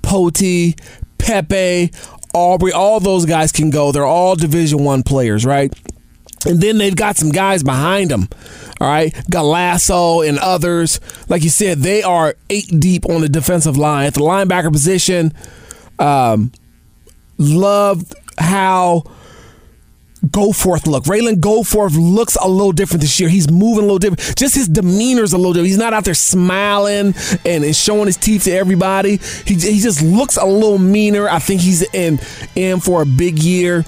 Poti, 0.02 0.76
Pepe, 1.18 1.90
Aubrey, 2.34 2.72
all 2.72 3.00
those 3.00 3.24
guys 3.24 3.50
can 3.50 3.70
go. 3.70 3.92
They're 3.92 4.04
all 4.04 4.36
Division 4.36 4.84
One 4.84 5.02
players, 5.02 5.44
right? 5.46 5.72
And 6.46 6.60
then 6.60 6.78
they've 6.78 6.94
got 6.94 7.16
some 7.16 7.30
guys 7.30 7.62
behind 7.62 8.10
them. 8.10 8.28
All 8.80 8.88
right. 8.88 9.12
Galasso 9.30 10.26
and 10.26 10.38
others. 10.38 11.00
Like 11.28 11.42
you 11.42 11.50
said, 11.50 11.78
they 11.78 12.02
are 12.02 12.34
eight 12.50 12.70
deep 12.78 13.06
on 13.06 13.20
the 13.20 13.28
defensive 13.28 13.76
line. 13.76 14.06
At 14.06 14.14
the 14.14 14.20
linebacker 14.20 14.72
position, 14.72 15.32
um, 15.98 16.52
loved 17.38 18.14
how 18.38 19.04
Goforth 20.26 20.86
look. 20.86 21.04
Ralen 21.04 21.40
Goforth 21.40 21.96
looks 21.96 22.36
a 22.36 22.48
little 22.48 22.72
different 22.72 23.00
this 23.00 23.18
year. 23.20 23.28
He's 23.28 23.50
moving 23.50 23.84
a 23.84 23.86
little 23.92 23.98
different. 23.98 24.36
Just 24.36 24.54
his 24.54 24.68
demeanor's 24.68 25.32
a 25.32 25.36
little 25.36 25.52
different. 25.52 25.68
He's 25.68 25.78
not 25.78 25.92
out 25.92 26.04
there 26.04 26.14
smiling 26.14 27.14
and, 27.44 27.64
and 27.64 27.76
showing 27.76 28.06
his 28.06 28.16
teeth 28.16 28.44
to 28.44 28.52
everybody. 28.52 29.18
He, 29.46 29.54
he 29.54 29.80
just 29.80 30.02
looks 30.02 30.36
a 30.36 30.44
little 30.44 30.78
meaner. 30.78 31.28
I 31.28 31.38
think 31.38 31.60
he's 31.60 31.82
in 31.94 32.18
in 32.54 32.80
for 32.80 33.02
a 33.02 33.06
big 33.06 33.38
year. 33.38 33.84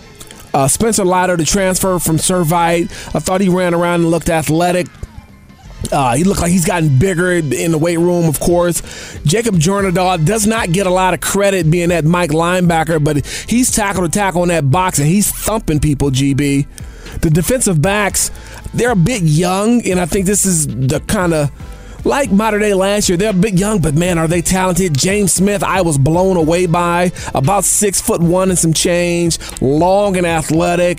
Uh, 0.55 0.69
Spencer 0.69 1.05
Lytle, 1.05 1.37
the 1.37 1.45
transfer 1.45 1.99
from 1.99 2.17
Servite. 2.17 2.91
I 3.15 3.19
thought 3.21 3.41
he 3.41 3.49
ran 3.49 3.75
around 3.75 4.01
and 4.03 4.11
looked 4.11 4.29
athletic. 4.29 4.87
Uh, 5.93 6.17
he 6.17 6.25
looked 6.25 6.41
like 6.41 6.51
he's 6.51 6.67
gotten 6.67 6.99
bigger 6.99 7.33
in 7.33 7.71
the 7.71 7.79
weight 7.79 7.99
room, 7.99 8.29
of 8.29 8.41
course. 8.41 8.83
Jacob 9.25 9.55
Jornadahl 9.55 10.25
does 10.25 10.47
not 10.47 10.73
get 10.73 10.87
a 10.87 10.91
lot 10.91 11.15
of 11.15 11.21
credit 11.21 11.71
being 11.71 11.91
that 11.91 12.05
Mike 12.05 12.31
linebacker, 12.31 13.03
but 13.03 13.25
he's 13.49 13.71
tackle 13.71 14.03
to 14.03 14.09
tackle 14.09 14.43
in 14.43 14.49
that 14.49 14.71
box 14.71 14.99
and 14.99 15.07
he's 15.09 15.31
thumping 15.31 15.81
people, 15.81 16.11
GB. 16.11 16.67
The 17.21 17.31
defensive 17.31 17.81
backs, 17.81 18.31
they're 18.75 18.91
a 18.91 18.97
bit 18.97 19.23
young, 19.23 19.85
and 19.87 19.99
I 19.99 20.07
think 20.07 20.27
this 20.27 20.45
is 20.45 20.67
the 20.67 21.01
kind 21.07 21.33
of 21.33 21.51
like 22.05 22.31
Mater 22.31 22.59
Dei 22.59 22.75
last 22.75 23.09
year, 23.09 23.19
they're 23.19 23.31
a 23.31 23.35
bit 23.35 23.55
young, 23.55 23.81
but 23.81 23.95
man, 23.95 24.19
are 24.19 24.29
they 24.29 24.43
talented? 24.43 24.97
James 24.97 25.33
Smith, 25.33 25.63
I 25.63 25.83
was 25.83 25.99
blown 25.99 26.37
away 26.37 26.67
by. 26.67 27.13
About 27.35 27.65
six 27.65 28.01
foot 28.01 28.21
one 28.21 28.51
and 28.51 28.59
some 28.59 28.73
change, 28.73 29.39
long 29.61 30.17
and 30.17 30.27
athletic 30.27 30.99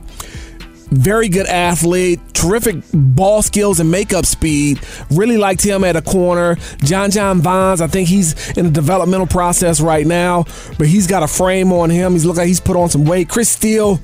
very 0.92 1.30
good 1.30 1.46
athlete, 1.46 2.20
terrific 2.34 2.78
ball 2.94 3.42
skills 3.42 3.80
and 3.80 3.92
makeup 3.92 4.26
speed. 4.26 4.80
Really 5.12 5.38
liked 5.38 5.62
him 5.62 5.84
at 5.84 5.96
a 5.96 6.02
corner. 6.02 6.58
John 6.84 7.12
John 7.12 7.42
Vines, 7.42 7.82
I 7.82 7.88
think 7.88 8.08
he's 8.08 8.58
in 8.58 8.66
the 8.66 8.72
developmental 8.72 9.28
process 9.28 9.82
right 9.82 10.06
now, 10.06 10.46
but 10.78 10.88
he's 10.88 11.08
got 11.08 11.24
a 11.24 11.28
frame 11.28 11.72
on 11.72 11.90
him. 11.90 12.14
He's 12.14 12.26
looked 12.26 12.38
like 12.38 12.48
he's 12.48 12.60
put 12.60 12.76
on 12.76 12.90
some 12.90 13.06
weight. 13.06 13.30
Chris 13.30 13.50
Steele, 13.50 14.00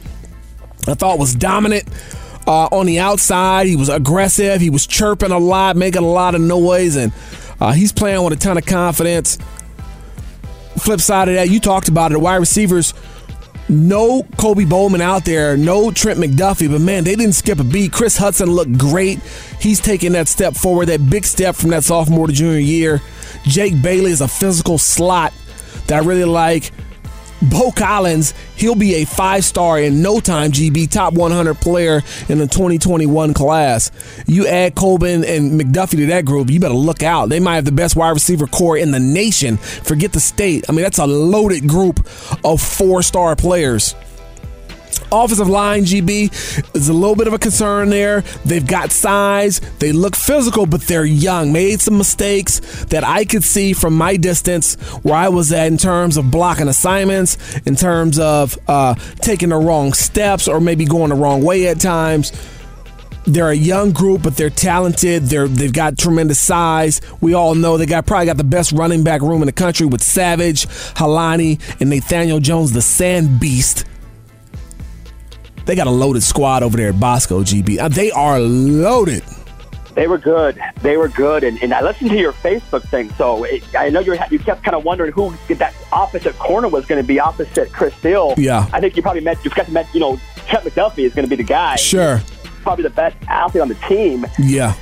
I 0.88 0.94
thought 0.94 1.18
was 1.18 1.34
dominant. 1.34 1.86
Uh, 2.48 2.68
on 2.72 2.86
the 2.86 3.00
outside, 3.00 3.68
he 3.68 3.76
was 3.76 3.90
aggressive. 3.90 4.62
He 4.62 4.70
was 4.70 4.86
chirping 4.86 5.32
a 5.32 5.40
lot, 5.40 5.76
making 5.76 6.04
a 6.04 6.08
lot 6.08 6.36
of 6.36 6.42
noise, 6.42 6.96
and 6.96 7.12
uh, 7.60 7.72
he's 7.72 7.92
playing 7.92 8.24
with 8.24 8.34
a 8.34 8.36
ton 8.36 8.58
of 8.58 8.66
confidence. 8.66 9.38
Flip 10.78 11.00
side 11.00 11.30
of 11.30 11.36
that, 11.36 11.50
you 11.50 11.60
talked 11.60 11.88
about 11.88 12.12
it. 12.12 12.20
Wide 12.20 12.36
receivers 12.36 12.94
no 13.68 14.24
Kobe 14.38 14.66
Bowman 14.66 15.02
out 15.02 15.26
there, 15.26 15.58
no 15.58 15.92
Trent 15.92 16.20
McDuffie, 16.20 16.70
but 16.70 16.82
man, 16.82 17.04
they 17.04 17.16
didn't 17.16 17.34
skip 17.34 17.60
a 17.60 17.64
beat. 17.64 17.92
Kris 17.92 18.18
Hutson 18.18 18.48
looked 18.48 18.78
great. 18.78 19.20
He's 19.60 19.80
taking 19.80 20.12
that 20.14 20.28
step 20.28 20.54
forward, 20.54 20.88
that 20.88 21.10
big 21.10 21.26
step 21.26 21.56
from 21.56 21.72
that 21.72 21.84
sophomore 21.84 22.28
to 22.28 22.34
junior 22.34 22.60
year. 22.60 23.02
Jake 23.44 23.82
Bailey 23.82 24.12
is 24.12 24.22
a 24.22 24.28
physical 24.28 24.78
slot 24.78 25.34
that 25.88 26.04
I 26.04 26.06
really 26.06 26.26
like. 26.26 26.72
Beaux 27.50 27.72
Collins, 27.72 28.34
he'll 28.56 28.76
be 28.76 28.96
a 28.96 29.06
five 29.06 29.44
star 29.44 29.80
in 29.80 30.02
no 30.02 30.20
time, 30.20 30.52
GB, 30.52 30.90
top 30.90 31.14
100 31.14 31.56
player 31.56 32.02
in 32.30 32.38
the 32.38 32.48
2021 32.48 33.34
class. 33.34 33.92
You 34.28 34.48
add 34.48 34.76
Colbin 34.76 35.24
and 35.24 35.60
McDuffie 35.60 35.98
to 35.98 36.06
that 36.08 36.26
group, 36.26 36.50
you 36.50 36.60
better 36.60 36.74
look 36.74 37.04
out. 37.04 37.30
They 37.30 37.40
might 37.40 37.56
have 37.56 37.66
the 37.66 37.72
best 37.72 37.96
wide 37.96 38.10
receiver 38.12 38.48
core 38.48 38.78
in 38.78 38.92
the 38.92 39.00
nation. 39.00 39.58
Forget 39.58 40.14
the 40.14 40.20
state. 40.20 40.66
I 40.70 40.72
mean, 40.72 40.82
that's 40.82 41.00
a 41.00 41.08
loaded 41.08 41.68
group 41.68 42.08
of 42.44 42.62
four 42.62 43.02
star 43.04 43.36
players. 43.36 43.96
Offensive 45.12 45.50
line, 45.50 45.84
GB, 45.84 46.76
is 46.76 46.90
a 46.90 46.94
little 46.94 47.16
bit 47.16 47.28
of 47.28 47.34
a 47.34 47.40
concern 47.40 47.90
there. 47.90 48.22
They've 48.44 48.66
got 48.66 48.92
size. 48.92 49.60
They 49.80 49.92
look 49.92 50.16
physical, 50.16 50.66
but 50.66 50.82
they're 50.82 51.06
young. 51.06 51.52
Made 51.52 51.82
some 51.82 51.98
mistakes 51.98 52.60
that 52.86 53.04
I 53.04 53.26
could 53.26 53.44
see 53.44 53.74
from 53.74 53.96
my 53.96 54.18
distance 54.18 54.76
where 55.04 55.16
I 55.16 55.30
was 55.30 55.52
at 55.52 55.68
in 55.68 55.78
terms 55.78 56.18
of 56.18 56.32
blocking 56.32 56.68
assignments, 56.68 57.58
in 57.60 57.76
terms 57.76 58.20
of 58.20 58.58
uh, 58.68 58.96
taking 59.22 59.50
the 59.50 59.58
wrong 59.58 59.94
steps, 59.94 60.48
or 60.48 60.60
maybe 60.60 60.86
going 60.86 61.10
the 61.10 61.16
wrong 61.16 61.44
way 61.44 61.68
at 61.68 61.80
times. 61.80 62.32
They're 63.28 63.50
a 63.50 63.56
young 63.56 63.92
group, 63.92 64.22
but 64.22 64.38
they're 64.38 64.52
talented. 64.52 65.24
They're 65.24 65.48
they've 65.48 65.74
got 65.74 65.98
tremendous 65.98 66.40
size. 66.40 67.02
We 67.22 67.34
all 67.34 67.56
know 67.56 67.78
they 67.78 67.88
got 67.88 68.06
probably 68.06 68.28
got 68.28 68.38
the 68.38 68.44
best 68.44 68.72
running 68.72 69.04
back 69.04 69.22
room 69.22 69.42
in 69.42 69.48
the 69.48 69.52
country 69.52 69.88
with 69.88 70.04
Savage, 70.04 70.68
Halani, 70.68 71.60
and 71.82 71.90
Nathaniel 71.90 72.40
Jones, 72.40 72.72
the 72.72 72.84
Sand 72.84 73.40
Beast. 73.40 73.86
They 75.66 75.76
got 75.76 75.88
a 75.88 75.92
loaded 75.92 76.24
squad 76.24 76.64
over 76.64 76.78
there 76.78 76.90
at 76.90 77.00
Bosco 77.00 77.42
GB. 77.42 77.80
Uh, 77.80 77.88
they 77.88 78.12
are 78.12 78.40
loaded. 78.40 79.24
They 79.96 80.08
were 80.08 80.18
good. 80.18 80.62
They 80.82 80.98
were 80.98 81.08
good. 81.08 81.44
And, 81.44 81.62
and 81.64 81.74
I 81.74 81.82
listened 81.82 82.10
to 82.12 82.18
your 82.18 82.34
Facebook 82.34 82.84
thing, 82.90 83.10
so 83.14 83.46
it, 83.46 83.64
I 83.76 83.90
know 83.90 84.02
you 84.02 84.18
you 84.30 84.40
kept 84.40 84.64
kind 84.64 84.76
of 84.76 84.84
wondering 84.84 85.14
who 85.14 85.34
that 85.56 85.74
opposite 85.92 86.38
corner 86.38 86.68
was 86.68 86.86
going 86.86 87.02
to 87.02 87.08
be 87.08 87.20
opposite 87.20 87.72
Chris 87.72 87.96
Steele. 87.96 88.34
Yeah. 88.38 88.70
I 88.74 88.82
think 88.82 88.98
you 88.98 89.02
probably 89.02 89.22
met, 89.22 89.44
You've 89.44 89.56
got 89.56 89.68
to 89.68 89.72
mention, 89.72 89.94
you 89.94 90.02
know, 90.02 90.20
Trent 90.48 90.66
McDuffie 90.66 91.06
is 91.06 91.14
going 91.14 91.26
to 91.26 91.30
be 91.30 91.38
the 91.38 91.48
guy. 91.48 91.78
Sure. 91.78 92.22
Probably 92.62 92.84
the 92.84 92.90
best 92.90 93.16
athlete 93.28 93.62
on 93.62 93.70
the 93.70 93.76
team. 93.76 94.26
Yeah. 94.38 94.76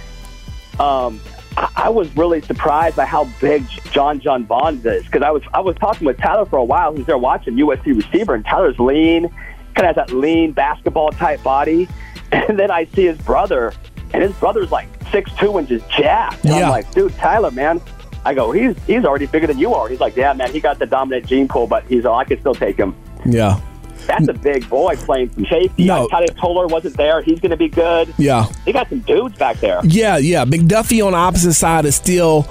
Um, 0.80 1.22
I, 1.58 1.69
I 1.76 1.89
was 1.89 2.13
really 2.17 2.41
surprised 2.41 2.96
by 2.96 3.06
how 3.06 3.26
big 3.39 3.67
John 3.91 4.19
John 4.19 4.46
Vaughn 4.46 4.82
is 4.84 5.06
because 5.06 5.22
I 5.22 5.30
was 5.30 5.43
I 5.54 5.60
was 5.60 5.76
talking 5.76 6.08
with 6.08 6.17
Tyler 6.17 6.46
for 6.46 6.58
a 6.58 6.63
while. 6.63 6.96
He's 6.96 7.06
there 7.06 7.19
watching 7.19 7.56
USC 7.56 7.96
receiver, 7.96 8.34
and 8.34 8.43
Tyler's 8.43 8.80
lean 8.80 9.30
kind 9.74 9.88
of 9.90 9.96
has 9.96 10.08
that 10.08 10.16
lean 10.16 10.52
basketball 10.52 11.12
type 11.12 11.42
body. 11.44 11.88
And 12.32 12.58
then 12.58 12.72
I 12.72 12.86
see 12.86 13.06
his 13.06 13.18
brother, 13.20 13.74
and 14.12 14.24
his 14.24 14.32
brother's 14.34 14.72
like 14.72 14.88
six 15.12 15.32
two 15.36 15.56
and 15.60 15.68
just 15.68 15.88
jacked. 15.92 16.44
And 16.46 16.56
Yeah. 16.56 16.64
I'm 16.64 16.70
like, 16.72 16.90
dude, 16.92 17.14
Tyler, 17.16 17.52
man. 17.52 17.80
I 18.26 18.34
go, 18.34 18.52
he's 18.52 18.76
he's 18.88 19.06
already 19.06 19.28
bigger 19.28 19.46
than 19.46 19.60
you 19.60 19.76
are. 19.76 19.88
He's 19.88 20.00
like, 20.00 20.16
yeah, 20.16 20.34
man, 20.34 20.52
he 20.52 20.60
got 20.60 20.80
the 20.80 20.88
dominant 20.88 21.28
gene 21.28 21.48
pool, 21.48 21.68
but 21.68 21.84
he's 21.86 22.06
all 22.06 22.18
I 22.18 22.24
could 22.24 22.40
still 22.40 22.56
take 22.56 22.76
him. 22.76 22.96
Yeah. 23.24 23.60
That's 24.08 24.28
a 24.30 24.34
big 24.34 24.68
boy 24.68 24.96
playing 24.96 25.32
some 25.34 25.46
safety. 25.46 25.86
No. 25.86 26.08
Tyler 26.08 26.26
Toller 26.28 26.66
wasn't 26.66 26.98
there. 26.98 27.22
He's 27.22 27.40
going 27.40 27.52
to 27.52 27.58
be 27.58 27.70
good. 27.70 28.12
Yeah. 28.18 28.48
They 28.66 28.72
got 28.74 28.90
some 28.90 29.00
dudes 29.02 29.38
back 29.38 29.58
there. 29.60 29.80
Yeah, 29.84 30.18
yeah. 30.18 30.44
McDuffie 30.44 31.06
on 31.06 31.12
the 31.12 31.18
opposite 31.20 31.54
side 31.54 31.86
is 31.86 31.96
still, 31.96 32.48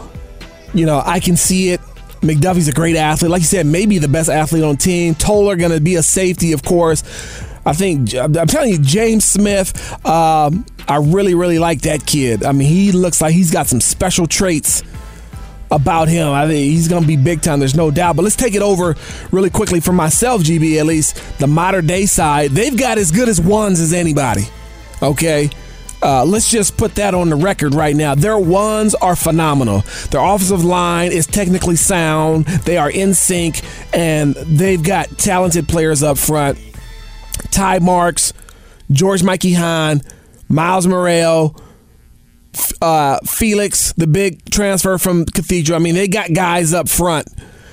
you 0.75 0.87
know, 0.87 1.03
I 1.05 1.19
can 1.19 1.37
see 1.37 1.71
it. 1.71 1.81
McDuffie's 2.23 2.69
a 2.69 2.73
great 2.73 2.97
athlete. 2.97 3.31
Like 3.31 3.41
you 3.41 3.47
said, 3.47 3.67
maybe 3.67 3.99
the 3.99 4.09
best 4.09 4.31
athlete 4.31 4.65
on 4.65 4.77
team. 4.77 5.15
Toller 5.15 5.57
going 5.57 5.73
to 5.73 5.81
be 5.81 5.97
a 5.97 6.03
safety, 6.03 6.53
of 6.53 6.63
course. 6.63 7.03
I 7.67 7.73
think, 7.73 8.15
I'm 8.15 8.33
telling 8.47 8.71
you, 8.71 8.79
James 8.79 9.25
Smith, 9.25 9.93
um, 10.07 10.65
I 10.89 10.97
really, 10.97 11.35
really 11.35 11.59
like 11.59 11.83
that 11.83 12.07
kid. 12.07 12.45
I 12.45 12.53
mean, 12.53 12.69
he 12.69 12.93
looks 12.93 13.21
like 13.21 13.35
he's 13.35 13.51
got 13.51 13.67
some 13.67 13.81
special 13.81 14.27
traits 14.27 14.83
about 15.71 16.09
him. 16.09 16.29
I 16.29 16.47
think 16.47 16.59
he's 16.59 16.89
going 16.89 17.03
to 17.03 17.09
be 17.09 17.17
big 17.17 17.41
time. 17.41 17.59
There's 17.59 17.75
no 17.77 17.91
doubt. 17.91 18.17
But 18.17 18.23
let's 18.23 18.37
take 18.37 18.55
it 18.55 18.63
over 18.63 18.97
really 19.31 19.51
quickly 19.51 19.81
for 19.81 19.93
myself, 19.93 20.43
GB, 20.43 20.79
at 20.79 20.87
least. 20.87 21.39
The 21.39 21.47
Mater 21.47 21.83
Dei 21.83 22.07
side, 22.07 22.51
they've 22.51 22.77
got 22.77 22.99
as 22.99 23.11
good 23.11 23.29
as 23.29 23.41
ones 23.41 23.81
as 23.81 23.93
anybody. 23.93 24.45
Okay. 25.03 25.51
Uh, 26.03 26.25
let's 26.25 26.51
just 26.51 26.77
put 26.77 26.97
that 26.97 27.15
on 27.15 27.29
the 27.29 27.37
record 27.37 27.75
right 27.75 27.95
now. 27.95 28.15
Their 28.15 28.39
ones 28.39 28.95
are 28.97 29.15
phenomenal. 29.15 29.83
Their 30.11 30.21
offensive 30.21 30.65
line 30.65 31.13
is 31.13 31.27
technically 31.27 31.77
sound. 31.77 32.47
They 32.47 32.77
are 32.77 32.91
in 32.91 33.15
sync, 33.15 33.61
and 33.95 34.35
they've 34.35 34.83
got 34.83 35.17
talented 35.19 35.69
players 35.69 36.03
up 36.03 36.19
front. 36.19 36.59
Ty 37.51 37.79
Marks, 37.79 38.33
George 38.91 39.23
Mikey 39.23 39.53
Hahn, 39.53 40.03
Miles 40.49 40.87
Morrell, 40.87 41.57
uh, 42.81 43.19
Felix, 43.25 43.93
the 43.93 44.07
big 44.07 44.45
transfer 44.51 44.99
from 44.99 45.25
Cathedral. 45.25 45.77
I 45.77 45.83
mean, 45.83 45.95
they 45.95 46.09
got 46.09 46.33
guys 46.35 46.75
up 46.75 46.89
front 46.89 47.29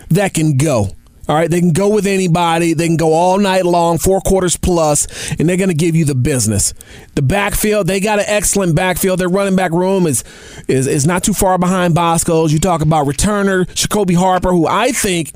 that 0.09 0.33
can 0.33 0.57
go. 0.57 0.89
All 1.29 1.35
right, 1.35 1.49
they 1.49 1.59
can 1.59 1.73
go 1.73 1.89
with 1.89 2.07
anybody. 2.07 2.73
They 2.73 2.87
can 2.87 2.97
go 2.97 3.13
all 3.13 3.37
night 3.37 3.63
long, 3.63 3.99
four 3.99 4.19
quarters 4.19 4.57
plus, 4.57 5.31
and 5.33 5.47
they're 5.47 5.57
going 5.57 5.69
to 5.69 5.75
give 5.75 5.95
you 5.95 6.03
the 6.03 6.15
business. 6.15 6.73
The 7.13 7.21
backfield, 7.21 7.85
they 7.85 7.99
got 7.99 8.17
an 8.17 8.25
excellent 8.27 8.75
backfield. 8.75 9.19
Their 9.19 9.29
running 9.29 9.55
back 9.55 9.71
room 9.71 10.07
is 10.07 10.23
is 10.67 10.87
is 10.87 11.05
not 11.05 11.23
too 11.23 11.33
far 11.33 11.59
behind 11.59 11.93
Bosco's. 11.93 12.51
You 12.51 12.57
talk 12.57 12.81
about 12.81 13.05
returner 13.05 13.71
Jacoby 13.75 14.15
Harper, 14.15 14.49
who 14.49 14.65
I 14.65 14.91
think 14.91 15.31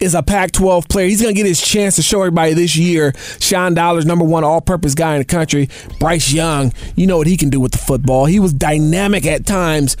is 0.00 0.16
a 0.16 0.24
Pac 0.24 0.50
12 0.50 0.88
player. 0.88 1.06
He's 1.06 1.22
going 1.22 1.34
to 1.36 1.38
get 1.38 1.46
his 1.46 1.60
chance 1.60 1.94
to 1.94 2.02
show 2.02 2.22
everybody 2.22 2.54
this 2.54 2.74
year. 2.76 3.12
Sean 3.38 3.74
Dollar's 3.74 4.06
number 4.06 4.24
one 4.24 4.42
all 4.42 4.60
purpose 4.60 4.96
guy 4.96 5.12
in 5.12 5.18
the 5.20 5.24
country. 5.24 5.68
Bryce 6.00 6.32
Young, 6.32 6.72
you 6.96 7.06
know 7.06 7.18
what 7.18 7.28
he 7.28 7.36
can 7.36 7.50
do 7.50 7.60
with 7.60 7.72
the 7.72 7.78
football. 7.78 8.24
He 8.24 8.40
was 8.40 8.52
dynamic 8.52 9.24
at 9.24 9.46
times 9.46 9.96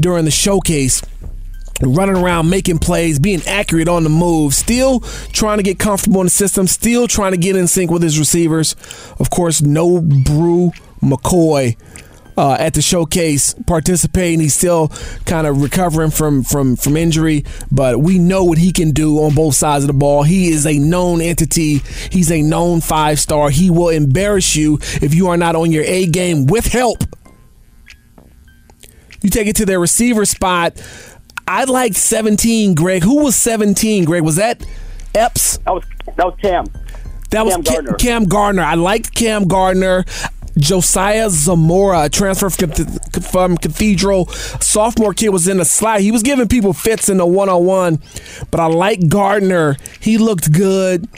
during 0.00 0.24
the 0.24 0.32
showcase 0.32 1.00
running 1.88 2.16
around 2.16 2.48
making 2.48 2.78
plays, 2.78 3.18
being 3.18 3.42
accurate 3.46 3.88
on 3.88 4.04
the 4.04 4.10
move, 4.10 4.54
still 4.54 5.00
trying 5.00 5.58
to 5.58 5.62
get 5.62 5.78
comfortable 5.78 6.20
in 6.20 6.26
the 6.26 6.30
system, 6.30 6.66
still 6.66 7.08
trying 7.08 7.32
to 7.32 7.38
get 7.38 7.56
in 7.56 7.66
sync 7.66 7.90
with 7.90 8.02
his 8.02 8.18
receivers. 8.18 8.74
Of 9.18 9.30
course, 9.30 9.62
no 9.62 10.00
Bru 10.00 10.72
McCoy. 11.02 11.76
Uh, 12.34 12.56
at 12.58 12.72
the 12.72 12.80
showcase 12.80 13.54
participating. 13.66 14.40
He's 14.40 14.54
still 14.54 14.88
kind 15.26 15.46
of 15.46 15.60
recovering 15.60 16.10
from, 16.10 16.42
from 16.42 16.76
from 16.76 16.96
injury, 16.96 17.44
but 17.70 18.00
we 18.00 18.18
know 18.18 18.44
what 18.44 18.56
he 18.56 18.72
can 18.72 18.92
do 18.92 19.18
on 19.18 19.34
both 19.34 19.54
sides 19.54 19.84
of 19.84 19.88
the 19.88 19.92
ball. 19.92 20.22
He 20.22 20.48
is 20.48 20.66
a 20.66 20.78
known 20.78 21.20
entity. 21.20 21.82
He's 22.10 22.32
a 22.32 22.40
known 22.40 22.80
five 22.80 23.20
star. 23.20 23.50
He 23.50 23.68
will 23.68 23.90
embarrass 23.90 24.56
you 24.56 24.78
if 25.02 25.14
you 25.14 25.28
are 25.28 25.36
not 25.36 25.56
on 25.56 25.72
your 25.72 25.84
A 25.84 26.06
game 26.06 26.46
with 26.46 26.64
help. 26.64 27.04
You 29.20 29.28
take 29.28 29.46
it 29.46 29.56
to 29.56 29.66
their 29.66 29.78
receiver 29.78 30.24
spot. 30.24 30.80
I 31.52 31.64
liked 31.64 31.96
17, 31.96 32.74
Greg. 32.74 33.02
Who 33.02 33.24
was 33.24 33.36
17, 33.36 34.06
Greg? 34.06 34.22
Was 34.22 34.36
that 34.36 34.64
Epps? 35.14 35.58
That 35.58 35.74
was 35.74 35.84
that 36.16 36.24
was 36.24 36.34
Cam. 36.40 36.64
That 37.28 37.44
was 37.44 37.54
Cam 37.56 37.62
Ca- 37.64 37.72
Gardner. 37.72 37.92
Cam 37.94 38.24
Gardner. 38.24 38.62
I 38.62 38.74
liked 38.74 39.14
Cam 39.14 39.46
Gardner. 39.46 40.06
Josiah 40.56 41.28
Zamora, 41.28 42.04
a 42.04 42.08
transfer 42.08 42.48
from 42.50 43.56
Cathedral, 43.56 44.26
sophomore 44.60 45.14
kid, 45.14 45.30
was 45.30 45.48
in 45.48 45.58
the 45.58 45.64
slide. 45.64 46.00
He 46.00 46.10
was 46.10 46.22
giving 46.22 46.48
people 46.48 46.72
fits 46.72 47.08
in 47.08 47.16
the 47.18 47.26
one 47.26 47.48
on 47.48 47.64
one, 47.64 48.02
but 48.50 48.60
I 48.60 48.66
like 48.66 49.08
Gardner. 49.08 49.76
He 50.00 50.18
looked 50.18 50.52
good. 50.52 51.08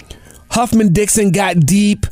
Huffman 0.50 0.92
Dixon 0.92 1.30
got 1.32 1.60
deep. 1.60 2.06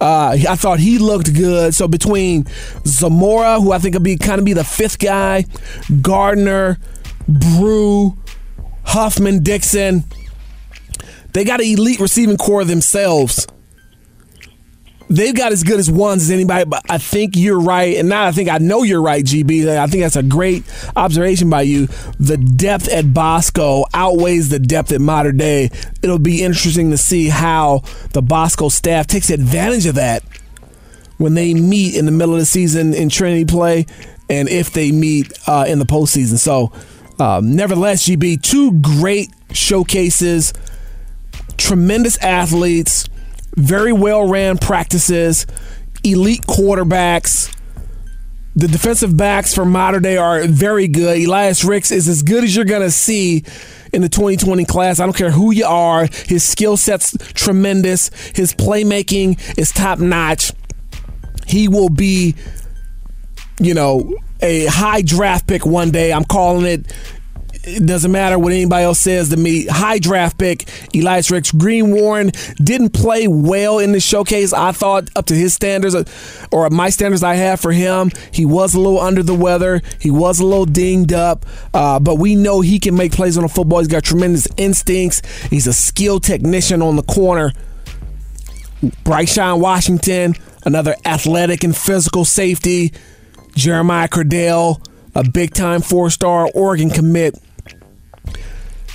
Uh, 0.00 0.36
I 0.48 0.56
thought 0.56 0.80
he 0.80 0.98
looked 0.98 1.34
good. 1.34 1.74
So 1.74 1.86
between 1.88 2.46
Zamora, 2.86 3.60
who 3.60 3.72
I 3.72 3.78
think 3.78 3.94
will 3.94 4.02
be 4.02 4.16
kind 4.16 4.38
of 4.38 4.44
be 4.44 4.52
the 4.54 4.64
fifth 4.64 4.98
guy, 4.98 5.44
Gardner, 6.00 6.78
Bru, 7.28 8.16
Huffman 8.84 9.42
Dixon, 9.42 10.04
they 11.32 11.44
got 11.44 11.60
an 11.60 11.66
elite 11.66 12.00
receiving 12.00 12.36
core 12.36 12.64
themselves. 12.64 13.46
They've 15.10 15.34
got 15.34 15.52
as 15.52 15.62
good 15.62 15.78
as 15.78 15.90
ones 15.90 16.22
as 16.22 16.30
anybody, 16.30 16.64
but 16.64 16.82
I 16.88 16.98
think 16.98 17.36
you're 17.36 17.60
right. 17.60 17.96
And 17.96 18.08
now 18.08 18.24
I 18.24 18.32
think 18.32 18.48
I 18.48 18.58
know 18.58 18.82
you're 18.82 19.02
right, 19.02 19.22
GB. 19.22 19.68
I 19.68 19.86
think 19.86 20.02
that's 20.02 20.16
a 20.16 20.22
great 20.22 20.64
observation 20.96 21.50
by 21.50 21.62
you. 21.62 21.88
The 22.18 22.38
depth 22.38 22.88
at 22.88 23.12
Bosco 23.12 23.84
outweighs 23.92 24.48
the 24.48 24.58
depth 24.58 24.92
at 24.92 25.00
Mater 25.00 25.32
Dei. 25.32 25.70
It'll 26.02 26.18
be 26.18 26.42
interesting 26.42 26.90
to 26.90 26.96
see 26.96 27.28
how 27.28 27.82
the 28.12 28.22
Bosco 28.22 28.70
staff 28.70 29.06
takes 29.06 29.28
advantage 29.28 29.86
of 29.86 29.96
that 29.96 30.22
when 31.18 31.34
they 31.34 31.52
meet 31.52 31.96
in 31.96 32.06
the 32.06 32.12
middle 32.12 32.34
of 32.34 32.40
the 32.40 32.46
season 32.46 32.94
in 32.94 33.08
Trinity 33.08 33.44
play 33.44 33.86
and 34.28 34.48
if 34.48 34.72
they 34.72 34.90
meet 34.90 35.32
uh, 35.46 35.64
in 35.68 35.78
the 35.78 35.84
postseason. 35.84 36.38
So, 36.38 36.72
um, 37.18 37.54
nevertheless, 37.54 38.06
GB, 38.08 38.42
two 38.42 38.72
great 38.80 39.30
showcases, 39.52 40.52
tremendous 41.56 42.18
athletes, 42.18 43.08
very 43.56 43.92
well 43.92 44.28
ran 44.28 44.58
practices, 44.58 45.46
elite 46.02 46.42
quarterbacks. 46.42 47.50
The 48.56 48.68
defensive 48.68 49.16
backs 49.16 49.54
for 49.54 49.64
Mater 49.64 49.98
Dei 49.98 50.16
are 50.16 50.46
very 50.46 50.86
good. 50.86 51.20
Elias 51.22 51.64
Ricks 51.64 51.90
is 51.90 52.06
as 52.08 52.22
good 52.22 52.44
as 52.44 52.54
you're 52.54 52.64
going 52.64 52.82
to 52.82 52.90
see 52.90 53.44
in 53.92 54.02
the 54.02 54.08
2020 54.08 54.64
class. 54.64 55.00
I 55.00 55.06
don't 55.06 55.16
care 55.16 55.30
who 55.30 55.50
you 55.50 55.66
are. 55.66 56.06
His 56.26 56.44
skill 56.44 56.76
set's 56.76 57.16
tremendous. 57.32 58.10
His 58.34 58.52
playmaking 58.52 59.58
is 59.58 59.70
top 59.72 59.98
notch. 59.98 60.52
He 61.46 61.68
will 61.68 61.88
be, 61.88 62.34
you 63.60 63.74
know, 63.74 64.14
a 64.44 64.66
high 64.66 65.00
draft 65.00 65.46
pick 65.46 65.64
one 65.64 65.90
day. 65.90 66.12
I'm 66.12 66.24
calling 66.24 66.66
it. 66.66 66.92
It 67.66 67.86
doesn't 67.86 68.12
matter 68.12 68.38
what 68.38 68.52
anybody 68.52 68.84
else 68.84 68.98
says 68.98 69.30
to 69.30 69.38
me. 69.38 69.64
High 69.64 69.98
draft 69.98 70.36
pick, 70.36 70.68
Elias 70.94 71.30
Ricks. 71.30 71.50
Green 71.50 71.92
Warren 71.92 72.30
didn't 72.62 72.90
play 72.90 73.26
well 73.26 73.78
in 73.78 73.92
the 73.92 74.00
showcase. 74.00 74.52
I 74.52 74.72
thought 74.72 75.08
up 75.16 75.24
to 75.26 75.34
his 75.34 75.54
standards, 75.54 75.94
uh, 75.94 76.04
or 76.52 76.68
my 76.68 76.90
standards 76.90 77.22
I 77.22 77.36
have 77.36 77.60
for 77.60 77.72
him. 77.72 78.10
He 78.32 78.44
was 78.44 78.74
a 78.74 78.80
little 78.80 79.00
under 79.00 79.22
the 79.22 79.34
weather. 79.34 79.80
He 79.98 80.10
was 80.10 80.40
a 80.40 80.44
little 80.44 80.66
dinged 80.66 81.14
up, 81.14 81.46
uh, 81.72 81.98
but 82.00 82.16
we 82.16 82.36
know 82.36 82.60
he 82.60 82.78
can 82.78 82.94
make 82.94 83.12
plays 83.12 83.38
on 83.38 83.44
the 83.44 83.48
football. 83.48 83.78
He's 83.78 83.88
got 83.88 84.04
tremendous 84.04 84.46
instincts. 84.58 85.22
He's 85.46 85.66
a 85.66 85.72
skilled 85.72 86.22
technician 86.22 86.82
on 86.82 86.96
the 86.96 87.02
corner. 87.02 87.54
Bryshawn 89.04 89.60
Washington, 89.60 90.34
another 90.66 90.96
athletic 91.06 91.64
and 91.64 91.74
physical 91.74 92.26
safety. 92.26 92.92
Jeremiah 93.54 94.08
Cordell, 94.08 94.84
a 95.14 95.28
big 95.28 95.54
time 95.54 95.80
four 95.80 96.10
star 96.10 96.48
Oregon 96.54 96.90
commit. 96.90 97.38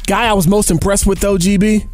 Guy 0.06 0.28
I 0.28 0.34
was 0.34 0.48
most 0.48 0.72
impressed 0.72 1.06
with, 1.06 1.20
though, 1.20 1.38
GB, 1.38 1.88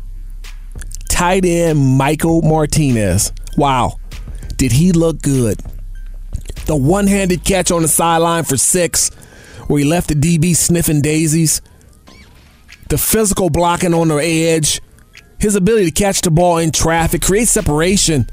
tight 1.10 1.46
end 1.46 1.80
Michael 1.80 2.42
Martinez. 2.42 3.32
Wow, 3.58 3.98
did 4.58 4.72
he 4.72 4.92
look 4.92 5.22
good? 5.22 5.60
The 6.66 6.76
one 6.76 7.08
handed 7.08 7.44
catch 7.44 7.72
on 7.72 7.84
the 7.84 7.88
sideline 7.88 8.44
for 8.44 8.58
six, 8.58 9.14
where 9.68 9.80
he 9.80 9.86
left 9.86 10.08
the 10.08 10.16
DB 10.16 10.56
sniffing 10.56 11.02
daisies. 11.02 11.62
The 12.90 12.98
physical 12.98 13.50
blocking 13.50 13.94
on 13.94 14.08
the 14.08 14.18
edge. 14.18 14.82
His 15.40 15.56
ability 15.56 15.86
to 15.86 15.92
catch 15.92 16.22
the 16.22 16.32
ball 16.32 16.58
in 16.58 16.72
traffic, 16.72 17.22
create 17.22 17.48
separation. 17.48 18.28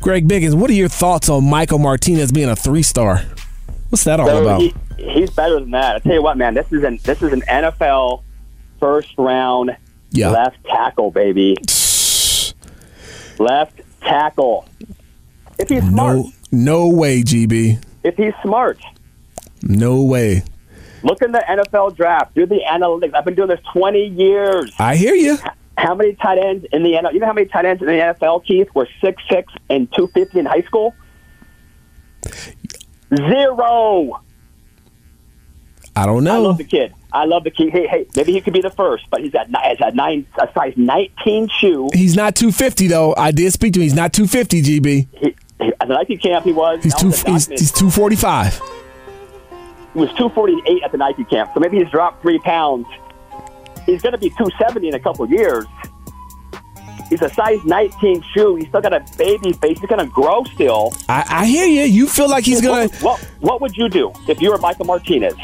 Greg 0.00 0.26
Biggins, 0.26 0.54
what 0.54 0.70
are 0.70 0.74
your 0.74 0.88
thoughts 0.88 1.28
on 1.28 1.48
Michael 1.48 1.78
Martinez 1.78 2.32
being 2.32 2.48
a 2.48 2.56
three 2.56 2.82
star? 2.82 3.22
What's 3.94 4.02
that 4.06 4.18
all 4.18 4.26
So 4.26 4.42
about? 4.42 4.60
he, 4.60 4.74
he's 4.98 5.30
better 5.30 5.60
than 5.60 5.70
that. 5.70 5.94
I 5.94 5.98
tell 6.00 6.14
you 6.14 6.22
what, 6.22 6.36
man, 6.36 6.54
this 6.54 6.66
is 6.72 6.82
an 6.82 6.98
this 7.04 7.22
is 7.22 7.32
an 7.32 7.42
NFL 7.42 8.24
first 8.80 9.14
round 9.16 9.76
Yeah. 10.10 10.30
left 10.30 10.56
tackle, 10.64 11.12
baby. 11.12 11.54
left 13.38 13.80
tackle. 14.00 14.66
If 15.60 15.68
he's 15.68 15.86
smart, 15.86 16.16
No, 16.16 16.32
no 16.50 16.88
way, 16.88 17.22
GB. 17.22 17.78
if 18.02 18.16
he's 18.16 18.32
smart, 18.42 18.80
No 19.62 20.02
way. 20.02 20.42
look 21.04 21.22
in 21.22 21.30
the 21.30 21.44
NFL 21.48 21.94
draft. 21.96 22.34
Do 22.34 22.46
the 22.46 22.62
analytics. 22.68 23.14
I've 23.14 23.24
been 23.24 23.36
doing 23.36 23.48
this 23.50 23.60
twenty 23.72 24.08
years. 24.08 24.72
I 24.76 24.96
hear 24.96 25.14
you. 25.14 25.38
How 25.78 25.94
many 25.94 26.14
tight 26.14 26.38
ends 26.38 26.66
in 26.72 26.82
the 26.82 26.94
NFL? 26.94 27.12
You 27.14 27.20
know 27.20 27.26
how 27.26 27.32
many 27.32 27.46
tight 27.46 27.64
ends 27.64 27.80
in 27.80 27.86
the 27.86 27.92
NFL, 27.94 28.44
Keith, 28.44 28.66
were 28.74 28.88
six 29.00 29.22
six 29.30 29.52
and 29.70 29.86
two 29.96 30.08
fifty 30.08 30.40
in 30.40 30.46
high 30.46 30.62
school? 30.62 30.92
Zero. 33.14 34.20
I 35.96 36.06
don't 36.06 36.24
know. 36.24 36.34
I 36.34 36.38
love 36.38 36.58
the 36.58 36.64
kid. 36.64 36.92
I 37.12 37.24
love 37.26 37.44
the 37.44 37.50
kid. 37.50 37.70
Hey, 37.70 37.86
hey, 37.86 38.06
maybe 38.16 38.32
he 38.32 38.40
could 38.40 38.52
be 38.52 38.60
the 38.60 38.70
first, 38.70 39.04
but 39.10 39.20
he's 39.20 39.30
got 39.30 39.46
he's 39.46 39.78
got 39.78 39.94
nine 39.94 40.26
a 40.40 40.48
size 40.52 40.72
nineteen 40.76 41.48
shoe. 41.60 41.88
He's 41.92 42.16
not 42.16 42.34
250 42.34 42.88
though. 42.88 43.14
I 43.16 43.30
did 43.30 43.52
speak 43.52 43.74
to 43.74 43.80
him. 43.80 43.84
He's 43.84 43.94
not 43.94 44.12
250, 44.12 44.62
GB. 44.62 45.06
He, 45.12 45.36
he, 45.60 45.72
at 45.80 45.86
the 45.86 45.94
Nike 45.94 46.16
camp, 46.16 46.44
he 46.44 46.52
was. 46.52 46.82
He's 46.82 46.94
two. 46.96 47.10
He's, 47.10 47.46
he's 47.46 47.70
245. 47.70 48.60
He 49.92 50.00
was 50.00 50.12
two 50.14 50.28
forty 50.30 50.56
eight 50.66 50.82
at 50.82 50.90
the 50.90 50.98
Nike 50.98 51.22
camp, 51.24 51.52
so 51.54 51.60
maybe 51.60 51.78
he's 51.78 51.90
dropped 51.90 52.22
three 52.22 52.40
pounds. 52.40 52.86
He's 53.86 54.02
going 54.02 54.12
to 54.12 54.18
be 54.18 54.30
two 54.30 54.50
seventy 54.58 54.88
in 54.88 54.94
a 54.94 55.00
couple 55.00 55.24
of 55.24 55.30
years. 55.30 55.66
He's 57.08 57.22
a 57.22 57.28
size 57.28 57.64
nineteen 57.64 58.22
shoe. 58.34 58.56
He's 58.56 58.68
still 58.68 58.80
got 58.80 58.92
a 58.92 59.04
baby 59.16 59.52
face. 59.52 59.78
He's 59.80 59.88
going 59.88 60.04
to 60.04 60.12
grow 60.12 60.44
still. 60.44 60.94
I, 61.08 61.24
I 61.28 61.46
hear 61.46 61.66
you. 61.66 61.82
You 61.82 62.06
feel 62.06 62.28
like 62.28 62.44
he's 62.44 62.60
gonna. 62.60 62.88
What, 62.88 63.00
what 63.00 63.20
what 63.40 63.60
would 63.60 63.76
you 63.76 63.88
do 63.88 64.12
if 64.28 64.40
you 64.40 64.50
were 64.50 64.58
Michael 64.58 64.86
Martinez 64.86 65.34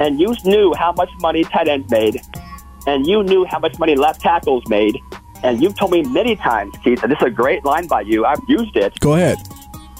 and 0.00 0.20
you 0.20 0.34
knew 0.44 0.74
how 0.74 0.92
much 0.92 1.10
money 1.20 1.42
tight 1.44 1.68
ends 1.68 1.90
made, 1.90 2.20
and 2.86 3.06
you 3.06 3.22
knew 3.22 3.44
how 3.46 3.58
much 3.58 3.78
money 3.78 3.96
left 3.96 4.20
tackles 4.20 4.62
made, 4.68 4.98
and 5.42 5.62
you've 5.62 5.76
told 5.76 5.90
me 5.90 6.02
many 6.02 6.36
times, 6.36 6.74
Keith, 6.84 7.02
and 7.02 7.10
this 7.10 7.18
is 7.20 7.26
a 7.26 7.30
great 7.30 7.64
line 7.64 7.86
by 7.86 8.02
you. 8.02 8.24
I've 8.26 8.40
used 8.48 8.76
it. 8.76 8.98
Go 9.00 9.14
ahead. 9.14 9.38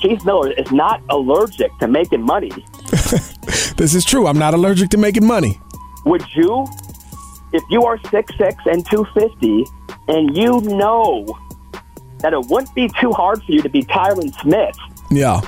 Keith 0.00 0.24
Miller 0.26 0.50
is 0.52 0.70
not 0.70 1.02
allergic 1.08 1.76
to 1.78 1.88
making 1.88 2.22
money. 2.22 2.52
This 3.76 3.94
is 3.94 4.06
true. 4.06 4.26
I'm 4.26 4.38
not 4.38 4.54
allergic 4.54 4.88
to 4.90 4.96
making 4.96 5.26
money. 5.26 5.60
Would 6.06 6.24
you, 6.34 6.66
if 7.52 7.62
you 7.68 7.84
are 7.84 7.98
six 8.10 8.34
six 8.38 8.54
and 8.64 8.86
two 8.86 9.06
fifty, 9.12 9.64
and 10.08 10.36
you 10.36 10.60
know 10.62 11.26
that 12.20 12.32
it 12.32 12.46
wouldn't 12.48 12.74
be 12.74 12.88
too 13.00 13.12
hard 13.12 13.42
for 13.42 13.52
you 13.52 13.60
to 13.62 13.68
be 13.68 13.82
Tyron 13.82 14.32
Smith 14.40 14.76
Yeah. 15.10 15.40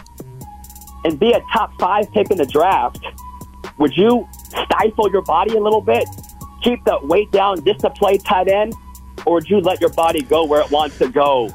and 1.04 1.18
be 1.18 1.32
a 1.32 1.40
top 1.52 1.72
five 1.80 2.10
pick 2.12 2.30
in 2.30 2.36
the 2.38 2.46
draft, 2.46 3.04
would 3.78 3.96
you 3.96 4.28
stifle 4.48 5.10
your 5.10 5.22
body 5.22 5.56
a 5.56 5.60
little 5.60 5.80
bit, 5.80 6.04
keep 6.62 6.84
that 6.84 7.06
weight 7.06 7.30
down 7.30 7.64
just 7.64 7.80
to 7.80 7.90
play 7.90 8.18
tight 8.18 8.48
end, 8.48 8.74
or 9.26 9.34
would 9.34 9.48
you 9.48 9.60
let 9.60 9.80
your 9.80 9.90
body 9.90 10.22
go 10.22 10.44
where 10.44 10.60
it 10.60 10.70
wants 10.70 10.98
to 10.98 11.08
go 11.08 11.50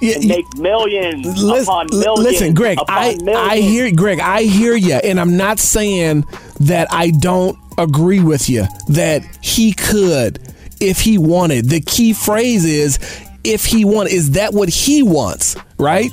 Yeah, 0.00 0.16
and 0.16 0.26
make 0.26 0.44
millions 0.58 1.26
Lis- 1.42 1.64
upon 1.64 1.86
millions? 1.92 2.18
Listen, 2.20 2.54
Greg, 2.54 2.78
upon 2.80 2.96
I 2.98 3.14
millions? 3.22 3.50
I 3.50 3.56
hear 3.60 3.90
Greg, 3.94 4.20
I 4.20 4.42
hear 4.42 4.74
you, 4.74 4.94
and 4.94 5.18
I'm 5.20 5.36
not 5.36 5.58
saying 5.58 6.24
that 6.60 6.88
I 6.90 7.10
don't 7.10 7.56
agree 7.78 8.20
with 8.20 8.50
you 8.50 8.66
that 8.88 9.22
he 9.40 9.72
could 9.72 10.52
if 10.80 11.00
he 11.00 11.18
wanted. 11.18 11.68
The 11.68 11.80
key 11.80 12.12
phrase 12.12 12.64
is 12.64 12.98
if 13.44 13.64
he 13.64 13.84
wanted. 13.84 14.12
Is 14.12 14.32
that 14.32 14.52
what 14.52 14.68
he 14.68 15.02
wants? 15.02 15.56
Right? 15.78 16.10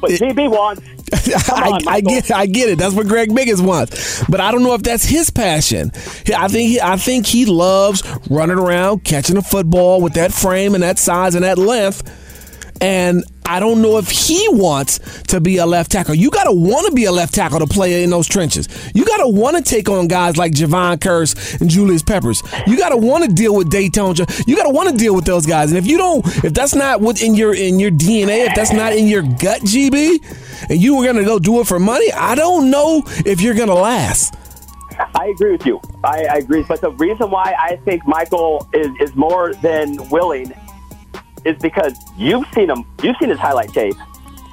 But 0.00 0.10
GB 0.12 0.50
wants. 0.50 0.82
I, 1.52 1.70
on, 1.70 1.88
I 1.88 2.00
get, 2.00 2.30
I 2.30 2.46
get 2.46 2.70
it. 2.70 2.78
That's 2.78 2.94
what 2.94 3.06
Greg 3.06 3.28
Biggins 3.30 3.64
wants, 3.64 4.24
but 4.24 4.40
I 4.40 4.50
don't 4.50 4.62
know 4.62 4.74
if 4.74 4.82
that's 4.82 5.04
his 5.04 5.30
passion. 5.30 5.92
I 6.34 6.48
think, 6.48 6.70
he, 6.70 6.80
I 6.80 6.96
think 6.96 7.26
he 7.26 7.44
loves 7.44 8.02
running 8.30 8.58
around, 8.58 9.04
catching 9.04 9.36
a 9.36 9.42
football 9.42 10.00
with 10.00 10.14
that 10.14 10.32
frame 10.32 10.74
and 10.74 10.82
that 10.82 10.98
size 10.98 11.34
and 11.34 11.44
that 11.44 11.58
length. 11.58 12.02
And 12.82 13.22
I 13.46 13.60
don't 13.60 13.80
know 13.80 13.98
if 13.98 14.10
he 14.10 14.48
wants 14.50 14.98
to 15.24 15.40
be 15.40 15.58
a 15.58 15.66
left 15.66 15.92
tackle. 15.92 16.16
You 16.16 16.30
got 16.30 16.44
to 16.44 16.52
want 16.52 16.88
to 16.88 16.92
be 16.92 17.04
a 17.04 17.12
left 17.12 17.32
tackle 17.32 17.60
to 17.60 17.66
play 17.66 18.02
in 18.02 18.10
those 18.10 18.26
trenches. 18.26 18.68
You 18.92 19.04
got 19.04 19.18
to 19.18 19.28
want 19.28 19.56
to 19.56 19.62
take 19.62 19.88
on 19.88 20.08
guys 20.08 20.36
like 20.36 20.52
Jevon 20.52 20.96
Kearse 20.96 21.60
and 21.60 21.70
Julius 21.70 22.02
Peppers. 22.02 22.42
You 22.66 22.76
got 22.76 22.88
to 22.88 22.96
want 22.96 23.24
to 23.24 23.32
deal 23.32 23.54
with 23.54 23.70
Dayton. 23.70 24.16
You 24.46 24.56
got 24.56 24.64
to 24.64 24.70
want 24.70 24.88
to 24.90 24.96
deal 24.96 25.14
with 25.14 25.24
those 25.24 25.46
guys. 25.46 25.70
And 25.70 25.78
if 25.78 25.86
you 25.86 25.96
don't, 25.96 26.26
if 26.44 26.54
that's 26.54 26.74
not 26.74 27.00
what 27.00 27.22
in 27.22 27.34
your 27.36 27.54
in 27.54 27.78
your 27.78 27.92
DNA, 27.92 28.48
if 28.48 28.54
that's 28.56 28.72
not 28.72 28.94
in 28.94 29.06
your 29.06 29.22
gut, 29.22 29.60
GB, 29.60 30.68
and 30.68 30.80
you 30.80 30.96
were 30.96 31.04
gonna 31.04 31.24
go 31.24 31.38
do 31.38 31.60
it 31.60 31.66
for 31.68 31.78
money, 31.78 32.10
I 32.12 32.34
don't 32.34 32.70
know 32.70 33.04
if 33.24 33.40
you're 33.40 33.54
gonna 33.54 33.74
last. 33.74 34.34
I 35.14 35.26
agree 35.26 35.52
with 35.52 35.66
you. 35.66 35.80
I, 36.04 36.24
I 36.24 36.36
agree. 36.38 36.64
But 36.66 36.80
the 36.80 36.90
reason 36.92 37.30
why 37.30 37.54
I 37.58 37.76
think 37.84 38.06
Michael 38.06 38.68
is, 38.72 38.88
is 39.00 39.14
more 39.14 39.54
than 39.54 39.96
willing 40.10 40.52
is 41.44 41.56
because 41.58 41.98
you've 42.16 42.46
seen 42.54 42.70
him. 42.70 42.84
You've 43.02 43.16
seen 43.18 43.28
his 43.28 43.38
highlight 43.38 43.70
tape. 43.70 43.96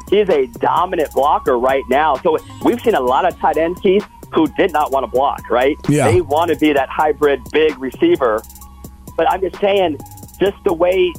He's 0.10 0.30
a 0.30 0.48
dominant 0.48 1.12
blocker 1.12 1.58
right 1.58 1.84
now. 1.90 2.16
So 2.18 2.38
we've 2.64 2.82
seen 2.82 2.96
a 2.96 3.00
lot 3.00 3.26
of 3.26 3.38
tight 3.40 3.58
ends, 3.58 3.80
Keith, 3.82 4.08
who 4.34 4.48
did 4.48 4.74
not 4.74 4.92
want 4.92 5.04
to 5.04 5.08
block. 5.08 5.50
Right? 5.50 5.76
Yeah. 5.88 6.10
They 6.10 6.22
want 6.22 6.52
to 6.52 6.58
be 6.58 6.74
that 6.74 6.90
hybrid 6.90 7.42
big 7.52 7.78
receiver. 7.78 8.42
But 9.16 9.30
I'm 9.30 9.42
just 9.42 9.60
saying, 9.60 10.00
just 10.40 10.58
the 10.64 10.74
way. 10.74 11.14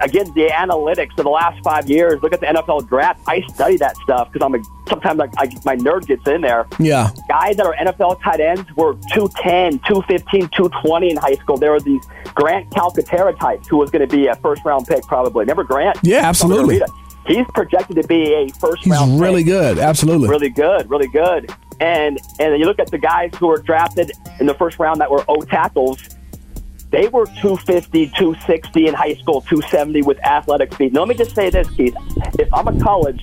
Again, 0.00 0.26
the 0.34 0.48
analytics 0.48 1.16
of 1.18 1.24
the 1.24 1.30
last 1.30 1.62
five 1.62 1.88
years. 1.88 2.22
Look 2.22 2.32
at 2.32 2.40
the 2.40 2.46
NFL 2.46 2.88
draft. 2.88 3.20
I 3.26 3.40
study 3.42 3.76
that 3.78 3.96
stuff 3.98 4.32
because 4.32 4.44
I'm 4.44 4.54
a 4.54 4.62
sometimes 4.88 5.20
I, 5.20 5.28
I, 5.38 5.46
my 5.64 5.76
nerd 5.76 6.06
gets 6.06 6.26
in 6.28 6.40
there 6.42 6.66
Yeah, 6.78 7.10
guys 7.28 7.56
that 7.56 7.64
are 7.66 7.74
NFL 7.76 8.20
tight 8.22 8.40
ends 8.40 8.70
were 8.76 8.94
210, 9.12 9.78
215, 9.80 10.48
220 10.48 11.10
in 11.10 11.16
high 11.16 11.34
school. 11.34 11.56
There 11.56 11.70
were 11.72 11.80
these 11.80 12.02
Grant 12.34 12.70
Calcaterra 12.70 13.38
types 13.38 13.68
who 13.68 13.76
was 13.76 13.90
going 13.90 14.06
to 14.06 14.16
be 14.16 14.26
a 14.26 14.34
first 14.36 14.64
round 14.64 14.86
pick 14.86 15.04
probably. 15.04 15.40
Remember 15.40 15.64
Grant? 15.64 15.98
Yeah, 16.02 16.18
absolutely. 16.26 16.80
He's 17.26 17.46
projected 17.54 17.96
to 18.02 18.06
be 18.06 18.34
a 18.34 18.48
first 18.60 18.84
he's 18.84 18.92
round 18.92 19.20
really 19.20 19.42
pick. 19.42 19.52
good. 19.52 19.78
Absolutely. 19.78 20.28
Really 20.28 20.50
good, 20.50 20.90
really 20.90 21.08
good. 21.08 21.50
And 21.80 22.18
and 22.38 22.52
then 22.52 22.60
you 22.60 22.66
look 22.66 22.78
at 22.78 22.90
the 22.90 22.98
guys 22.98 23.30
who 23.38 23.46
were 23.46 23.58
drafted 23.58 24.12
in 24.40 24.46
the 24.46 24.54
first 24.54 24.78
round 24.78 25.00
that 25.00 25.10
were 25.10 25.24
O 25.28 25.40
tackles. 25.42 26.13
They 26.94 27.08
were 27.08 27.26
250, 27.26 28.06
260 28.10 28.86
in 28.86 28.94
high 28.94 29.14
school, 29.14 29.40
270 29.40 30.02
with 30.02 30.16
athletic 30.24 30.72
speed. 30.72 30.92
Now, 30.92 31.00
let 31.00 31.08
me 31.08 31.16
just 31.16 31.34
say 31.34 31.50
this, 31.50 31.68
Keith. 31.70 31.96
If 32.38 32.48
I'm 32.54 32.68
a 32.68 32.80
college 32.80 33.20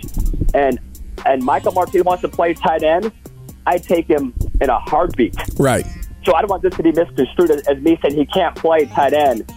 and 0.53 0.78
and 1.26 1.41
Michael 1.41 1.72
Martinez 1.72 2.03
wants 2.03 2.22
to 2.24 2.28
play 2.28 2.53
tight 2.53 2.84
end, 2.84 3.13
I 3.65 3.78
take 3.78 4.07
him 4.07 4.34
in 4.59 4.69
a 4.69 4.78
heartbeat. 4.78 5.38
Right. 5.57 5.86
So 6.26 6.34
I 6.36 6.41
don't 6.41 6.49
want 6.49 6.63
this 6.63 6.76
to 6.76 6.84
be 6.84 6.91
misconstrued 6.91 7.49
as, 7.49 7.65
as 7.65 7.78
me 7.78 7.97
saying 8.01 8.17
he 8.17 8.26
can't 8.26 8.55
play 8.57 8.88
tight 8.88 9.13
end. 9.13 9.49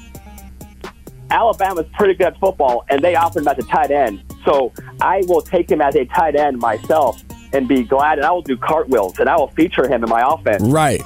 Alabama's 1.30 1.86
pretty 1.94 2.14
good 2.14 2.28
at 2.28 2.38
football, 2.38 2.84
and 2.90 3.02
they 3.02 3.16
offered 3.16 3.40
him 3.40 3.48
as 3.48 3.58
a 3.58 3.62
tight 3.62 3.90
end. 3.90 4.22
So 4.44 4.72
I 5.00 5.24
will 5.26 5.42
take 5.42 5.68
him 5.68 5.80
as 5.80 5.96
a 5.96 6.04
tight 6.04 6.36
end 6.36 6.58
myself 6.58 7.20
and 7.52 7.66
be 7.66 7.82
glad, 7.82 8.18
and 8.18 8.26
I 8.26 8.30
will 8.30 8.42
do 8.42 8.56
cartwheels, 8.56 9.18
and 9.18 9.28
I 9.28 9.36
will 9.36 9.48
feature 9.48 9.88
him 9.88 10.04
in 10.04 10.08
my 10.08 10.22
offense. 10.24 10.62
Right. 10.62 11.02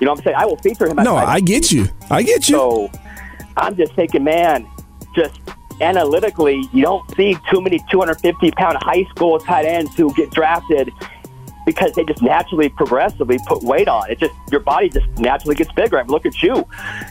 You 0.00 0.06
know 0.06 0.12
what 0.12 0.18
I'm 0.18 0.24
saying? 0.24 0.36
I 0.36 0.46
will 0.46 0.56
feature 0.56 0.88
him. 0.88 0.96
No, 0.96 1.16
tight 1.16 1.28
I 1.28 1.40
get 1.40 1.72
you. 1.72 1.88
I 2.10 2.22
get 2.22 2.48
you. 2.48 2.56
So 2.56 2.90
I'm 3.56 3.76
just 3.76 3.94
thinking, 3.94 4.24
man, 4.24 4.66
just 5.14 5.40
analytically, 5.80 6.68
you 6.72 6.82
don't 6.82 7.08
see 7.16 7.36
too 7.50 7.60
many 7.60 7.78
250 7.90 8.50
pound 8.52 8.78
high 8.80 9.04
school 9.04 9.38
tight 9.38 9.64
ends 9.64 9.94
who 9.96 10.12
get 10.14 10.30
drafted 10.30 10.90
because 11.66 11.92
they 11.92 12.04
just 12.04 12.22
naturally, 12.22 12.70
progressively 12.70 13.38
put 13.46 13.62
weight 13.62 13.88
on. 13.88 14.10
It 14.10 14.18
just 14.18 14.32
your 14.50 14.60
body 14.60 14.88
just 14.88 15.06
naturally 15.18 15.54
gets 15.56 15.70
bigger. 15.72 15.98
I 15.98 16.02
mean, 16.04 16.10
look 16.12 16.24
at 16.24 16.42
you. 16.42 16.66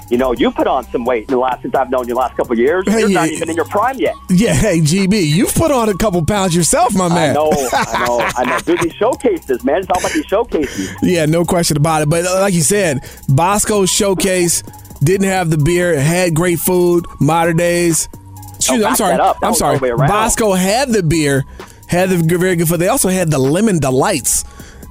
You 0.09 0.17
know, 0.17 0.31
you 0.31 0.49
put 0.49 0.65
on 0.65 0.85
some 0.85 1.05
weight 1.05 1.25
in 1.27 1.31
the 1.33 1.37
last 1.37 1.61
since 1.61 1.75
I've 1.75 1.89
known 1.91 2.07
you 2.07 2.13
the 2.15 2.19
last 2.19 2.35
couple 2.37 2.57
years. 2.57 2.85
Hey, 2.87 3.01
You're 3.01 3.09
not 3.09 3.27
even 3.29 3.49
in 3.49 3.55
your 3.55 3.65
prime 3.65 3.97
yet. 3.99 4.15
Yeah, 4.29 4.53
hey 4.53 4.79
GB, 4.79 5.23
you've 5.25 5.53
put 5.53 5.69
on 5.71 5.89
a 5.89 5.93
couple 5.97 6.25
pounds 6.25 6.55
yourself, 6.55 6.95
my 6.95 7.09
man. 7.09 7.31
I 7.31 7.33
know, 7.33 7.51
I 7.51 8.05
know, 8.07 8.29
I 8.37 8.45
know. 8.45 8.59
Do 8.59 8.77
these 8.77 8.93
showcases, 8.93 9.63
man. 9.63 9.81
It's 9.81 9.89
all 9.89 9.99
about 9.99 10.11
these 10.13 10.25
showcases. 10.25 10.95
Yeah, 11.03 11.25
no 11.25 11.43
question 11.45 11.77
about 11.77 12.01
it. 12.01 12.09
But 12.09 12.25
uh, 12.25 12.39
like 12.41 12.53
you 12.53 12.61
said, 12.61 12.99
Bosco's 13.29 13.89
showcase 13.89 14.63
didn't 15.03 15.27
have 15.27 15.49
the 15.49 15.57
beer, 15.57 15.99
had 15.99 16.33
great 16.33 16.59
food, 16.59 17.05
Mater 17.19 17.53
Dei's. 17.53 18.07
Excuse 18.55 18.69
Oh, 18.69 18.77
me, 18.77 18.85
I'm 18.85 18.95
sorry. 18.95 19.11
that 19.11 19.19
up. 19.19 19.39
That 19.41 19.47
I'm 19.47 19.53
sorry. 19.53 19.73
all 19.73 19.79
the 19.79 19.83
way 19.83 19.89
around. 19.89 20.07
Bosco 20.07 20.53
had 20.53 20.89
the 20.89 21.03
beer, 21.03 21.43
had 21.87 22.09
the 22.09 22.17
very 22.37 22.55
good 22.55 22.67
food. 22.67 22.79
They 22.79 22.87
also 22.87 23.09
had 23.09 23.29
the 23.31 23.39
lemon 23.39 23.79
delights 23.79 24.43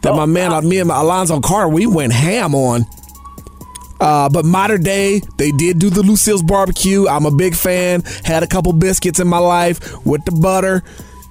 that 0.03 0.13
Oh, 0.13 0.17
my 0.17 0.27
man, 0.27 0.51
God. 0.51 0.65
me 0.65 0.79
and 0.79 0.89
my 0.89 1.01
Alonzo 1.01 1.41
Carter, 1.41 1.69
we 1.69 1.87
went 1.87 2.13
ham 2.13 2.55
on. 2.55 2.85
Uh, 4.01 4.29
but 4.29 4.45
Mater 4.45 4.77
Dei, 4.77 5.21
they 5.39 5.51
did 5.53 5.79
do 5.79 5.89
the 5.89 6.03
Lucille's 6.03 6.43
barbecue. 6.43 7.07
I'm 7.09 7.25
a 7.27 7.31
big 7.31 7.55
fan. 7.55 8.03
Had 8.25 8.43
a 8.43 8.47
couple 8.47 8.73
biscuits 8.73 9.19
in 9.21 9.29
my 9.29 9.39
life 9.39 10.05
with 10.05 10.25
the 10.25 10.33
butter. 10.33 10.83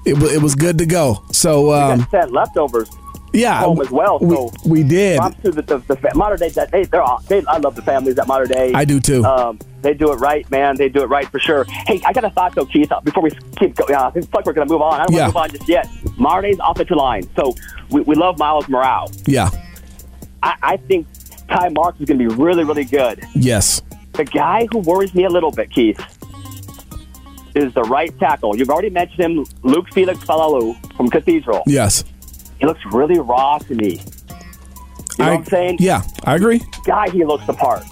It, 0.05 0.17
wa- 0.17 0.27
it 0.29 0.41
was 0.41 0.55
good 0.55 0.79
to 0.79 0.85
go. 0.85 1.23
So 1.31 1.71
um, 1.73 1.99
Got 1.99 2.11
sent 2.11 2.31
leftovers 2.31 2.89
yeah, 3.33 3.59
home 3.61 3.81
as 3.81 3.89
well. 3.91 4.19
we, 4.19 4.35
So 4.35 4.51
we 4.65 4.83
did. 4.83 5.17
props 5.17 5.35
to 5.43 5.51
the, 5.51 5.61
the, 5.61 5.77
the 5.79 6.11
Mater 6.15 6.37
Dei. 6.37 6.49
That 6.49 6.71
they, 6.71 6.83
they're 6.85 7.01
all, 7.01 7.19
they, 7.27 7.43
I 7.45 7.57
love 7.57 7.75
the 7.75 7.81
families 7.81 8.17
at 8.19 8.27
Mater 8.27 8.45
Dei. 8.45 8.73
I 8.73 8.85
do 8.85 8.99
too. 8.99 9.23
Um, 9.25 9.59
they 9.81 9.93
do 9.93 10.11
it 10.13 10.15
right, 10.17 10.49
man. 10.51 10.77
They 10.77 10.87
do 10.89 11.01
it 11.03 11.07
right 11.07 11.27
for 11.29 11.39
sure. 11.39 11.65
Hey, 11.65 12.01
I 12.05 12.13
got 12.13 12.23
a 12.23 12.29
thought 12.29 12.55
though, 12.55 12.65
Keith. 12.65 12.91
Before 13.03 13.21
we 13.23 13.31
keep 13.57 13.75
going, 13.75 13.93
uh, 13.95 14.07
I 14.07 14.11
think 14.11 14.33
like 14.33 14.45
we're 14.45 14.53
going 14.53 14.67
to 14.67 14.73
move 14.73 14.81
on. 14.81 15.01
I 15.01 15.05
don't 15.05 15.15
Yeah. 15.15 15.29
want 15.29 15.51
to 15.51 15.57
move 15.57 15.67
on 15.67 15.67
just 15.67 15.69
yet. 15.69 16.17
Mater 16.17 16.41
Dei's 16.47 16.59
offensive 16.63 16.95
line. 16.97 17.23
So 17.35 17.53
we, 17.89 18.01
we 18.01 18.15
love 18.15 18.37
Miles 18.39 18.69
Morale. 18.69 19.11
yeah. 19.25 19.49
I, 20.41 20.55
I 20.61 20.77
think 20.77 21.07
Ty 21.49 21.69
Marks 21.69 21.99
is 22.01 22.05
going 22.05 22.19
to 22.19 22.27
be 22.27 22.33
really, 22.35 22.63
really 22.63 22.83
good. 22.85 23.23
Yes. 23.33 23.81
The 24.13 24.25
guy 24.25 24.67
who 24.71 24.79
worries 24.79 25.13
me 25.15 25.23
a 25.25 25.29
little 25.29 25.51
bit, 25.51 25.71
Keith, 25.71 25.99
is 27.55 27.73
the 27.73 27.83
right 27.83 28.17
tackle. 28.19 28.55
You've 28.57 28.69
already 28.69 28.89
mentioned 28.89 29.19
him, 29.39 29.45
Luke 29.63 29.87
Felix 29.93 30.19
Falalu 30.23 30.75
from 30.97 31.09
Cathedral. 31.09 31.63
Yes. 31.67 32.03
He 32.63 32.67
looks 32.67 32.85
really 32.93 33.19
raw 33.19 33.57
to 33.57 33.75
me. 33.75 33.89
You 33.89 33.97
know 35.19 35.25
I, 35.25 35.29
what 35.31 35.39
I'm 35.39 35.45
saying? 35.47 35.77
Yeah, 35.81 36.01
I 36.23 36.35
agree. 36.35 36.61
guy, 36.85 37.09
he 37.09 37.25
looks 37.25 37.45
the 37.45 37.51
part. 37.51 37.83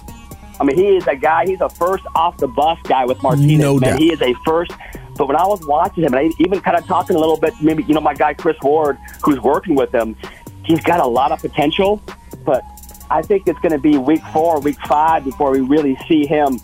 I 0.58 0.64
mean, 0.64 0.78
he 0.78 0.96
is 0.96 1.06
a 1.06 1.14
guy. 1.14 1.44
He's 1.44 1.60
a 1.60 1.68
first 1.68 2.04
off 2.14 2.38
the 2.38 2.48
bus 2.48 2.78
guy 2.84 3.04
with 3.04 3.22
Martinez. 3.22 3.58
No 3.58 3.78
man. 3.78 3.90
doubt. 3.90 3.98
He 3.98 4.10
is 4.10 4.22
a 4.22 4.32
first. 4.46 4.72
But 5.18 5.28
when 5.28 5.36
I 5.36 5.46
was 5.46 5.60
watching 5.66 6.04
him, 6.04 6.14
and 6.14 6.26
I 6.26 6.42
even 6.42 6.62
kind 6.62 6.78
of 6.78 6.86
talking 6.86 7.16
a 7.16 7.18
little 7.18 7.36
bit, 7.36 7.52
maybe 7.60 7.82
you 7.82 7.92
know 7.92 8.00
my 8.00 8.14
guy 8.14 8.32
Chris 8.32 8.56
Ward, 8.62 8.96
who's 9.22 9.38
working 9.40 9.74
with 9.74 9.94
him, 9.94 10.16
he's 10.64 10.80
got 10.80 11.00
a 11.00 11.06
lot 11.06 11.32
of 11.32 11.40
potential. 11.40 12.02
But 12.42 12.64
I 13.10 13.20
think 13.20 13.46
it's 13.48 13.60
going 13.60 13.72
to 13.72 13.78
be 13.78 13.98
week 13.98 14.22
four, 14.32 14.58
week 14.60 14.78
five 14.86 15.24
before 15.24 15.50
we 15.50 15.60
really 15.60 15.98
see 16.08 16.24
him, 16.24 16.58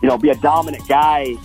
you 0.00 0.08
know, 0.08 0.16
be 0.16 0.30
a 0.30 0.36
dominant 0.36 0.88
guy. 0.88 1.36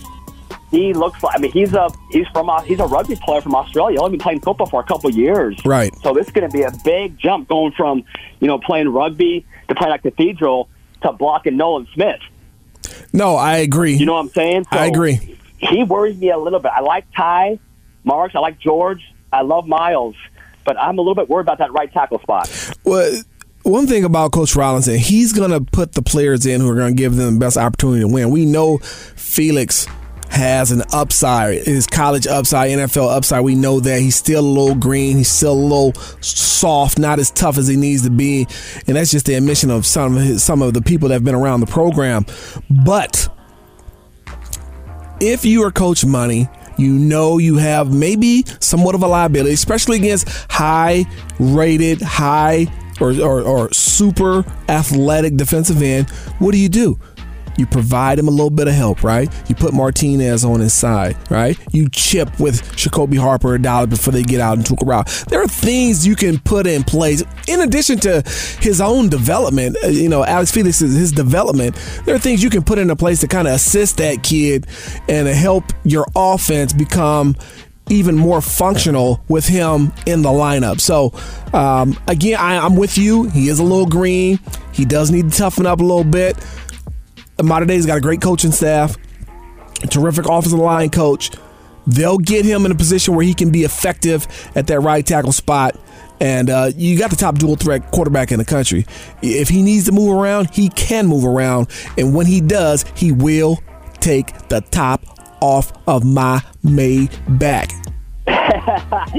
He 0.70 0.92
looks 0.92 1.22
like. 1.22 1.36
I 1.36 1.40
mean, 1.40 1.52
he's 1.52 1.72
a 1.74 1.88
he's 2.10 2.26
from 2.28 2.48
a, 2.48 2.62
he's 2.62 2.80
a 2.80 2.86
rugby 2.86 3.16
player 3.16 3.40
from 3.40 3.54
Australia. 3.54 3.92
He's 3.92 4.00
only 4.00 4.16
been 4.16 4.22
playing 4.22 4.40
football 4.40 4.66
for 4.66 4.80
a 4.80 4.84
couple 4.84 5.10
years. 5.10 5.56
Right. 5.64 5.94
So 6.02 6.12
this 6.12 6.26
is 6.26 6.32
going 6.32 6.50
to 6.50 6.56
be 6.56 6.62
a 6.62 6.72
big 6.84 7.18
jump 7.18 7.48
going 7.48 7.72
from, 7.72 8.04
you 8.40 8.48
know, 8.48 8.58
playing 8.58 8.88
rugby 8.88 9.46
to 9.68 9.74
playing 9.74 9.94
at 9.94 10.02
Cathedral 10.02 10.68
to 11.02 11.12
blocking 11.12 11.56
Nolan 11.56 11.86
Smith. 11.94 12.20
No, 13.12 13.36
I 13.36 13.58
agree. 13.58 13.94
You 13.94 14.06
know 14.06 14.14
what 14.14 14.20
I'm 14.20 14.28
saying? 14.30 14.64
So 14.64 14.78
I 14.78 14.86
agree. 14.86 15.38
He 15.58 15.84
worries 15.84 16.18
me 16.18 16.30
a 16.30 16.38
little 16.38 16.60
bit. 16.60 16.72
I 16.74 16.80
like 16.80 17.06
Ty, 17.14 17.58
Marks. 18.04 18.34
I 18.34 18.40
like 18.40 18.58
George. 18.58 19.02
I 19.32 19.42
love 19.42 19.66
Miles. 19.66 20.16
But 20.64 20.78
I'm 20.78 20.98
a 20.98 21.00
little 21.00 21.14
bit 21.14 21.28
worried 21.28 21.42
about 21.42 21.58
that 21.58 21.72
right 21.72 21.92
tackle 21.92 22.18
spot. 22.18 22.76
Well, 22.84 23.22
one 23.62 23.86
thing 23.86 24.04
about 24.04 24.32
Coach 24.32 24.54
Rollinson, 24.54 24.96
he's 24.96 25.32
going 25.32 25.50
to 25.50 25.60
put 25.60 25.92
the 25.92 26.02
players 26.02 26.46
in 26.46 26.60
who 26.60 26.68
are 26.70 26.74
going 26.74 26.94
to 26.94 27.00
give 27.00 27.16
them 27.16 27.34
the 27.34 27.40
best 27.40 27.56
opportunity 27.56 28.00
to 28.00 28.08
win. 28.08 28.30
We 28.30 28.44
know 28.44 28.78
Felix 28.78 29.86
has 30.30 30.70
an 30.70 30.82
upside, 30.92 31.64
his 31.64 31.86
college 31.86 32.26
upside, 32.26 32.70
NFL 32.70 33.14
upside. 33.14 33.44
We 33.44 33.54
know 33.54 33.80
that 33.80 34.00
he's 34.00 34.16
still 34.16 34.40
a 34.40 34.46
little 34.46 34.74
green, 34.74 35.16
he's 35.16 35.30
still 35.30 35.52
a 35.52 35.54
little 35.54 35.94
soft, 36.20 36.98
not 36.98 37.18
as 37.18 37.30
tough 37.30 37.58
as 37.58 37.68
he 37.68 37.76
needs 37.76 38.02
to 38.02 38.10
be, 38.10 38.46
and 38.86 38.96
that's 38.96 39.10
just 39.10 39.26
the 39.26 39.34
admission 39.34 39.70
of 39.70 39.86
some 39.86 40.16
of 40.16 40.22
his, 40.22 40.42
some 40.42 40.62
of 40.62 40.74
the 40.74 40.82
people 40.82 41.08
that 41.08 41.14
have 41.14 41.24
been 41.24 41.34
around 41.34 41.60
the 41.60 41.66
program. 41.66 42.26
But 42.84 43.28
if 45.20 45.44
you 45.44 45.62
are 45.64 45.70
Coach 45.70 46.04
Money, 46.04 46.48
you 46.76 46.92
know 46.92 47.38
you 47.38 47.56
have 47.56 47.92
maybe 47.92 48.44
somewhat 48.60 48.94
of 48.94 49.02
a 49.02 49.06
liability, 49.06 49.54
especially 49.54 49.96
against 49.96 50.28
high 50.50 51.04
rated, 51.38 52.02
high 52.02 52.66
or, 53.00 53.12
or, 53.20 53.42
or 53.42 53.72
super 53.72 54.44
athletic 54.68 55.36
defensive 55.36 55.82
end. 55.82 56.10
What 56.38 56.52
do 56.52 56.58
you 56.58 56.68
do? 56.68 56.98
You 57.56 57.66
provide 57.66 58.18
him 58.18 58.28
a 58.28 58.30
little 58.30 58.50
bit 58.50 58.68
of 58.68 58.74
help, 58.74 59.02
right? 59.02 59.32
You 59.48 59.54
put 59.54 59.72
Martinez 59.72 60.44
on 60.44 60.60
his 60.60 60.72
side, 60.74 61.16
right? 61.30 61.58
You 61.72 61.88
chip 61.88 62.38
with 62.38 62.76
Jacoby 62.76 63.16
Harper 63.16 63.54
a 63.54 63.62
dollar 63.62 63.86
before 63.86 64.12
they 64.12 64.22
get 64.22 64.40
out 64.40 64.58
into 64.58 64.76
a 64.80 64.84
route. 64.84 65.06
There 65.28 65.42
are 65.42 65.48
things 65.48 66.06
you 66.06 66.16
can 66.16 66.38
put 66.38 66.66
in 66.66 66.84
place 66.84 67.22
in 67.48 67.60
addition 67.60 67.98
to 68.00 68.22
his 68.60 68.80
own 68.80 69.08
development. 69.08 69.76
uh, 69.84 69.88
You 69.88 70.08
know, 70.08 70.24
Alex 70.24 70.50
Felix 70.50 70.82
is 70.82 70.94
his 70.94 71.12
development. 71.12 71.76
There 72.04 72.14
are 72.14 72.18
things 72.18 72.42
you 72.42 72.50
can 72.50 72.62
put 72.62 72.78
into 72.78 72.96
place 72.96 73.20
to 73.20 73.28
kind 73.28 73.48
of 73.48 73.54
assist 73.54 73.96
that 73.98 74.22
kid 74.22 74.66
and 75.08 75.26
help 75.28 75.64
your 75.84 76.06
offense 76.14 76.72
become 76.72 77.36
even 77.88 78.16
more 78.16 78.40
functional 78.40 79.22
with 79.28 79.46
him 79.46 79.92
in 80.06 80.22
the 80.22 80.28
lineup. 80.28 80.80
So, 80.80 81.12
um, 81.56 81.96
again, 82.08 82.36
I, 82.38 82.58
I'm 82.58 82.74
with 82.74 82.98
you. 82.98 83.28
He 83.28 83.48
is 83.48 83.60
a 83.60 83.62
little 83.62 83.86
green. 83.86 84.40
He 84.72 84.84
does 84.84 85.12
need 85.12 85.30
to 85.30 85.38
toughen 85.38 85.66
up 85.66 85.78
a 85.78 85.84
little 85.84 86.02
bit. 86.02 86.36
Mater 87.42 87.66
Dei's 87.66 87.86
got 87.86 87.98
a 87.98 88.00
great 88.00 88.20
coaching 88.20 88.52
staff, 88.52 88.96
a 89.82 89.86
terrific 89.86 90.26
offensive 90.26 90.58
line 90.58 90.90
coach. 90.90 91.30
They'll 91.86 92.18
get 92.18 92.44
him 92.44 92.66
in 92.66 92.72
a 92.72 92.74
position 92.74 93.14
where 93.14 93.24
he 93.24 93.34
can 93.34 93.50
be 93.50 93.62
effective 93.62 94.26
at 94.54 94.66
that 94.66 94.80
right 94.80 95.06
tackle 95.06 95.32
spot. 95.32 95.78
And 96.18 96.48
uh, 96.48 96.70
you 96.74 96.98
got 96.98 97.10
the 97.10 97.16
top 97.16 97.36
dual 97.36 97.56
threat 97.56 97.90
quarterback 97.92 98.32
in 98.32 98.38
the 98.38 98.44
country. 98.44 98.86
If 99.22 99.48
he 99.48 99.62
needs 99.62 99.84
to 99.84 99.92
move 99.92 100.16
around, 100.16 100.50
he 100.50 100.70
can 100.70 101.06
move 101.06 101.24
around. 101.24 101.68
And 101.98 102.14
when 102.14 102.26
he 102.26 102.40
does, 102.40 102.84
he 102.96 103.12
will 103.12 103.58
take 104.00 104.48
the 104.48 104.62
top 104.62 105.02
off 105.40 105.72
of 105.86 106.04
my 106.04 106.42
May 106.62 107.06
Maybach. 107.28 107.72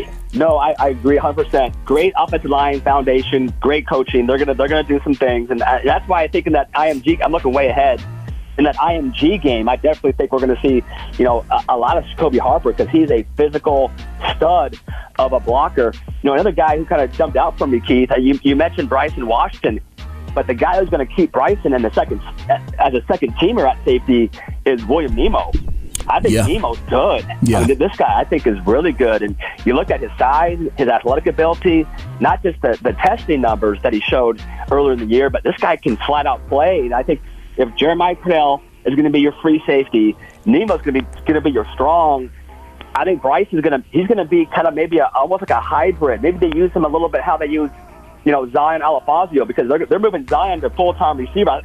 No, 0.34 0.58
I, 0.58 0.76
I 0.78 0.90
agree 0.90 1.18
100%. 1.18 1.86
Great 1.86 2.14
offensive 2.18 2.50
line 2.50 2.82
foundation, 2.82 3.54
great 3.60 3.88
coaching. 3.88 4.28
They're 4.28 4.38
gonna 4.38 4.54
they're 4.54 4.68
gonna 4.68 4.84
do 4.84 5.00
some 5.04 5.14
things, 5.14 5.50
and 5.50 5.64
I, 5.64 5.82
that's 5.84 6.08
why 6.08 6.24
I 6.24 6.28
think 6.28 6.48
in 6.48 6.54
that 6.54 6.72
IMG, 6.74 7.20
I'm 7.24 7.32
looking 7.32 7.54
way 7.54 7.68
ahead. 7.68 8.04
In 8.58 8.64
that 8.64 8.76
IMG 8.78 9.40
game, 9.40 9.70
I 9.70 9.76
definitely 9.76 10.14
think 10.14 10.32
we're 10.32 10.40
going 10.40 10.56
to 10.56 10.62
see, 10.64 10.84
you 11.20 11.26
know, 11.26 11.46
a, 11.52 11.64
a 11.70 11.78
lot 11.78 11.96
of 11.96 12.04
Jacoby 12.06 12.40
Harper 12.40 12.72
because 12.74 12.90
he's 12.90 13.12
a 13.12 13.24
physical 13.36 13.92
stud 14.36 14.80
of 15.20 15.32
a 15.32 15.40
blocker. 15.40 15.94
You 16.24 16.30
know, 16.30 16.34
another 16.34 16.52
guy 16.52 16.76
who 16.76 16.84
kind 16.84 17.04
of 17.04 17.12
jumped 17.12 17.38
out 17.38 17.56
for 17.60 17.68
me, 17.68 17.80
Keith. 17.80 18.12
uh, 18.12 18.16
You, 18.16 18.40
you 18.42 18.56
mentioned 18.56 18.90
Bryson 18.90 19.28
Washington, 19.28 19.80
but 20.34 20.48
the 20.48 20.56
guy 20.56 20.80
who's 20.80 20.90
going 20.90 21.08
to 21.08 21.14
keep 21.14 21.32
Bryson 21.34 21.72
in 21.72 21.84
the 21.84 21.94
second 21.94 22.20
as 22.80 22.96
a 22.96 23.06
second 23.06 23.36
teamer 23.36 23.70
at 23.70 23.78
safety 23.86 24.32
is 24.66 24.84
William 24.88 25.14
Nemo. 25.14 25.52
I 26.10 26.20
think 26.20 26.34
Yeah. 26.34 26.48
Nemo's 26.48 26.80
good. 26.90 27.26
Yeah. 27.44 27.60
I 27.60 27.68
mean, 27.68 27.78
this 27.78 27.96
guy 27.98 28.20
I 28.20 28.24
think 28.24 28.48
is 28.48 28.58
really 28.66 28.92
good. 28.92 29.22
And 29.22 29.36
you 29.66 29.74
look 29.74 29.92
at 29.92 30.00
his 30.00 30.12
size, 30.18 30.60
his 30.78 30.88
athletic 30.88 31.28
ability, 31.28 31.86
not 32.20 32.42
just 32.44 32.62
the, 32.62 32.78
the 32.82 32.94
testing 32.94 33.42
numbers 33.42 33.82
that 33.84 33.94
he 33.94 34.00
showed 34.00 34.42
earlier 34.72 34.94
in 34.94 35.00
the 35.00 35.06
year, 35.06 35.30
but 35.30 35.44
this 35.44 35.58
guy 35.58 35.76
can 35.76 35.98
flat 35.98 36.26
out 36.26 36.48
play. 36.48 36.80
And 36.80 36.94
I 36.94 37.04
think 37.04 37.22
if 37.58 37.76
Jeremiah 37.76 38.16
Purnell 38.16 38.62
is 38.86 38.96
going 38.96 39.06
to 39.06 39.12
be 39.12 39.20
your 39.20 39.34
free 39.42 39.62
safety, 39.66 40.16
Nemo's 40.46 40.82
going 40.82 40.94
to 40.96 41.02
be 41.02 41.08
going 41.22 41.34
to 41.34 41.42
be 41.42 41.52
your 41.52 41.68
strong. 41.74 42.32
I 42.96 43.04
think 43.04 43.22
Bryce 43.22 43.48
is 43.52 43.62
going 43.62 43.82
to 43.82 43.88
he's 43.92 44.08
going 44.08 44.18
to 44.18 44.26
be 44.26 44.46
kind 44.46 44.68
of 44.68 44.74
maybe 44.74 44.98
a, 45.00 45.06
almost 45.14 45.42
like 45.42 45.50
a 45.50 45.60
hybrid. 45.60 46.22
Maybe 46.22 46.38
they 46.38 46.58
use 46.58 46.72
him 46.72 46.86
a 46.86 46.88
little 46.88 47.10
bit 47.10 47.22
how 47.22 47.38
they 47.38 47.48
use 47.48 47.70
you 48.24 48.32
know 48.32 48.50
Zion 48.50 48.82
Alafazio 48.82 49.46
because 49.46 49.68
they're 49.68 49.86
they're 49.86 50.00
moving 50.00 50.26
Zion 50.28 50.62
to 50.62 50.70
full 50.72 50.94
time 50.94 51.18
receiver. 51.18 51.62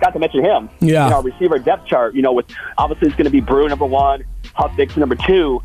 Got 0.00 0.10
to 0.14 0.18
mention 0.18 0.44
him. 0.44 0.68
Yeah. 0.80 1.04
You 1.04 1.10
know, 1.10 1.22
receiver 1.22 1.58
depth 1.58 1.86
chart. 1.86 2.14
You 2.14 2.22
know, 2.22 2.32
with 2.32 2.46
obviously 2.76 3.08
it's 3.08 3.16
going 3.16 3.24
to 3.26 3.30
be 3.30 3.40
Bru 3.40 3.68
number 3.68 3.86
one, 3.86 4.24
Huff 4.54 4.74
Dixon 4.76 5.00
number 5.00 5.16
two. 5.16 5.60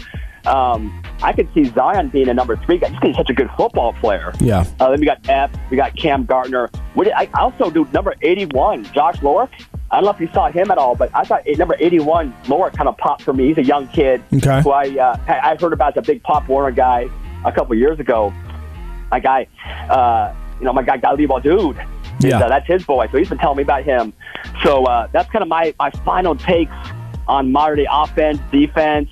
Um, 0.46 1.02
I 1.22 1.32
could 1.32 1.48
see 1.54 1.64
Zion 1.66 2.10
being 2.10 2.28
a 2.28 2.34
number 2.34 2.58
three 2.58 2.78
guy 2.78 2.90
he's 3.02 3.16
such 3.16 3.30
a 3.30 3.34
good 3.34 3.50
football 3.56 3.94
player. 3.94 4.34
Yeah. 4.42 4.66
Uh, 4.80 4.90
then 4.92 5.00
we 5.00 5.06
got 5.06 5.20
Epps, 5.30 5.58
we 5.70 5.78
got 5.78 5.96
Cam 5.96 6.26
Gardner. 6.26 6.70
What 6.96 7.08
I 7.16 7.30
also 7.36 7.70
do 7.70 7.88
number 7.94 8.14
81, 8.22 8.84
Josh 8.94 9.16
Lorick. 9.20 9.50
I 9.90 9.98
don't 9.98 10.06
know 10.06 10.10
if 10.12 10.20
you 10.20 10.28
saw 10.34 10.50
him 10.52 10.70
at 10.72 10.78
all, 10.78 10.96
but 10.96 11.12
I 11.16 11.24
thought 11.24 11.44
number 11.58 11.78
81, 11.80 12.34
Lorick 12.48 12.76
kind 12.76 12.90
of 12.90 12.98
popped 12.98 13.22
for 13.22 13.32
me. 13.32 13.48
He's 13.50 13.58
a 13.60 13.64
young 13.64 13.88
kid 13.88 14.22
Okay. 14.34 14.62
who 14.64 14.72
I, 14.72 14.90
uh, 15.00 15.18
I 15.28 15.56
heard 15.62 15.72
about 15.72 15.96
as 15.98 16.04
a 16.04 16.06
big 16.06 16.22
Pop 16.24 16.50
Warner 16.50 16.72
guy 16.72 17.08
a 17.46 17.52
couple 17.52 17.76
years 17.76 18.00
ago. 18.00 18.34
My 19.12 19.20
guy, 19.22 19.48
uh, 19.90 20.34
you 20.60 20.66
know, 20.66 20.74
my 20.74 20.82
guy 20.84 20.98
Galibal 20.98 21.42
dude. 21.42 21.78
Yeah. 22.24 22.40
uh, 22.40 22.50
that's 22.50 22.68
his 22.68 22.84
boy. 22.84 23.08
So 23.12 23.18
he's 23.18 23.30
been 23.30 23.38
telling 23.38 23.58
me 23.58 23.64
about 23.64 23.84
him. 23.84 24.14
So 24.64 24.86
uh, 24.86 25.08
that's 25.12 25.30
kind 25.32 25.42
of 25.42 25.50
my, 25.50 25.74
my 25.80 25.92
final 26.06 26.36
takes 26.36 26.74
on 27.28 27.52
modern 27.52 27.86
offense, 27.90 28.40
defense. 28.52 29.10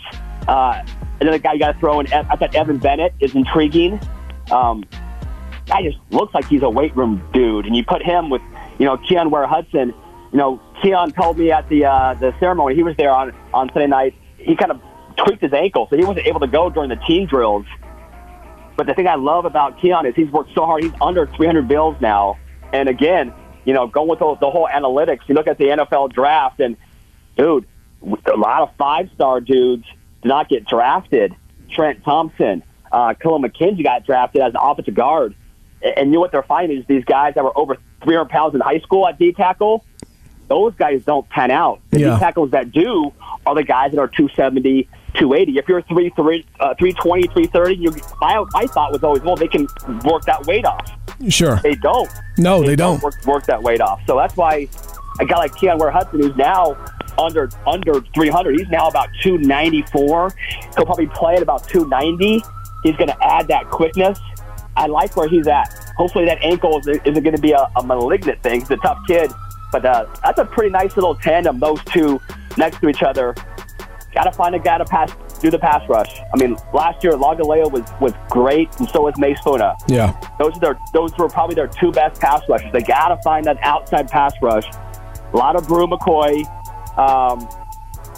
Uh, 0.47 0.83
another 1.19 1.37
guy 1.39 1.53
you 1.53 1.59
got 1.59 1.73
to 1.73 1.79
throw 1.79 1.99
in. 1.99 2.11
I 2.11 2.35
thought 2.35 2.55
Evan 2.55 2.77
Bennett 2.77 3.13
is 3.19 3.35
intriguing. 3.35 3.99
Um, 4.51 4.83
guy 5.67 5.83
just 5.83 5.97
looks 6.09 6.33
like 6.33 6.45
he's 6.47 6.63
a 6.63 6.69
weight 6.69 6.95
room 6.95 7.23
dude, 7.33 7.65
and 7.65 7.75
you 7.75 7.83
put 7.85 8.03
him 8.03 8.29
with, 8.29 8.41
you 8.79 8.85
know, 8.85 8.97
Keon 8.97 9.29
Ware 9.31 9.47
Hudson. 9.47 9.93
You 10.31 10.37
know, 10.37 10.61
Keon 10.81 11.11
told 11.11 11.37
me 11.37 11.51
at 11.51 11.67
the 11.69 11.85
uh, 11.85 12.13
the 12.15 12.33
ceremony 12.39 12.75
he 12.75 12.83
was 12.83 12.95
there 12.97 13.11
on 13.11 13.33
on 13.53 13.69
Sunday 13.69 13.87
night. 13.87 14.15
He 14.37 14.55
kind 14.55 14.71
of 14.71 14.81
tweaked 15.17 15.41
his 15.41 15.53
ankle, 15.53 15.87
so 15.89 15.97
he 15.97 16.03
wasn't 16.03 16.25
able 16.25 16.39
to 16.39 16.47
go 16.47 16.69
during 16.69 16.89
the 16.89 16.95
team 17.07 17.27
drills. 17.27 17.65
But 18.77 18.87
the 18.87 18.93
thing 18.93 19.07
I 19.07 19.15
love 19.15 19.45
about 19.45 19.79
Keon 19.79 20.05
is 20.05 20.15
he's 20.15 20.31
worked 20.31 20.51
so 20.55 20.65
hard. 20.65 20.83
He's 20.83 20.93
under 21.01 21.27
300 21.27 21.67
bills 21.67 21.95
now, 22.01 22.37
and 22.73 22.89
again, 22.89 23.33
you 23.65 23.73
know, 23.73 23.87
going 23.87 24.07
with 24.07 24.19
the, 24.19 24.35
the 24.39 24.49
whole 24.49 24.67
analytics. 24.71 25.21
You 25.27 25.35
look 25.35 25.47
at 25.47 25.57
the 25.57 25.65
NFL 25.65 26.13
draft, 26.13 26.59
and 26.59 26.77
dude, 27.37 27.65
a 28.03 28.37
lot 28.37 28.63
of 28.63 28.75
five 28.77 29.09
star 29.13 29.41
dudes 29.41 29.85
did 30.21 30.29
not 30.29 30.49
get 30.49 30.65
drafted. 30.65 31.35
Trent 31.69 32.03
Thompson, 32.03 32.63
uh, 32.91 33.13
Khalil 33.13 33.39
McKenzie 33.41 33.83
got 33.83 34.05
drafted 34.05 34.41
as 34.41 34.53
an 34.53 34.59
offensive 34.61 34.95
guard. 34.95 35.35
And 35.81 35.97
and 35.97 36.07
you 36.09 36.13
know 36.15 36.19
what 36.19 36.31
they're 36.31 36.43
finding 36.43 36.79
is 36.79 36.85
these 36.87 37.05
guys 37.05 37.35
that 37.35 37.43
were 37.43 37.57
over 37.57 37.77
300 38.03 38.29
pounds 38.29 38.55
in 38.55 38.61
high 38.61 38.79
school 38.79 39.07
at 39.07 39.17
D 39.19 39.31
tackle, 39.33 39.85
those 40.47 40.73
guys 40.75 41.03
don't 41.05 41.27
pan 41.29 41.51
out. 41.51 41.79
The 41.91 41.99
Yeah. 42.01 42.13
D 42.15 42.19
tackles 42.19 42.51
that 42.51 42.71
do 42.71 43.13
are 43.45 43.55
the 43.55 43.63
guys 43.63 43.91
that 43.91 43.99
are 43.99 44.07
270, 44.07 44.87
280. 45.15 45.57
If 45.57 45.67
you're 45.67 45.81
3, 45.81 46.09
3, 46.09 46.45
uh, 46.59 46.73
320, 46.75 47.27
330, 47.27 47.75
you, 47.75 47.91
my, 48.19 48.43
my 48.51 48.65
thought 48.67 48.91
was 48.91 49.03
always, 49.03 49.21
well, 49.23 49.35
they 49.35 49.47
can 49.47 49.67
work 50.03 50.23
that 50.25 50.45
weight 50.45 50.65
off. 50.65 50.91
Sure. 51.29 51.57
They 51.63 51.75
don't 51.75 52.09
No, 52.37 52.63
they 52.63 52.75
don't. 52.75 53.01
work, 53.01 53.25
work 53.25 53.45
that 53.45 53.61
weight 53.61 53.81
off. 53.81 54.01
So 54.07 54.15
that's 54.17 54.35
why 54.35 54.67
a 55.19 55.25
guy 55.25 55.37
like 55.37 55.55
Keon 55.55 55.77
Ware 55.77 55.91
Hudson, 55.91 56.21
who's 56.21 56.35
now 56.35 56.75
under 57.17 57.49
under 57.67 58.01
300, 58.13 58.57
he's 58.59 58.69
now 58.69 58.87
about 58.87 59.09
294. 59.21 60.31
He'll 60.75 60.85
probably 60.85 61.07
play 61.07 61.35
at 61.35 61.41
about 61.43 61.67
290. 61.67 62.43
He's 62.83 62.95
going 62.95 63.09
to 63.09 63.17
add 63.23 63.47
that 63.49 63.69
quickness. 63.69 64.19
I 64.75 64.87
like 64.87 65.15
where 65.17 65.27
he's 65.27 65.47
at. 65.47 65.67
Hopefully, 65.97 66.25
that 66.25 66.39
ankle 66.41 66.79
is, 66.79 66.87
isn't 66.87 67.21
going 67.23 67.35
to 67.35 67.41
be 67.41 67.51
a, 67.51 67.67
a 67.75 67.83
malignant 67.85 68.41
thing. 68.41 68.61
He's 68.61 68.71
a 68.71 68.77
tough 68.77 68.97
kid, 69.05 69.29
but 69.71 69.85
uh, 69.85 70.05
that's 70.23 70.39
a 70.39 70.45
pretty 70.45 70.69
nice 70.71 70.95
little 70.95 71.13
tandem. 71.13 71.59
Those 71.59 71.83
two 71.85 72.19
next 72.57 72.79
to 72.79 72.87
each 72.89 73.03
other. 73.03 73.35
Got 74.13 74.23
to 74.23 74.31
find 74.31 74.55
a 74.55 74.59
guy 74.59 74.77
to 74.77 74.85
pass, 74.85 75.11
do 75.41 75.49
the 75.49 75.59
pass 75.59 75.87
rush. 75.89 76.21
I 76.33 76.37
mean, 76.37 76.55
last 76.73 77.03
year 77.03 77.13
Lagaleo 77.13 77.71
was 77.71 77.83
was 77.99 78.13
great, 78.29 78.69
and 78.79 78.89
so 78.89 79.01
was 79.01 79.17
Mase 79.17 79.39
Funa. 79.43 79.75
Yeah. 79.87 80.17
Those 80.39 80.55
are 80.57 80.59
their 80.59 80.79
those 80.93 81.17
were 81.17 81.27
probably 81.27 81.55
their 81.55 81.67
two 81.67 81.91
best 81.91 82.21
pass 82.21 82.41
rushers. 82.47 82.71
They 82.71 82.81
got 82.81 83.09
to 83.09 83.17
find 83.23 83.45
that 83.45 83.57
outside 83.61 84.09
pass 84.09 84.33
rush. 84.41 84.65
A 85.33 85.37
lot 85.37 85.55
of 85.55 85.67
Bru 85.67 85.87
McCoy. 85.87 86.45
Um, 86.97 87.47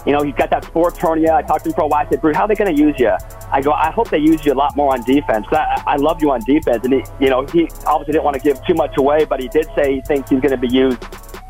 you 0.06 0.12
know, 0.12 0.22
he's 0.22 0.34
got 0.34 0.50
that 0.50 0.64
sports 0.64 0.98
hernia. 0.98 1.32
I 1.32 1.42
talked 1.42 1.64
to 1.64 1.70
him 1.70 1.74
for 1.74 1.82
a 1.82 1.86
while. 1.86 2.06
I 2.06 2.10
said, 2.10 2.20
Bru, 2.20 2.34
how 2.34 2.42
are 2.42 2.48
they 2.48 2.54
going 2.54 2.74
to 2.74 2.78
use 2.78 2.94
you? 2.98 3.16
I 3.50 3.62
go, 3.62 3.72
I 3.72 3.90
hope 3.90 4.10
they 4.10 4.18
use 4.18 4.44
you 4.44 4.52
a 4.52 4.54
lot 4.54 4.76
more 4.76 4.92
on 4.92 5.02
defense. 5.02 5.46
I, 5.50 5.82
I 5.86 5.96
love 5.96 6.20
you 6.20 6.30
on 6.30 6.40
defense. 6.40 6.84
And, 6.84 6.92
he, 6.92 7.04
you 7.20 7.30
know, 7.30 7.46
he 7.46 7.68
obviously 7.86 8.12
didn't 8.12 8.24
want 8.24 8.36
to 8.36 8.42
give 8.42 8.62
too 8.66 8.74
much 8.74 8.98
away, 8.98 9.24
but 9.24 9.40
he 9.40 9.48
did 9.48 9.66
say 9.74 9.94
he 9.94 10.00
thinks 10.02 10.28
he's 10.28 10.40
going 10.40 10.50
to 10.50 10.58
be 10.58 10.68
used, 10.68 11.02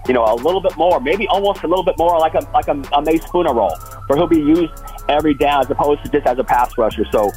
you 0.07 0.15
know, 0.15 0.25
a 0.25 0.37
little 0.37 0.61
bit 0.61 0.77
more, 0.77 1.01
maybe 1.01 1.27
almost 1.29 1.65
a 1.65 1.67
little 1.67 1.83
bit 1.83 1.99
more 1.99 2.17
like 2.21 2.35
a, 2.35 2.49
like 2.53 2.69
a, 2.69 2.81
a 2.93 3.03
Mace 3.03 3.25
Spooner 3.25 3.53
role, 3.53 3.75
where 4.07 4.17
he'll 4.17 4.29
be 4.29 4.37
used 4.37 4.73
every 5.09 5.35
down 5.35 5.63
as 5.63 5.71
opposed 5.71 6.05
to 6.05 6.11
just 6.11 6.27
as 6.27 6.39
a 6.39 6.45
pass 6.45 6.77
rusher. 6.79 7.05
So, 7.11 7.31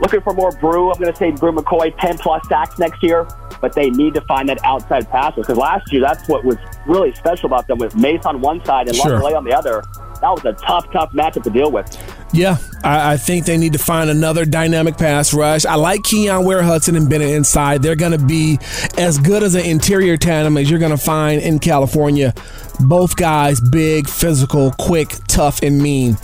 looking 0.00 0.20
for 0.20 0.32
more 0.34 0.50
Bru. 0.52 0.90
I'm 0.90 0.98
going 0.98 1.12
to 1.12 1.16
say 1.16 1.30
Bru 1.30 1.52
McCoy 1.52 1.96
10 1.98 2.18
plus 2.18 2.46
sacks 2.48 2.78
next 2.78 3.02
year, 3.02 3.26
but 3.60 3.74
they 3.74 3.90
need 3.90 4.14
to 4.14 4.20
find 4.22 4.48
that 4.48 4.62
outside 4.64 5.08
passer 5.10 5.40
because 5.42 5.56
last 5.56 5.92
year 5.92 6.02
that's 6.02 6.28
what 6.28 6.44
was 6.44 6.56
really 6.86 7.14
special 7.14 7.46
about 7.46 7.66
them 7.66 7.78
with 7.78 7.94
Mase 7.96 8.24
on 8.26 8.40
one 8.40 8.64
side 8.64 8.88
and 8.88 8.96
Sure. 8.96 9.12
Longley 9.12 9.34
on 9.34 9.44
the 9.44 9.52
other. 9.52 9.82
That 10.20 10.30
was 10.30 10.44
a 10.44 10.52
tough, 10.52 10.90
tough 10.90 11.12
matchup 11.12 11.42
to 11.42 11.50
deal 11.50 11.70
with. 11.70 11.86
Yeah, 12.32 12.56
I, 12.82 13.12
I 13.12 13.16
think 13.16 13.44
they 13.46 13.56
need 13.56 13.74
to 13.74 13.78
find 13.78 14.10
another 14.10 14.44
dynamic 14.44 14.96
pass 14.96 15.34
rush. 15.34 15.64
I 15.66 15.74
like 15.74 16.02
Keon 16.02 16.44
Ware 16.44 16.62
Hudson 16.62 16.96
and 16.96 17.08
Bennett 17.08 17.30
inside. 17.30 17.82
They're 17.82 17.94
going 17.94 18.18
to 18.18 18.24
be 18.24 18.58
as 18.96 19.18
good 19.18 19.42
as 19.42 19.54
an 19.54 19.64
interior 19.64 20.16
tandem 20.16 20.56
as 20.56 20.70
you're 20.70 20.80
going 20.80 20.90
to 20.92 20.96
find 20.96 21.42
in 21.42 21.58
California. 21.58 22.32
Both 22.80 23.16
guys, 23.16 23.60
big, 23.60 24.08
physical, 24.08 24.72
quick, 24.78 25.10
tough, 25.28 25.62
and 25.62 25.80
mean. 25.80 26.16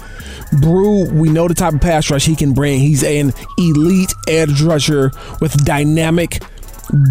Bru, 0.52 1.08
we 1.10 1.28
know 1.28 1.46
the 1.48 1.54
type 1.54 1.74
of 1.74 1.80
pass 1.80 2.10
rush 2.10 2.26
he 2.26 2.34
can 2.34 2.52
bring. 2.52 2.80
He's 2.80 3.04
an 3.04 3.32
elite 3.56 4.12
edge 4.28 4.60
rusher 4.62 5.12
with 5.40 5.64
dynamic 5.64 6.42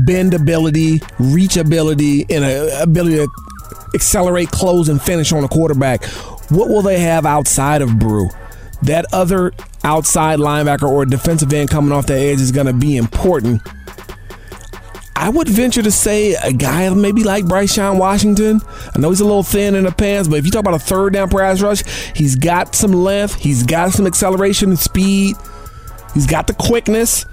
bend 0.06 0.34
ability, 0.34 1.02
reach 1.20 1.58
ability, 1.58 2.26
and 2.30 2.44
a 2.44 2.82
ability 2.82 3.16
to 3.16 3.30
accelerate, 3.96 4.52
close, 4.52 4.90
and 4.90 5.02
finish 5.02 5.32
on 5.32 5.44
a 5.44 5.48
quarterback. 5.48 6.04
What 6.50 6.70
will 6.70 6.82
they 6.82 7.00
have 7.00 7.26
outside 7.26 7.82
of 7.82 7.98
Bru? 7.98 8.30
That 8.84 9.06
other 9.14 9.54
outside 9.84 10.40
linebacker 10.40 10.90
or 10.90 11.06
defensive 11.06 11.52
end 11.54 11.70
coming 11.70 11.92
off 11.92 12.08
the 12.08 12.16
edge 12.16 12.42
is 12.42 12.52
going 12.52 12.68
to 12.68 12.74
be 12.74 12.98
important. 12.98 13.62
I 15.20 15.28
would 15.28 15.50
venture 15.50 15.82
to 15.82 15.92
say 15.92 16.34
a 16.36 16.54
guy 16.54 16.90
maybe 16.94 17.26
like 17.26 17.46
Bryce 17.46 17.74
Sean 17.74 17.98
Washington. 17.98 18.62
I 18.96 19.00
know 19.00 19.10
he's 19.10 19.20
a 19.20 19.26
little 19.26 19.44
thin 19.44 19.76
in 19.76 19.84
the 19.84 19.92
pants, 19.92 20.30
but 20.30 20.40
if 20.40 20.46
you 20.46 20.52
talk 20.52 20.62
about 20.62 20.76
a 20.76 20.80
third 20.80 21.12
down 21.12 21.30
pass 21.30 21.60
rush, 21.60 21.84
he's 22.16 22.38
got 22.38 22.74
some 22.74 22.94
length, 22.94 23.36
he's 23.36 23.64
got 23.64 23.92
some 23.92 24.08
acceleration 24.08 24.70
and 24.70 24.80
speed, 24.80 25.36
he's 26.14 26.26
got 26.26 26.48
the 26.48 26.54
quickness. 26.54 27.26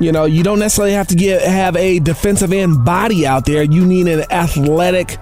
You 0.00 0.10
know, 0.10 0.24
you 0.24 0.42
don't 0.42 0.58
necessarily 0.58 0.94
have 0.94 1.08
to 1.08 1.14
get 1.14 1.42
have 1.42 1.76
a 1.76 1.98
defensive 1.98 2.50
end 2.50 2.82
body 2.82 3.26
out 3.26 3.44
there. 3.44 3.62
You 3.62 3.84
need 3.84 4.08
an 4.08 4.24
athletic, 4.32 5.18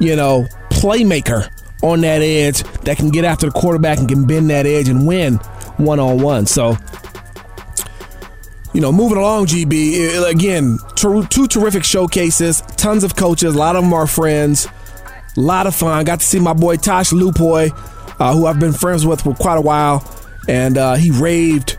you 0.00 0.16
know, 0.16 0.48
playmaker 0.70 1.48
on 1.84 2.00
that 2.00 2.22
edge 2.22 2.64
that 2.80 2.96
can 2.96 3.10
get 3.10 3.24
after 3.24 3.46
the 3.46 3.52
quarterback 3.52 3.98
and 3.98 4.08
can 4.08 4.26
bend 4.26 4.50
that 4.50 4.66
edge 4.66 4.88
and 4.88 5.06
win 5.06 5.36
one 5.76 6.00
on 6.00 6.20
one. 6.20 6.46
So, 6.46 6.76
you 8.72 8.80
know, 8.80 8.90
moving 8.90 9.18
along, 9.18 9.46
GB, 9.46 10.28
again, 10.30 10.78
two, 10.94 11.24
two 11.26 11.46
terrific 11.46 11.84
showcases, 11.84 12.62
tons 12.76 13.04
of 13.04 13.16
coaches, 13.16 13.54
a 13.54 13.58
lot 13.58 13.76
of 13.76 13.82
them 13.84 13.92
are 13.92 14.06
friends, 14.06 14.66
a 15.36 15.40
lot 15.40 15.66
of 15.66 15.74
fun. 15.74 16.04
Got 16.04 16.20
to 16.20 16.26
see 16.26 16.40
my 16.40 16.52
boy 16.52 16.76
Tosh 16.76 17.10
Lupoi, 17.10 17.70
uh, 18.18 18.34
who 18.34 18.46
I've 18.46 18.58
been 18.58 18.72
friends 18.72 19.04
with 19.04 19.22
for 19.22 19.34
quite 19.34 19.58
a 19.58 19.60
while, 19.60 20.04
and 20.48 20.78
uh, 20.78 20.94
he 20.94 21.10
raved 21.10 21.78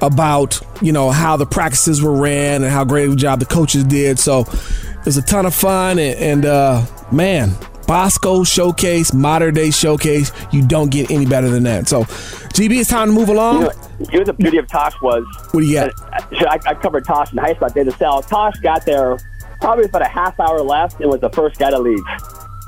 about, 0.00 0.60
you 0.82 0.92
know, 0.92 1.10
how 1.10 1.36
the 1.36 1.46
practices 1.46 2.02
were 2.02 2.20
ran 2.20 2.62
and 2.62 2.72
how 2.72 2.84
great 2.84 3.06
of 3.06 3.12
a 3.14 3.16
job 3.16 3.40
the 3.40 3.46
coaches 3.46 3.84
did. 3.84 4.18
So 4.18 4.40
it 4.40 5.04
was 5.04 5.16
a 5.16 5.22
ton 5.22 5.46
of 5.46 5.54
fun, 5.54 5.98
and, 5.98 6.18
and 6.18 6.44
uh, 6.44 6.86
man, 7.12 7.54
Bosco 7.86 8.44
showcase, 8.44 9.12
Mater 9.12 9.50
Dei 9.50 9.70
showcase. 9.70 10.32
You 10.50 10.66
don't 10.66 10.90
get 10.90 11.10
any 11.10 11.26
better 11.26 11.48
than 11.48 11.62
that. 11.64 11.88
So, 11.88 12.04
GB, 12.04 12.80
it's 12.80 12.90
time 12.90 13.08
to 13.08 13.14
move 13.14 13.28
along. 13.28 13.62
You 13.62 13.68
know, 13.68 13.72
you 14.12 14.18
know 14.18 14.24
the 14.24 14.32
beauty 14.32 14.58
of 14.58 14.66
Tosh 14.66 14.94
was. 15.00 15.24
What 15.52 15.60
do 15.60 15.66
you 15.66 15.74
got? 15.74 15.92
I, 16.22 16.58
I 16.66 16.74
covered 16.74 17.04
Tosh 17.04 17.32
in 17.32 17.38
high 17.38 17.54
school. 17.54 17.68
I 17.68 17.72
did 17.72 17.86
the 17.86 17.92
cell. 17.92 18.22
Tosh 18.22 18.58
got 18.60 18.84
there 18.84 19.18
probably 19.60 19.84
about 19.84 20.02
a 20.02 20.08
half 20.08 20.38
hour 20.40 20.60
left 20.60 21.00
and 21.00 21.10
was 21.10 21.20
the 21.20 21.30
first 21.30 21.58
guy 21.58 21.70
to 21.70 21.78
leave. 21.78 22.02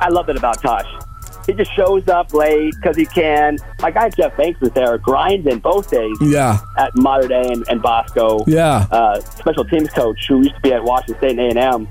I 0.00 0.08
love 0.08 0.28
it 0.28 0.36
about 0.36 0.62
Tosh. 0.62 0.86
He 1.46 1.54
just 1.54 1.74
shows 1.74 2.06
up 2.08 2.34
late 2.34 2.74
because 2.76 2.94
he 2.94 3.06
can. 3.06 3.56
My 3.80 3.90
guy 3.90 4.10
Jeff 4.10 4.36
Banks 4.36 4.60
was 4.60 4.70
there 4.72 4.98
grinding 4.98 5.60
both 5.60 5.90
days. 5.90 6.16
Yeah. 6.20 6.58
At 6.76 6.94
Mater 6.94 7.26
Dei 7.26 7.40
and, 7.40 7.64
and 7.70 7.80
Bosco. 7.80 8.44
Yeah. 8.46 8.86
Uh, 8.90 9.20
special 9.20 9.64
teams 9.64 9.88
coach 9.88 10.28
who 10.28 10.42
used 10.42 10.56
to 10.56 10.60
be 10.60 10.74
at 10.74 10.84
Washington 10.84 11.16
State 11.16 11.38
and 11.38 11.40
A 11.40 11.48
and 11.48 11.58
M. 11.58 11.88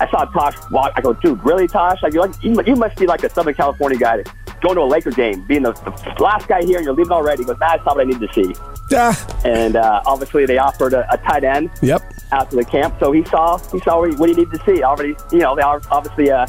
I 0.00 0.10
saw 0.10 0.24
Tosh 0.26 0.54
walk. 0.70 0.92
I 0.96 1.00
go, 1.00 1.12
dude, 1.12 1.42
really, 1.44 1.66
Tosh? 1.66 2.02
Like, 2.02 2.14
like 2.14 2.42
you, 2.42 2.60
you 2.62 2.76
must 2.76 2.96
be 2.96 3.06
like 3.06 3.22
a 3.24 3.30
Southern 3.30 3.54
California 3.54 3.98
guy 3.98 4.22
going 4.62 4.76
to 4.76 4.82
a 4.82 4.84
Laker 4.84 5.10
game, 5.10 5.46
being 5.46 5.62
the, 5.62 5.72
the 5.72 6.22
last 6.22 6.48
guy 6.48 6.64
here, 6.64 6.76
and 6.78 6.84
you're 6.84 6.94
leaving 6.94 7.12
already. 7.12 7.42
He 7.42 7.46
goes, 7.46 7.58
nah, 7.58 7.76
that's 7.76 7.84
not 7.84 7.96
what 7.96 8.06
I 8.06 8.10
need 8.10 8.20
to 8.20 8.32
see. 8.32 8.54
Yeah. 8.90 9.14
And 9.44 9.76
uh, 9.76 10.02
obviously, 10.06 10.46
they 10.46 10.58
offered 10.58 10.92
a, 10.92 11.06
a 11.12 11.18
tight 11.18 11.44
end. 11.44 11.70
Yep. 11.82 12.12
After 12.32 12.56
the 12.56 12.64
camp, 12.64 12.96
so 12.98 13.12
he 13.12 13.24
saw 13.26 13.56
he 13.70 13.78
saw 13.80 14.00
what 14.00 14.28
he 14.28 14.34
needed 14.34 14.50
to 14.50 14.64
see. 14.64 14.82
Already, 14.82 15.14
you 15.30 15.38
know, 15.38 15.54
they 15.54 15.62
obviously 15.62 16.28
uh, 16.28 16.44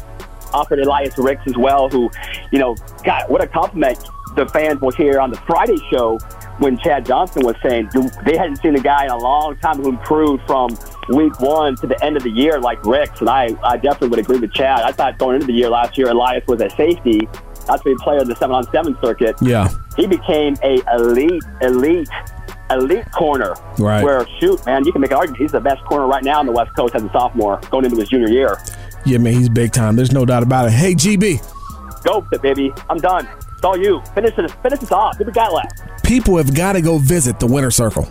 offered 0.51 0.79
Elias 0.79 1.15
Ricks 1.19 1.43
as 1.45 1.55
well, 1.55 1.87
who, 1.87 2.09
you 2.51 2.57
know, 2.57 2.75
God, 3.03 3.29
what 3.29 3.43
a 3.43 3.47
compliment 3.47 3.99
the 4.35 4.47
fans 4.47 4.81
will 4.81 4.91
hear 4.91 5.19
on 5.19 5.29
the 5.29 5.37
Friday 5.37 5.77
show 5.91 6.17
when 6.57 6.79
Chad 6.79 7.05
Johnson 7.05 7.45
was 7.45 7.55
saying 7.61 7.89
they 8.25 8.37
hadn't 8.37 8.55
seen 8.57 8.75
a 8.75 8.79
guy 8.79 9.05
in 9.05 9.11
a 9.11 9.17
long 9.17 9.55
time 9.57 9.77
who 9.77 9.89
improved 9.89 10.43
from 10.47 10.75
week 11.09 11.39
one 11.39 11.75
to 11.77 11.87
the 11.87 12.03
end 12.03 12.17
of 12.17 12.23
the 12.23 12.29
year 12.29 12.59
like 12.59 12.83
Ricks. 12.85 13.19
And 13.19 13.29
I, 13.29 13.55
I 13.63 13.77
definitely 13.77 14.09
would 14.09 14.19
agree 14.19 14.39
with 14.39 14.53
Chad. 14.53 14.81
I 14.81 14.91
thought 14.91 15.17
going 15.17 15.35
into 15.35 15.47
the 15.47 15.53
year 15.53 15.69
last 15.69 15.97
year, 15.97 16.09
Elias 16.09 16.45
was 16.47 16.61
a 16.61 16.69
safety. 16.71 17.27
That's 17.65 17.85
a 17.85 17.95
player 17.95 18.21
in 18.21 18.27
the 18.27 18.35
seven 18.35 18.55
on 18.55 18.63
seven 18.71 18.97
circuit. 19.01 19.35
Yeah. 19.41 19.69
He 19.95 20.07
became 20.07 20.55
a 20.63 20.81
elite, 20.93 21.43
elite, 21.61 22.09
elite 22.69 23.11
corner. 23.11 23.55
Right. 23.77 24.03
Where 24.03 24.25
shoot, 24.39 24.65
man, 24.65 24.85
you 24.85 24.91
can 24.91 25.01
make 25.01 25.11
an 25.11 25.17
argument 25.17 25.41
he's 25.41 25.51
the 25.51 25.59
best 25.59 25.83
corner 25.85 26.07
right 26.07 26.23
now 26.23 26.39
on 26.39 26.45
the 26.45 26.51
West 26.51 26.75
Coast 26.75 26.95
as 26.95 27.03
a 27.03 27.11
sophomore 27.11 27.59
going 27.69 27.85
into 27.85 27.97
his 27.97 28.09
junior 28.09 28.29
year. 28.29 28.57
Yeah, 29.05 29.17
man, 29.17 29.33
he's 29.33 29.49
big 29.49 29.71
time. 29.71 29.95
There's 29.95 30.11
no 30.11 30.25
doubt 30.25 30.43
about 30.43 30.67
it. 30.67 30.71
Hey, 30.71 30.93
GB. 30.93 32.03
Go, 32.03 32.21
baby. 32.41 32.73
I'm 32.89 32.97
done. 32.97 33.27
It's 33.53 33.63
all 33.63 33.77
you. 33.77 34.01
Finish 34.13 34.35
this. 34.35 34.51
Finish 34.53 34.79
this 34.79 34.91
off. 34.91 35.19
What 35.19 35.25
we 35.25 35.33
got 35.33 35.53
left? 35.53 36.03
People 36.03 36.37
have 36.37 36.55
got 36.55 36.73
to 36.73 36.81
go 36.81 36.97
visit 36.99 37.39
the 37.39 37.47
Winter 37.47 37.71
Circle. 37.71 38.07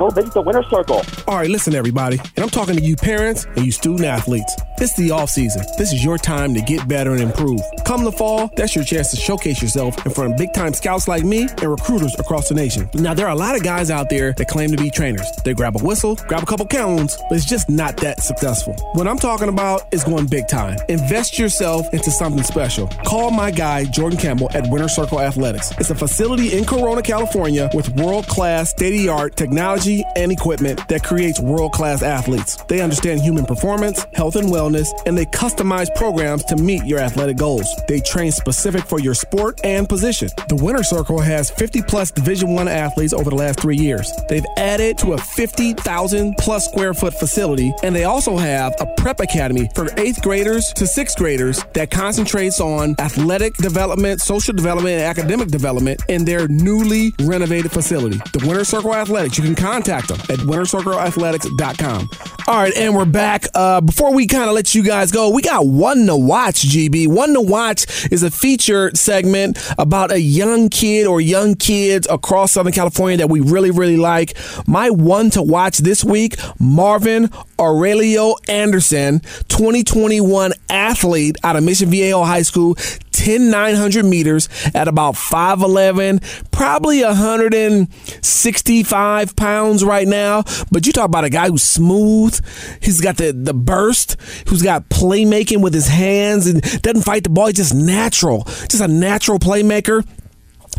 Go 0.00 0.08
visit 0.08 0.32
the 0.32 0.40
Winter 0.40 0.62
Circle. 0.62 1.02
All 1.28 1.36
right, 1.36 1.50
listen, 1.50 1.74
everybody, 1.74 2.18
and 2.18 2.38
I'm 2.38 2.48
talking 2.48 2.74
to 2.74 2.80
you 2.80 2.96
parents 2.96 3.44
and 3.54 3.66
you 3.66 3.70
student 3.70 4.06
athletes. 4.06 4.56
This 4.78 4.92
is 4.92 4.96
the 4.96 5.10
off 5.10 5.28
season. 5.28 5.62
This 5.76 5.92
is 5.92 6.02
your 6.02 6.16
time 6.16 6.54
to 6.54 6.62
get 6.62 6.88
better 6.88 7.12
and 7.12 7.20
improve. 7.20 7.60
Come 7.84 8.04
the 8.04 8.12
fall, 8.12 8.50
that's 8.56 8.74
your 8.74 8.82
chance 8.82 9.10
to 9.10 9.18
showcase 9.18 9.60
yourself 9.60 10.06
in 10.06 10.12
front 10.12 10.32
of 10.32 10.38
big 10.38 10.54
time 10.54 10.72
scouts 10.72 11.06
like 11.06 11.22
me 11.22 11.42
and 11.42 11.70
recruiters 11.70 12.18
across 12.18 12.48
the 12.48 12.54
nation. 12.54 12.88
Now, 12.94 13.12
there 13.12 13.26
are 13.26 13.32
a 13.32 13.36
lot 13.36 13.56
of 13.56 13.62
guys 13.62 13.90
out 13.90 14.08
there 14.08 14.32
that 14.38 14.48
claim 14.48 14.70
to 14.70 14.78
be 14.78 14.90
trainers. 14.90 15.30
They 15.44 15.52
grab 15.52 15.76
a 15.78 15.84
whistle, 15.84 16.16
grab 16.16 16.44
a 16.44 16.46
couple 16.46 16.64
cones, 16.64 17.18
but 17.28 17.36
it's 17.36 17.44
just 17.44 17.68
not 17.68 17.98
that 17.98 18.22
successful. 18.22 18.72
What 18.94 19.06
I'm 19.06 19.18
talking 19.18 19.50
about 19.50 19.82
is 19.92 20.02
going 20.02 20.28
big 20.28 20.48
time. 20.48 20.78
Invest 20.88 21.38
yourself 21.38 21.92
into 21.92 22.10
something 22.10 22.42
special. 22.42 22.86
Call 23.04 23.30
my 23.32 23.50
guy, 23.50 23.84
Jordan 23.84 24.18
Campbell, 24.18 24.48
at 24.54 24.66
Winter 24.70 24.88
Circle 24.88 25.20
Athletics. 25.20 25.72
It's 25.72 25.90
a 25.90 25.94
facility 25.94 26.56
in 26.56 26.64
Corona, 26.64 27.02
California 27.02 27.68
with 27.74 27.90
world 28.00 28.26
class, 28.28 28.70
state 28.70 28.94
of 28.94 28.98
the 28.98 29.08
art 29.10 29.36
technology 29.36 29.89
and 30.16 30.30
equipment 30.30 30.86
that 30.88 31.02
creates 31.04 31.40
world 31.40 31.72
class 31.72 32.02
athletes. 32.02 32.56
They 32.68 32.80
understand 32.80 33.20
human 33.20 33.44
performance, 33.44 34.06
health 34.14 34.36
and 34.36 34.48
wellness, 34.48 34.88
and 35.06 35.16
they 35.16 35.26
customize 35.26 35.94
programs 35.94 36.44
to 36.44 36.56
meet 36.56 36.84
your 36.84 36.98
athletic 36.98 37.36
goals. 37.36 37.68
They 37.88 38.00
train 38.00 38.32
specific 38.32 38.84
for 38.84 39.00
your 39.00 39.14
sport 39.14 39.60
and 39.64 39.88
position. 39.88 40.28
The 40.48 40.56
Winter 40.56 40.82
Circle 40.82 41.20
has 41.20 41.50
50 41.50 41.82
plus 41.82 42.10
Division 42.10 42.54
One 42.54 42.68
athletes 42.68 43.12
over 43.12 43.30
the 43.30 43.36
last 43.36 43.60
three 43.60 43.76
years. 43.76 44.10
They've 44.28 44.46
added 44.56 44.98
to 44.98 45.12
a 45.12 45.18
50,000 45.18 46.34
plus 46.38 46.66
square 46.66 46.94
foot 46.94 47.14
facility, 47.14 47.72
and 47.82 47.94
they 47.94 48.04
also 48.04 48.36
have 48.36 48.74
a 48.80 48.86
prep 48.96 49.20
academy 49.20 49.68
for 49.74 49.88
eighth 49.98 50.22
graders 50.22 50.72
to 50.74 50.86
sixth 50.86 51.16
graders 51.16 51.64
that 51.74 51.90
concentrates 51.90 52.60
on 52.60 52.94
athletic 52.98 53.54
development, 53.56 54.20
social 54.20 54.54
development, 54.54 54.94
and 54.94 55.02
academic 55.02 55.48
development 55.48 56.02
in 56.08 56.24
their 56.24 56.48
newly 56.48 57.12
renovated 57.22 57.70
facility. 57.72 58.18
The 58.32 58.46
Winter 58.46 58.64
Circle 58.64 58.94
Athletics, 58.94 59.38
you 59.38 59.44
can 59.44 59.54
contact 59.82 60.08
them 60.08 60.20
at 60.28 60.44
wintercircleathletics.com. 60.44 62.10
All 62.46 62.56
right, 62.56 62.76
and 62.76 62.94
we're 62.94 63.04
back. 63.04 63.46
Uh, 63.54 63.80
before 63.80 64.12
we 64.12 64.26
kind 64.26 64.44
of 64.44 64.54
let 64.54 64.74
you 64.74 64.82
guys 64.82 65.10
go, 65.10 65.30
we 65.30 65.40
got 65.42 65.66
One 65.66 66.06
to 66.06 66.16
Watch, 66.16 66.62
GB. 66.62 67.08
One 67.08 67.32
to 67.34 67.40
Watch 67.40 68.10
is 68.12 68.22
a 68.22 68.30
feature 68.30 68.90
segment 68.94 69.58
about 69.78 70.10
a 70.10 70.20
young 70.20 70.68
kid 70.68 71.06
or 71.06 71.20
young 71.20 71.54
kids 71.54 72.06
across 72.10 72.52
Southern 72.52 72.72
California 72.72 73.16
that 73.18 73.30
we 73.30 73.40
really, 73.40 73.70
really 73.70 73.96
like. 73.96 74.36
My 74.66 74.90
One 74.90 75.30
to 75.30 75.42
Watch 75.42 75.78
this 75.78 76.04
week, 76.04 76.36
Marvin 76.58 77.30
Aurelio 77.58 78.34
Anderson, 78.48 79.20
2021 79.48 80.52
athlete 80.68 81.36
out 81.44 81.56
of 81.56 81.64
Mission 81.64 81.88
Viejo 81.88 82.24
High 82.24 82.42
School, 82.42 82.74
10 83.20 83.50
900 83.50 84.04
meters 84.06 84.48
at 84.74 84.88
about 84.88 85.14
5'11, 85.14 86.50
probably 86.50 87.04
165 87.04 89.36
pounds 89.36 89.84
right 89.84 90.08
now. 90.08 90.42
But 90.72 90.86
you 90.86 90.94
talk 90.94 91.04
about 91.04 91.24
a 91.24 91.30
guy 91.30 91.48
who's 91.48 91.62
smooth, 91.62 92.40
he's 92.80 93.02
got 93.02 93.18
the, 93.18 93.32
the 93.32 93.52
burst, 93.52 94.16
who's 94.48 94.62
got 94.62 94.88
playmaking 94.88 95.62
with 95.62 95.74
his 95.74 95.88
hands 95.88 96.46
and 96.46 96.62
doesn't 96.80 97.02
fight 97.02 97.24
the 97.24 97.30
ball. 97.30 97.48
He's 97.48 97.56
just 97.56 97.74
natural, 97.74 98.44
just 98.44 98.80
a 98.80 98.88
natural 98.88 99.38
playmaker. 99.38 100.06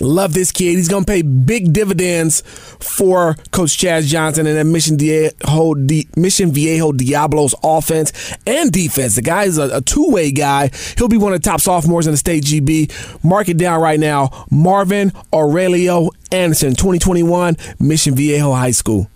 Love 0.01 0.33
this 0.33 0.51
kid. 0.51 0.77
He's 0.77 0.87
going 0.87 1.05
to 1.05 1.11
pay 1.11 1.21
big 1.21 1.73
dividends 1.73 2.41
for 2.41 3.35
Coach 3.51 3.77
Chaz 3.77 4.07
Johnson 4.07 4.47
and 4.47 4.57
that 4.57 4.65
Mission 4.65 4.97
Viejo, 4.97 5.75
Mission 6.15 6.51
Viejo 6.51 6.91
Diablos 6.91 7.53
offense 7.63 8.35
and 8.47 8.71
defense. 8.71 9.15
The 9.15 9.21
guy 9.21 9.43
is 9.43 9.59
a, 9.59 9.77
a 9.77 9.81
two 9.81 10.09
way 10.09 10.31
guy. 10.31 10.71
He'll 10.97 11.07
be 11.07 11.17
one 11.17 11.33
of 11.33 11.41
the 11.41 11.47
top 11.47 11.61
sophomores 11.61 12.07
in 12.07 12.11
the 12.11 12.17
state 12.17 12.43
GB. 12.43 13.23
Mark 13.23 13.47
it 13.49 13.57
down 13.57 13.79
right 13.79 13.99
now. 13.99 14.45
Marvin 14.49 15.11
Aurelio 15.31 16.09
Anderson, 16.31 16.71
2021, 16.71 17.57
Mission 17.79 18.15
Viejo 18.15 18.53
High 18.53 18.71
School. 18.71 19.07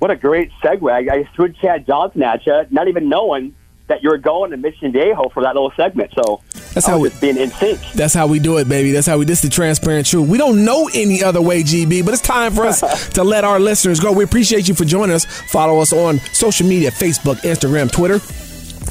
What 0.00 0.10
a 0.10 0.16
great 0.16 0.50
segue. 0.62 1.10
I 1.10 1.24
threw 1.36 1.52
Chad 1.52 1.86
Johnson 1.86 2.22
at 2.22 2.44
you, 2.46 2.64
not 2.70 2.88
even 2.88 3.08
knowing 3.08 3.54
that 3.90 4.02
you're 4.04 4.18
going 4.18 4.52
to 4.52 4.56
Mission 4.56 4.92
Viejo 4.92 5.28
for 5.30 5.42
that 5.42 5.54
little 5.54 5.72
segment. 5.76 6.12
So 6.14 6.40
that's 6.72 6.86
how 6.86 7.00
we 7.00 7.10
being 7.20 7.36
in 7.36 7.50
sync. 7.50 7.80
That's 7.92 8.14
how 8.14 8.28
we 8.28 8.38
do 8.38 8.58
it, 8.58 8.68
baby. 8.68 8.92
That's 8.92 9.06
how 9.06 9.18
we. 9.18 9.24
This 9.24 9.44
is 9.44 9.50
the 9.50 9.54
transparent 9.54 10.06
truth. 10.06 10.28
We 10.28 10.38
don't 10.38 10.64
know 10.64 10.88
any 10.94 11.22
other 11.22 11.42
way, 11.42 11.62
GB, 11.62 12.04
but 12.04 12.14
it's 12.14 12.22
time 12.22 12.52
for 12.52 12.64
us 12.64 13.08
to 13.14 13.24
let 13.24 13.44
our 13.44 13.58
listeners 13.58 14.00
go. 14.00 14.12
We 14.12 14.24
appreciate 14.24 14.68
you 14.68 14.74
for 14.74 14.84
joining 14.84 15.14
us. 15.14 15.24
Follow 15.24 15.80
us 15.80 15.92
on 15.92 16.18
social 16.32 16.66
media: 16.66 16.90
Facebook, 16.92 17.36
Instagram, 17.40 17.90
Twitter. 17.90 18.20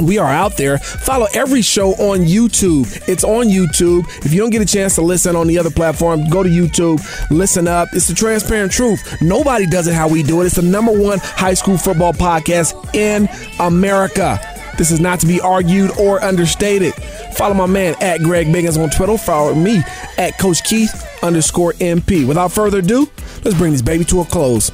We 0.02 0.18
are 0.18 0.30
out 0.30 0.56
there. 0.56 0.78
Follow 0.78 1.28
every 1.34 1.62
show 1.62 1.92
on 1.92 2.20
YouTube. 2.20 2.86
It's 3.08 3.24
on 3.24 3.48
YouTube. 3.48 4.06
If 4.26 4.34
you 4.34 4.40
don't 4.40 4.50
get 4.50 4.62
a 4.62 4.66
chance 4.66 4.96
to 4.96 5.02
listen 5.02 5.36
on 5.36 5.48
the 5.48 5.58
other 5.58 5.72
platform, 5.72 6.30
go 6.30 6.42
to 6.42 6.50
YouTube, 6.50 7.02
listen 7.30 7.68
up. 7.68 7.90
It's 7.92 8.08
the 8.08 8.14
transparent 8.14 8.72
truth. 8.72 9.22
Nobody 9.22 9.66
does 9.66 9.88
it 9.88 9.94
how 9.94 10.08
we 10.08 10.24
do 10.24 10.42
it. 10.42 10.46
It's 10.46 10.56
the 10.56 10.62
number 10.62 10.92
one 10.92 11.20
high 11.20 11.54
school 11.54 11.78
football 11.78 12.14
podcast 12.14 12.96
in 12.96 13.28
America. 13.60 14.40
This 14.80 14.92
is 14.92 15.02
not 15.02 15.20
to 15.20 15.28
be 15.28 15.42
argued 15.42 15.92
or 16.00 16.24
understated. 16.24 16.94
Follow 17.36 17.54
my 17.54 17.66
man 17.66 17.96
at 18.00 18.22
Greg 18.22 18.48
Biggins 18.48 18.82
on 18.82 18.90
Twitter. 18.90 19.18
Follow 19.18 19.54
me 19.54 19.82
at 20.18 20.40
Coach 20.40 20.64
Keith 20.64 21.06
underscore 21.22 21.74
MP. 21.74 22.26
Without 22.26 22.54
further 22.54 22.80
ado, 22.80 23.06
let's 23.44 23.58
bring 23.58 23.74
this 23.74 23.82
baby 23.82 24.06
to 24.06 24.22
a 24.22 24.26
close. 24.26 24.72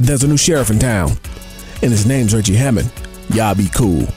There's 0.00 0.24
a 0.24 0.26
new 0.28 0.36
sheriff 0.36 0.70
in 0.70 0.80
town. 0.80 1.12
and 1.82 1.92
his 1.92 2.04
name's 2.04 2.34
Reggie 2.34 2.56
Hammond. 2.56 2.90
Y'all 3.32 3.54
be 3.54 3.68
cool. 3.68 4.08